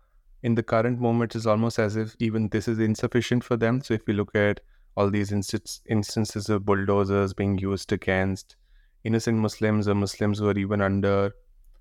in 0.45 0.55
the 0.55 0.63
current 0.63 1.01
moment 1.01 1.35
it's 1.35 1.47
almost 1.47 1.81
as 1.81 1.97
if 1.97 2.15
even 2.21 2.49
this 2.51 2.69
is 2.69 2.79
insufficient 2.79 3.43
for 3.43 3.57
them. 3.57 3.81
So 3.81 3.95
if 3.95 4.07
we 4.07 4.15
look 4.15 4.33
at 4.37 4.61
all 4.97 5.11
these 5.11 5.33
inst- 5.33 5.83
instances 5.89 6.49
of 6.49 6.65
bulldozers 6.65 7.35
being 7.35 7.59
used 7.59 7.93
against 7.93 8.55
innocent 9.03 9.39
Muslims 9.39 9.89
or 9.89 9.97
Muslims 9.97 10.39
who 10.39 10.49
are 10.49 10.59
even 10.59 10.81
under 10.81 11.33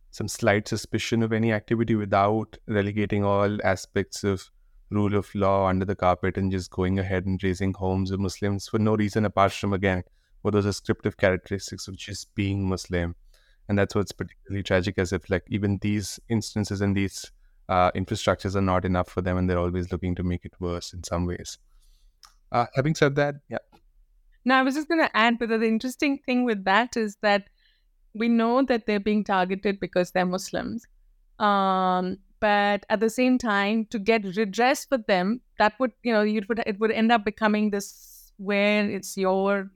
some 0.10 0.28
slight 0.28 0.68
suspicion 0.68 1.22
of 1.22 1.32
any 1.32 1.52
activity 1.54 1.94
without 1.94 2.58
relegating 2.68 3.24
all 3.24 3.60
aspects 3.64 4.24
of 4.24 4.50
rule 4.90 5.16
of 5.16 5.34
law 5.36 5.68
under 5.68 5.86
the 5.86 5.96
carpet 5.96 6.38
and 6.38 6.52
just 6.52 6.72
going 6.72 7.00
ahead 7.00 7.26
and 7.26 7.42
razing 7.44 7.74
homes 7.74 8.12
of 8.12 8.20
Muslims 8.20 8.68
for 8.68 8.80
no 8.80 8.96
reason 8.96 9.26
apart 9.26 9.52
from 9.52 9.74
again 9.74 10.04
what 10.42 10.54
those 10.54 10.66
descriptive 10.66 11.18
characteristics 11.18 11.88
of 11.88 11.98
just 11.98 12.34
being 12.36 12.68
Muslim. 12.68 13.16
And 13.68 13.78
that's 13.78 13.96
what's 13.96 14.14
particularly 14.14 14.64
tragic 14.64 14.98
as 14.98 15.12
if 15.12 15.30
like 15.30 15.44
even 15.48 15.78
these 15.82 16.20
instances 16.30 16.80
and 16.80 16.96
these 16.96 17.32
uh, 17.68 17.92
infrastructures 17.92 18.56
are 18.56 18.62
not 18.62 18.86
enough 18.86 19.10
for 19.10 19.22
them 19.22 19.38
and 19.38 19.50
they're 19.50 19.60
always 19.60 19.92
looking 19.92 20.16
to 20.16 20.24
make 20.24 20.46
it 20.46 20.54
worse 20.60 20.94
in 20.94 21.04
some 21.04 21.26
ways. 21.26 21.58
Uh, 22.52 22.66
having 22.76 22.96
said 22.96 23.16
that, 23.16 23.36
yeah. 23.50 23.58
Now, 24.46 24.60
I 24.60 24.64
was 24.64 24.76
just 24.76 24.88
going 24.88 25.02
to 25.02 25.18
add, 25.18 25.38
but 25.38 25.50
the 25.50 25.62
interesting 25.64 26.20
thing 26.26 26.46
with 26.46 26.64
that 26.64 26.96
is 26.96 27.18
that 27.22 27.50
we 28.16 28.30
know 28.30 28.64
that 28.64 28.86
they're 28.86 29.02
being 29.02 29.26
targeted 29.26 29.80
because 29.82 30.12
they're 30.12 30.26
Muslims. 30.26 30.86
Um, 31.40 32.18
but 32.40 32.86
at 32.90 33.00
the 33.00 33.10
same 33.10 33.38
time, 33.38 33.86
to 33.90 34.00
get 34.00 34.24
redress 34.36 34.86
for 34.86 34.98
them, 34.98 35.42
that 35.58 35.74
would, 35.80 35.92
you 36.04 36.14
know, 36.14 36.22
you 36.22 36.42
would 36.48 36.62
it 36.66 36.80
would 36.80 36.92
end 36.92 37.12
up 37.12 37.26
becoming 37.26 37.72
this 37.72 38.32
where 38.38 38.90
it's 38.90 39.18
your 39.18 39.72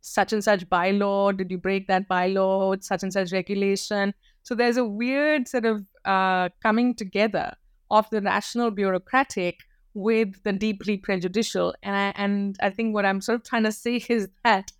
such 0.00 0.32
and 0.32 0.44
such 0.44 0.68
bylaw. 0.68 1.36
Did 1.36 1.50
you 1.50 1.58
break 1.58 1.86
that 1.88 2.08
bylaw? 2.08 2.82
Such 2.82 3.02
and 3.02 3.12
such 3.12 3.32
regulation. 3.32 4.14
So 4.42 4.54
there's 4.54 4.76
a 4.76 4.84
weird 4.84 5.48
sort 5.48 5.64
of 5.64 5.86
uh, 6.04 6.50
coming 6.62 6.94
together 6.94 7.54
of 7.90 8.08
the 8.10 8.20
national 8.20 8.70
bureaucratic 8.70 9.60
with 9.94 10.42
the 10.42 10.52
deeply 10.52 10.96
prejudicial. 10.98 11.74
And 11.82 11.96
I, 11.96 12.12
and 12.22 12.56
I 12.60 12.70
think 12.70 12.94
what 12.94 13.06
I'm 13.06 13.20
sort 13.20 13.36
of 13.36 13.44
trying 13.44 13.64
to 13.64 13.72
say 13.72 14.04
is 14.08 14.28
that 14.44 14.72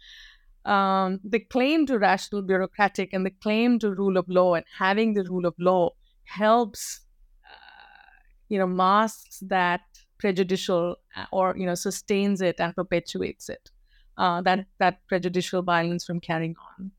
um, 0.66 1.20
the 1.24 1.38
claim 1.38 1.86
to 1.86 1.98
rational 1.98 2.42
bureaucratic 2.42 3.12
and 3.12 3.24
the 3.24 3.30
claim 3.30 3.78
to 3.78 3.94
rule 3.94 4.16
of 4.16 4.28
law 4.28 4.54
and 4.54 4.64
having 4.76 5.14
the 5.14 5.24
rule 5.24 5.46
of 5.46 5.54
law 5.58 5.90
helps, 6.24 7.00
uh, 7.44 8.10
you 8.48 8.58
know, 8.58 8.66
masks 8.66 9.38
that 9.48 9.80
prejudicial 10.18 10.96
uh, 11.16 11.26
or 11.32 11.54
you 11.56 11.66
know 11.66 11.74
sustains 11.74 12.40
it 12.40 12.56
and 12.58 12.74
perpetuates 12.74 13.48
it. 13.48 13.70
Uh, 14.16 14.40
that 14.42 14.66
that 14.78 14.98
prejudicial 15.08 15.62
violence 15.62 16.04
from 16.04 16.20
carrying 16.20 16.54
on. 16.78 16.92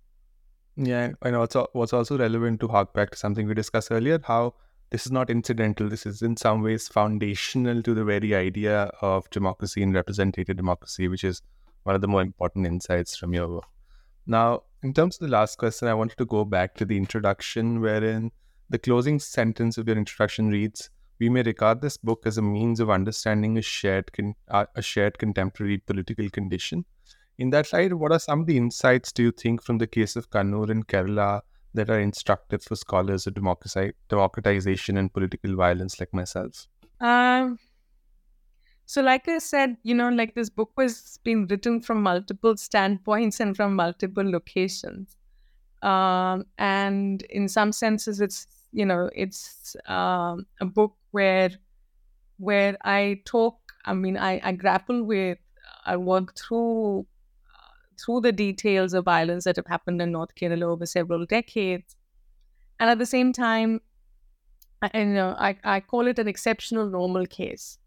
Yeah, 0.78 1.13
and 1.21 1.36
also 1.36 1.67
what's 1.73 1.93
also 1.93 2.17
relevant 2.17 2.59
to 2.59 2.67
hark 2.67 2.93
back 2.93 3.11
to 3.11 3.17
something 3.17 3.47
we 3.47 3.53
discussed 3.53 3.91
earlier, 3.91 4.19
how 4.23 4.55
this 4.89 5.05
is 5.05 5.11
not 5.11 5.30
incidental. 5.30 5.88
This 5.88 6.05
is 6.05 6.21
in 6.21 6.36
some 6.36 6.61
ways 6.61 6.88
foundational 6.88 7.82
to 7.84 7.93
the 7.93 8.03
very 8.03 8.36
idea 8.36 8.91
of 9.01 9.30
democracy 9.30 9.82
and 9.82 9.93
representative 9.93 10.57
democracy, 10.57 11.07
which 11.07 11.23
is 11.23 11.41
one 11.84 11.95
of 11.95 12.01
the 12.01 12.07
more 12.07 12.21
important 12.21 12.67
insights 12.67 13.15
from 13.15 13.34
your 13.34 13.47
work. 13.47 13.63
Now, 14.28 14.63
in 14.84 14.93
terms 14.93 15.15
of 15.15 15.28
the 15.28 15.32
last 15.32 15.57
question, 15.57 15.88
I 15.88 15.93
wanted 15.93 16.17
to 16.17 16.26
go 16.26 16.43
back 16.43 16.76
to 16.76 16.86
the 16.86 16.97
introduction, 16.97 17.80
wherein 17.80 18.32
the 18.70 18.80
closing 18.80 19.20
sentence 19.20 19.78
of 19.78 19.88
your 19.88 19.97
introduction 19.97 20.49
reads, 20.49 20.89
"We 21.20 21.30
may 21.30 21.43
regard 21.43 21.82
this 21.82 21.97
book 21.97 22.26
as 22.26 22.38
a 22.38 22.41
means 22.41 22.80
of 22.80 22.89
understanding 22.89 23.57
a 23.57 23.61
shared 23.61 24.11
con- 24.13 24.36
uh, 24.47 24.66
a 24.76 24.82
shared 24.82 25.18
contemporary 25.18 25.78
political 25.78 26.30
condition." 26.30 26.86
In 27.38 27.49
that 27.49 27.72
light, 27.74 27.93
what 27.93 28.11
are 28.11 28.20
some 28.20 28.41
of 28.41 28.47
the 28.47 28.57
insights 28.57 29.11
do 29.11 29.24
you 29.24 29.32
think 29.32 29.61
from 29.61 29.78
the 29.78 29.88
case 29.88 30.16
of 30.16 30.30
Kannur 30.30 30.70
in 30.70 30.84
Kerala 30.84 31.41
that 31.74 31.89
are 31.89 31.99
instructive 31.99 32.63
for 32.63 32.76
scholars 32.76 33.28
of 33.28 33.34
democratization 33.34 34.97
and 34.97 35.13
political 35.13 35.55
violence 35.55 35.99
like 35.99 36.13
myself? 36.13 36.68
Um, 37.01 37.59
So, 38.88 39.01
like 39.01 39.28
I 39.28 39.39
said, 39.39 39.78
you 39.82 39.95
know, 39.95 40.09
like 40.09 40.36
this 40.36 40.49
book 40.49 40.72
was 40.78 41.20
being 41.24 41.47
written 41.47 41.82
from 41.82 42.03
multiple 42.03 42.55
standpoints 42.55 43.39
and 43.39 43.55
from 43.55 43.76
multiple 43.76 44.30
locations. 44.30 45.18
Um, 45.86 46.45
and 46.57 47.21
in 47.23 47.47
some 47.47 47.71
senses, 47.71 48.21
it's 48.21 48.47
you 48.71 48.86
know, 48.86 49.09
it's 49.15 49.75
um, 49.88 50.45
a 50.61 50.65
book 50.65 50.95
where 51.11 51.51
where 52.38 52.77
I 52.83 53.21
talk. 53.25 53.57
I 53.86 53.93
mean, 53.93 54.17
I, 54.17 54.41
I 54.43 54.51
grapple 54.53 55.03
with, 55.03 55.38
I 55.86 55.97
work 55.97 56.36
through 56.38 57.01
uh, 57.01 57.75
through 58.03 58.21
the 58.21 58.31
details 58.31 58.93
of 58.93 59.05
violence 59.05 59.45
that 59.45 59.57
have 59.57 59.67
happened 59.67 60.01
in 60.01 60.11
North 60.11 60.36
Kerala 60.36 60.63
over 60.63 60.86
several 60.86 61.25
decades, 61.25 61.95
and 62.79 62.89
at 62.89 62.99
the 62.99 63.05
same 63.05 63.33
time, 63.33 63.81
I, 64.81 64.91
you 64.99 65.05
know, 65.05 65.36
I, 65.38 65.57
I 65.63 65.79
call 65.79 66.07
it 66.07 66.19
an 66.19 66.27
exceptional 66.27 66.89
normal 66.89 67.25
case. 67.25 67.79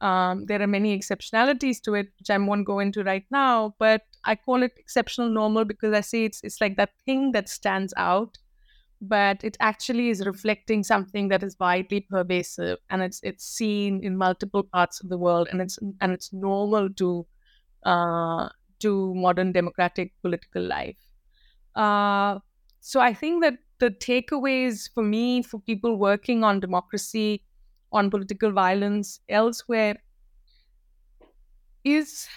Um, 0.00 0.46
there 0.46 0.62
are 0.62 0.66
many 0.66 0.98
exceptionalities 0.98 1.80
to 1.82 1.94
it, 1.94 2.08
which 2.18 2.30
I 2.30 2.38
won't 2.38 2.66
go 2.66 2.78
into 2.78 3.04
right 3.04 3.26
now, 3.30 3.74
but 3.78 4.02
I 4.24 4.36
call 4.36 4.62
it 4.62 4.72
exceptional 4.76 5.28
normal 5.30 5.64
because 5.64 5.94
I 5.94 6.00
say 6.00 6.24
it's 6.24 6.40
it's 6.44 6.60
like 6.60 6.76
that 6.76 6.92
thing 7.06 7.32
that 7.32 7.48
stands 7.48 7.94
out, 7.96 8.38
but 9.00 9.44
it 9.44 9.56
actually 9.60 10.10
is 10.10 10.26
reflecting 10.26 10.82
something 10.84 11.28
that 11.28 11.42
is 11.42 11.56
widely 11.60 12.02
pervasive 12.02 12.78
and 12.90 13.02
it's 13.02 13.20
it's 13.22 13.44
seen 13.46 14.04
in 14.04 14.16
multiple 14.16 14.64
parts 14.64 15.02
of 15.02 15.08
the 15.10 15.18
world 15.18 15.48
and 15.52 15.62
it's 15.62 15.78
and 16.00 16.12
it's 16.12 16.32
normal 16.32 16.90
to 16.94 17.26
uh, 17.84 18.48
to 18.80 19.14
modern 19.14 19.52
democratic 19.52 20.14
political 20.22 20.62
life. 20.62 20.98
Uh, 21.74 22.38
so 22.80 23.00
I 23.00 23.14
think 23.14 23.42
that 23.42 23.58
the 23.78 23.90
takeaways 23.90 24.92
for 24.92 25.02
me 25.02 25.42
for 25.42 25.60
people 25.60 25.96
working 25.96 26.44
on 26.44 26.60
democracy 26.60 27.44
on 27.92 28.10
political 28.10 28.52
violence 28.52 29.20
elsewhere 29.28 29.96
is 31.84 32.28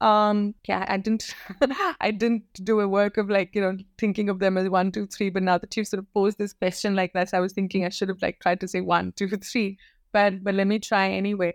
um 0.00 0.54
yeah 0.66 0.84
i 0.88 0.96
didn't 0.96 1.34
i 2.00 2.10
didn't 2.10 2.42
do 2.64 2.80
a 2.80 2.88
work 2.88 3.16
of 3.16 3.28
like 3.28 3.54
you 3.54 3.60
know 3.60 3.76
thinking 3.98 4.28
of 4.28 4.38
them 4.38 4.56
as 4.56 4.68
one 4.68 4.90
two 4.90 5.06
three 5.06 5.28
but 5.28 5.42
now 5.42 5.58
that 5.58 5.76
you've 5.76 5.86
sort 5.86 5.98
of 5.98 6.12
posed 6.14 6.38
this 6.38 6.54
question 6.54 6.94
like 6.94 7.12
that 7.12 7.34
i 7.34 7.40
was 7.40 7.52
thinking 7.52 7.84
i 7.84 7.88
should 7.88 8.08
have 8.08 8.22
like 8.22 8.40
tried 8.40 8.58
to 8.60 8.66
say 8.68 8.80
one 8.80 9.12
two 9.12 9.28
three 9.52 9.78
but 10.12 10.42
but 10.42 10.54
let 10.54 10.66
me 10.66 10.78
try 10.80 11.08
anyway. 11.08 11.54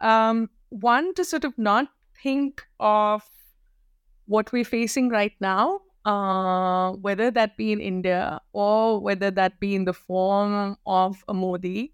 Um 0.00 0.50
one 0.70 1.14
to 1.14 1.24
sort 1.24 1.44
of 1.44 1.56
not 1.56 1.86
think 2.22 2.62
of 2.80 3.22
what 4.26 4.50
we're 4.52 4.64
facing 4.64 5.08
right 5.08 5.34
now 5.40 5.80
uh 6.04 6.90
whether 6.92 7.30
that 7.30 7.56
be 7.56 7.70
in 7.70 7.80
india 7.80 8.40
or 8.52 8.98
whether 9.00 9.30
that 9.30 9.60
be 9.60 9.74
in 9.76 9.84
the 9.84 9.92
form 9.92 10.76
of 10.84 11.22
a 11.28 11.34
modi 11.34 11.92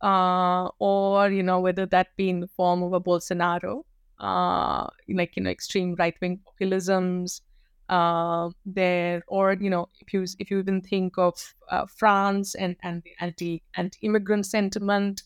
uh, 0.00 0.68
or 0.78 1.30
you 1.30 1.42
know 1.42 1.60
whether 1.60 1.86
that 1.86 2.08
be 2.16 2.28
in 2.30 2.40
the 2.40 2.46
form 2.46 2.82
of 2.82 2.92
a 2.92 3.00
Bolsonaro, 3.00 3.84
uh, 4.20 4.86
like 5.08 5.36
you 5.36 5.42
know 5.42 5.50
extreme 5.50 5.94
right 5.98 6.14
wing 6.20 6.40
populisms 6.46 7.40
uh, 7.88 8.50
there, 8.66 9.22
or 9.28 9.54
you 9.54 9.70
know 9.70 9.88
if 10.00 10.12
you 10.12 10.24
if 10.38 10.50
you 10.50 10.58
even 10.58 10.80
think 10.82 11.18
of 11.18 11.54
uh, 11.70 11.86
France 11.86 12.54
and 12.54 12.76
and 12.82 13.02
the 13.02 13.12
anti 13.20 13.62
anti 13.76 13.98
immigrant 14.02 14.46
sentiment, 14.46 15.22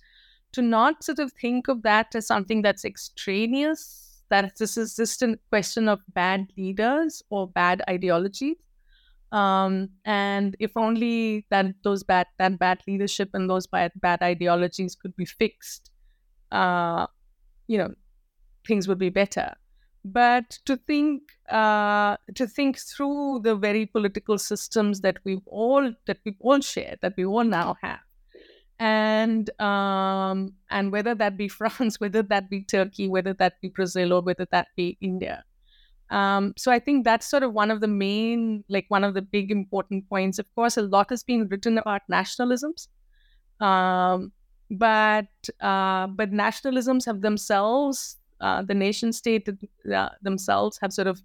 to 0.53 0.63
not 0.63 1.05
sort 1.05 1.19
of 1.19 1.33
think 1.33 1.69
of 1.69 1.83
that 1.83 2.15
as 2.15 2.27
something 2.27 2.63
that's 2.63 2.85
extraneous. 2.85 4.25
That 4.31 4.57
this 4.59 4.77
is 4.79 4.97
just 4.97 5.23
a 5.23 5.39
question 5.51 5.89
of 5.89 6.03
bad 6.15 6.53
leaders 6.57 7.23
or 7.31 7.49
bad 7.49 7.83
ideologies, 7.89 8.57
um, 9.33 9.89
and 10.05 10.57
if 10.61 10.77
only 10.77 11.47
that 11.51 11.75
those 11.85 12.03
bad 12.03 12.27
that 12.39 12.59
bad 12.59 12.83
leadership 12.87 13.31
and 13.33 13.49
those 13.49 13.67
bad 13.67 13.93
bad 13.97 14.21
ideologies 14.23 14.95
could 14.95 15.17
be 15.17 15.25
fixed, 15.25 15.91
uh, 16.53 17.07
you 17.69 17.79
know, 17.79 17.95
things 18.67 18.89
would 18.89 18.99
be 18.99 19.11
better. 19.11 19.55
But 20.05 20.59
to 20.65 20.77
think 20.77 21.23
uh, 21.49 22.17
to 22.35 22.47
think 22.47 22.79
through 22.79 23.41
the 23.45 23.55
very 23.55 23.87
political 23.87 24.37
systems 24.39 25.01
that 25.03 25.19
we've 25.25 25.47
all 25.47 25.93
that 26.07 26.19
we 26.25 26.37
all 26.41 26.61
share, 26.61 26.97
that 27.03 27.15
we 27.17 27.25
all 27.25 27.45
now 27.45 27.77
have, 27.81 28.01
and 28.81 29.49
um, 29.61 30.55
and 30.71 30.91
whether 30.91 31.15
that 31.15 31.37
be 31.37 31.49
France, 31.59 32.01
whether 32.01 32.23
that 32.23 32.51
be 32.51 32.63
Turkey, 32.63 33.09
whether 33.09 33.33
that 33.35 33.61
be 33.61 33.69
Brazil, 33.69 34.13
or 34.13 34.23
whether 34.23 34.47
that 34.51 34.69
be 34.75 34.99
India, 35.01 35.45
um, 36.13 36.53
so 36.59 36.71
I 36.71 36.79
think 36.79 37.05
that's 37.05 37.27
sort 37.29 37.43
of 37.43 37.55
one 37.55 37.71
of 37.71 37.81
the 37.81 37.89
main, 37.89 38.65
like 38.69 38.85
one 38.89 39.03
of 39.03 39.15
the 39.15 39.23
big 39.23 39.51
important 39.51 40.07
points. 40.11 40.39
Of 40.39 40.55
course, 40.55 40.77
a 40.77 40.83
lot 40.83 41.09
has 41.09 41.25
been 41.25 41.49
written 41.49 41.79
about 41.79 42.03
nationalisms, 42.11 42.89
um, 43.61 44.31
but 44.71 45.33
uh, 45.61 46.09
but 46.09 46.31
nationalisms 46.31 47.07
have 47.07 47.23
themselves, 47.23 48.19
uh, 48.43 48.63
the 48.63 48.75
nation 48.75 49.13
state 49.13 49.49
uh, 49.95 50.09
themselves 50.21 50.79
have 50.83 50.93
sort 50.93 51.07
of 51.07 51.23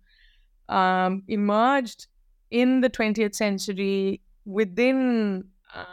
um, 0.69 1.23
emerged 1.27 2.07
in 2.51 2.81
the 2.81 2.89
20th 2.89 3.35
century 3.35 4.21
within 4.45 5.43
uh, 5.75 5.83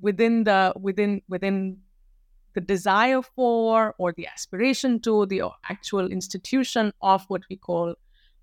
within 0.00 0.44
the 0.44 0.72
within 0.80 1.22
within 1.28 1.78
the 2.54 2.60
desire 2.60 3.20
for 3.22 3.94
or 3.98 4.12
the 4.16 4.26
aspiration 4.26 4.98
to 4.98 5.26
the 5.26 5.42
actual 5.68 6.10
institution 6.10 6.92
of 7.02 7.22
what 7.28 7.42
we 7.50 7.56
call 7.56 7.94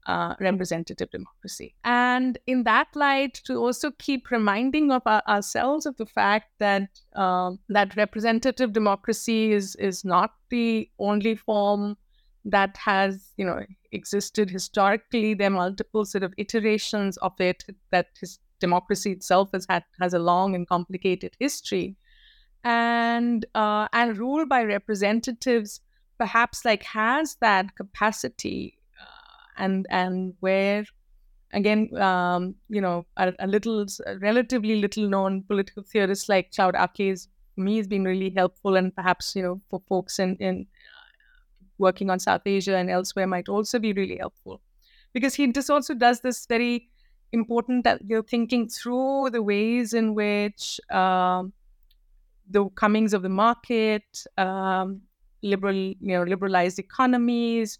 uh, 0.05 0.35
representative 0.39 1.09
democracy. 1.09 1.73
And 1.83 2.37
in 2.45 2.63
that 2.65 2.87
light, 2.95 3.41
to 3.45 3.55
also 3.55 3.91
keep 3.91 4.29
reminding 4.29 4.91
of 4.91 5.01
our, 5.05 5.23
ourselves 5.27 5.85
of 5.85 5.97
the 5.97 6.05
fact 6.05 6.51
that 6.59 6.89
um, 7.15 7.59
that 7.69 7.95
representative 7.95 8.73
democracy 8.73 9.51
is 9.51 9.75
is 9.77 10.05
not 10.05 10.31
the 10.49 10.89
only 10.99 11.35
form 11.35 11.97
that 12.45 12.77
has 12.77 13.31
you 13.37 13.45
know 13.45 13.63
existed 13.91 14.49
historically. 14.49 15.33
There 15.33 15.47
are 15.47 15.51
multiple 15.51 16.05
sort 16.05 16.23
of 16.23 16.33
iterations 16.37 17.17
of 17.17 17.33
it. 17.39 17.63
That 17.91 18.07
his 18.19 18.39
democracy 18.59 19.11
itself 19.11 19.49
has 19.53 19.65
had 19.69 19.83
has 19.99 20.13
a 20.13 20.19
long 20.19 20.55
and 20.55 20.67
complicated 20.67 21.35
history, 21.39 21.95
and 22.63 23.45
uh, 23.55 23.87
and 23.93 24.17
rule 24.17 24.45
by 24.45 24.63
representatives 24.63 25.81
perhaps 26.17 26.63
like 26.63 26.83
has 26.83 27.35
that 27.41 27.75
capacity 27.75 28.77
and 29.57 29.85
and 29.89 30.33
where 30.39 30.85
again 31.53 31.89
um, 31.97 32.55
you 32.69 32.81
know 32.81 33.05
a, 33.17 33.33
a, 33.39 33.47
little 33.47 33.85
a 34.05 34.17
relatively 34.19 34.75
little 34.81 35.07
known 35.07 35.43
political 35.43 35.83
theorist 35.83 36.29
like 36.29 36.51
Claude 36.51 36.75
Akez 36.75 37.27
for 37.55 37.61
me 37.61 37.77
has 37.77 37.87
been 37.87 38.03
really 38.03 38.31
helpful 38.35 38.75
and 38.75 38.95
perhaps 38.95 39.35
you 39.35 39.43
know 39.43 39.61
for 39.69 39.81
folks 39.87 40.19
in 40.19 40.35
in 40.37 40.61
uh, 40.61 40.65
working 41.87 42.09
on 42.09 42.19
South 42.19 42.41
Asia 42.45 42.75
and 42.75 42.89
elsewhere 42.89 43.27
might 43.27 43.49
also 43.49 43.79
be 43.79 43.93
really 43.93 44.17
helpful 44.17 44.61
because 45.13 45.35
he 45.35 45.51
just 45.51 45.69
also 45.69 45.93
does 45.93 46.21
this 46.21 46.45
very 46.47 46.89
important 47.31 47.83
that 47.83 48.01
you're 48.07 48.23
thinking 48.23 48.69
through 48.69 49.29
the 49.31 49.41
ways 49.41 49.93
in 49.93 50.13
which 50.15 50.79
um, 50.91 51.53
the 52.49 52.65
comings 52.83 53.13
of 53.13 53.21
the 53.21 53.29
market 53.29 54.23
um, 54.37 55.01
liberal 55.41 55.75
you 55.75 56.13
know 56.15 56.23
liberalized 56.23 56.79
economies 56.79 57.79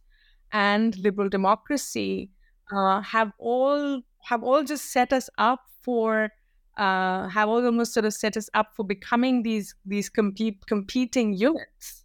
and 0.52 0.98
liberal 0.98 1.30
democracy 1.30 2.30
uh, 2.72 3.02
have 3.02 3.32
all 3.38 4.02
have 4.24 4.44
all 4.44 4.64
just 4.64 4.92
set 4.92 5.14
us 5.14 5.30
up 5.38 5.62
for 5.82 6.30
uh, 6.78 7.28
have 7.28 7.50
all 7.50 7.64
almost 7.66 7.94
sort 7.94 8.06
of 8.06 8.14
set 8.14 8.36
us 8.36 8.50
up 8.54 8.74
for 8.76 8.84
becoming 8.86 9.44
these 9.44 9.76
these 9.86 10.10
compete 10.10 10.66
competing 10.66 11.34
units. 11.34 12.03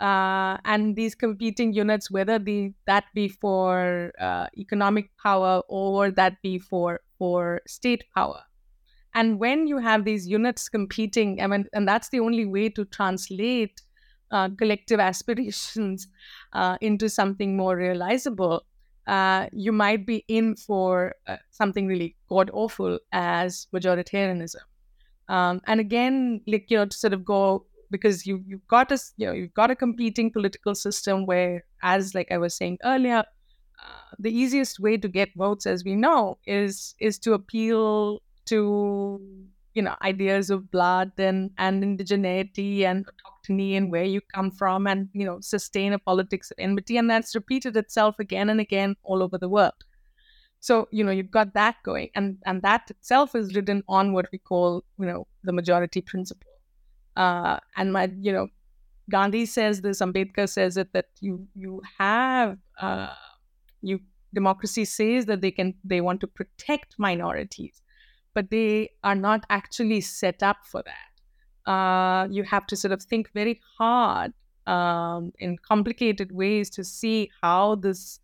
Uh, 0.00 0.58
and 0.64 0.94
these 0.96 1.14
competing 1.14 1.72
units, 1.72 2.10
whether 2.10 2.38
the 2.38 2.72
that 2.86 3.04
be 3.14 3.28
for 3.28 4.12
uh, 4.20 4.46
economic 4.56 5.10
power 5.16 5.62
or 5.68 6.10
that 6.12 6.40
be 6.42 6.58
for 6.58 7.00
for 7.18 7.60
state 7.66 8.04
power, 8.14 8.42
and 9.14 9.38
when 9.40 9.66
you 9.66 9.78
have 9.78 10.04
these 10.04 10.28
units 10.28 10.68
competing, 10.68 11.40
I 11.40 11.46
mean, 11.46 11.66
and 11.72 11.88
that's 11.88 12.10
the 12.10 12.20
only 12.20 12.44
way 12.46 12.68
to 12.70 12.84
translate 12.84 13.80
uh, 14.30 14.50
collective 14.50 15.00
aspirations 15.10 16.06
uh, 16.52 16.76
into 16.80 17.08
something 17.08 17.56
more 17.56 17.76
realizable, 17.76 18.66
uh, 19.06 19.48
you 19.52 19.72
might 19.72 20.06
be 20.06 20.24
in 20.28 20.54
for 20.56 21.14
uh, 21.26 21.38
something 21.50 21.86
really 21.86 22.16
god 22.28 22.50
awful 22.52 22.98
as 23.12 23.66
majoritarianism. 23.74 24.60
Um, 25.28 25.60
and 25.66 25.80
again, 25.80 26.42
like 26.46 26.70
you 26.70 26.78
know, 26.78 26.86
to 26.86 26.96
sort 26.96 27.12
of 27.12 27.24
go 27.24 27.66
because 27.90 28.26
you 28.26 28.42
you've 28.46 28.66
got 28.68 28.92
a 28.92 28.98
you 29.16 29.26
know 29.26 29.32
you've 29.32 29.54
got 29.54 29.70
a 29.70 29.76
competing 29.76 30.30
political 30.30 30.74
system 30.74 31.26
where, 31.26 31.64
as 31.82 32.14
like 32.14 32.30
I 32.30 32.38
was 32.38 32.54
saying 32.54 32.78
earlier, 32.84 33.24
uh, 33.82 34.14
the 34.18 34.30
easiest 34.36 34.80
way 34.80 34.96
to 34.96 35.08
get 35.08 35.30
votes, 35.36 35.66
as 35.66 35.84
we 35.84 35.94
know, 35.94 36.38
is 36.46 36.94
is 37.00 37.18
to 37.20 37.34
appeal 37.34 38.22
to 38.46 39.20
you 39.74 39.82
know 39.82 39.94
ideas 40.02 40.50
of 40.50 40.70
blood 40.70 41.12
and 41.18 41.50
and 41.58 41.82
indigeneity 41.84 42.82
and 42.82 43.06
autochthony 43.06 43.76
and 43.76 43.90
where 43.92 44.04
you 44.04 44.20
come 44.34 44.50
from 44.50 44.86
and 44.86 45.08
you 45.12 45.24
know 45.24 45.38
sustain 45.40 45.92
a 45.92 45.98
politics 45.98 46.50
of 46.50 46.56
enmity 46.58 46.96
and 46.96 47.08
that's 47.10 47.34
repeated 47.34 47.76
itself 47.76 48.18
again 48.18 48.50
and 48.50 48.60
again 48.60 48.96
all 49.02 49.22
over 49.22 49.38
the 49.38 49.48
world. 49.48 49.84
So 50.60 50.88
you 50.90 51.04
know 51.04 51.12
you've 51.12 51.30
got 51.30 51.54
that 51.54 51.76
going 51.84 52.10
and 52.14 52.38
and 52.46 52.62
that 52.62 52.90
itself 52.90 53.34
is 53.34 53.54
written 53.54 53.82
on 53.88 54.12
what 54.12 54.28
we 54.32 54.38
call 54.38 54.84
you 54.98 55.06
know 55.06 55.26
the 55.44 55.52
majority 55.52 56.00
principle 56.00 56.47
uh, 57.18 57.58
and 57.76 57.92
my 57.92 58.10
you 58.20 58.32
know 58.32 58.48
Gandhi 59.10 59.46
says 59.46 59.80
this, 59.80 60.00
Ambedkar 60.00 60.48
says 60.48 60.76
it 60.76 60.92
that 60.92 61.06
you 61.20 61.48
you 61.54 61.82
have 61.98 62.58
uh, 62.80 63.14
you 63.82 64.00
democracy 64.34 64.84
says 64.84 65.26
that 65.26 65.40
they 65.40 65.50
can 65.50 65.74
they 65.82 66.00
want 66.00 66.20
to 66.20 66.26
protect 66.26 66.94
minorities, 66.98 67.82
but 68.34 68.50
they 68.50 68.90
are 69.02 69.16
not 69.16 69.44
actually 69.50 70.00
set 70.00 70.42
up 70.42 70.58
for 70.64 70.82
that. 70.82 71.70
Uh, 71.70 72.28
you 72.30 72.44
have 72.44 72.66
to 72.66 72.76
sort 72.76 72.92
of 72.92 73.02
think 73.02 73.30
very 73.32 73.60
hard 73.78 74.32
um, 74.66 75.32
in 75.38 75.58
complicated 75.58 76.30
ways 76.32 76.70
to 76.70 76.84
see 76.84 77.30
how 77.42 77.74
this 77.74 78.20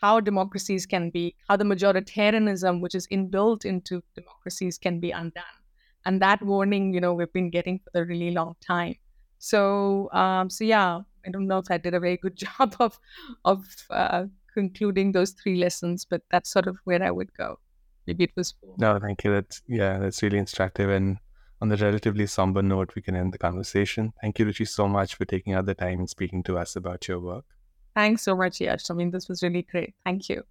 how 0.00 0.20
democracies 0.20 0.86
can 0.86 1.10
be 1.10 1.34
how 1.48 1.56
the 1.56 1.64
majoritarianism 1.64 2.80
which 2.80 2.94
is 2.94 3.06
inbuilt 3.08 3.64
into 3.64 4.00
democracies 4.14 4.78
can 4.78 5.00
be 5.00 5.10
undone 5.10 5.57
and 6.08 6.22
that 6.22 6.42
warning 6.42 6.92
you 6.94 7.00
know 7.00 7.12
we've 7.12 7.32
been 7.32 7.50
getting 7.50 7.78
for 7.84 8.02
a 8.02 8.04
really 8.06 8.30
long 8.30 8.56
time 8.66 8.94
so 9.38 10.10
um, 10.12 10.50
so 10.50 10.64
yeah 10.64 11.00
i 11.26 11.30
don't 11.30 11.46
know 11.46 11.58
if 11.58 11.70
i 11.70 11.76
did 11.76 11.94
a 11.94 12.00
very 12.00 12.16
good 12.16 12.36
job 12.46 12.74
of 12.80 12.98
of 13.44 13.64
uh, 13.90 14.24
concluding 14.54 15.12
those 15.12 15.32
three 15.42 15.56
lessons 15.56 16.04
but 16.04 16.22
that's 16.30 16.50
sort 16.50 16.66
of 16.66 16.76
where 16.84 17.02
i 17.02 17.10
would 17.10 17.32
go 17.34 17.58
maybe 18.06 18.24
it 18.24 18.32
was 18.36 18.54
four. 18.60 18.74
no 18.78 18.98
thank 18.98 19.22
you 19.24 19.32
that's 19.32 19.62
yeah 19.68 19.98
that's 19.98 20.22
really 20.22 20.38
instructive 20.38 20.90
and 20.90 21.18
on 21.60 21.68
the 21.68 21.76
relatively 21.76 22.26
somber 22.26 22.62
note, 22.62 22.92
we 22.94 23.02
can 23.02 23.16
end 23.16 23.32
the 23.32 23.38
conversation. 23.38 24.12
Thank 24.20 24.38
you, 24.38 24.46
Ruchi, 24.46 24.66
so 24.68 24.86
much 24.86 25.16
for 25.16 25.24
taking 25.24 25.54
out 25.54 25.66
the 25.66 25.74
time 25.74 25.98
and 25.98 26.08
speaking 26.08 26.44
to 26.44 26.56
us 26.56 26.76
about 26.76 27.08
your 27.08 27.18
work. 27.18 27.44
Thanks 27.96 28.22
so 28.22 28.36
much, 28.36 28.60
Yash. 28.60 28.90
I 28.90 28.94
mean, 28.94 29.10
this 29.10 29.28
was 29.28 29.42
really 29.42 29.62
great. 29.62 29.94
Thank 30.04 30.28
you. 30.28 30.44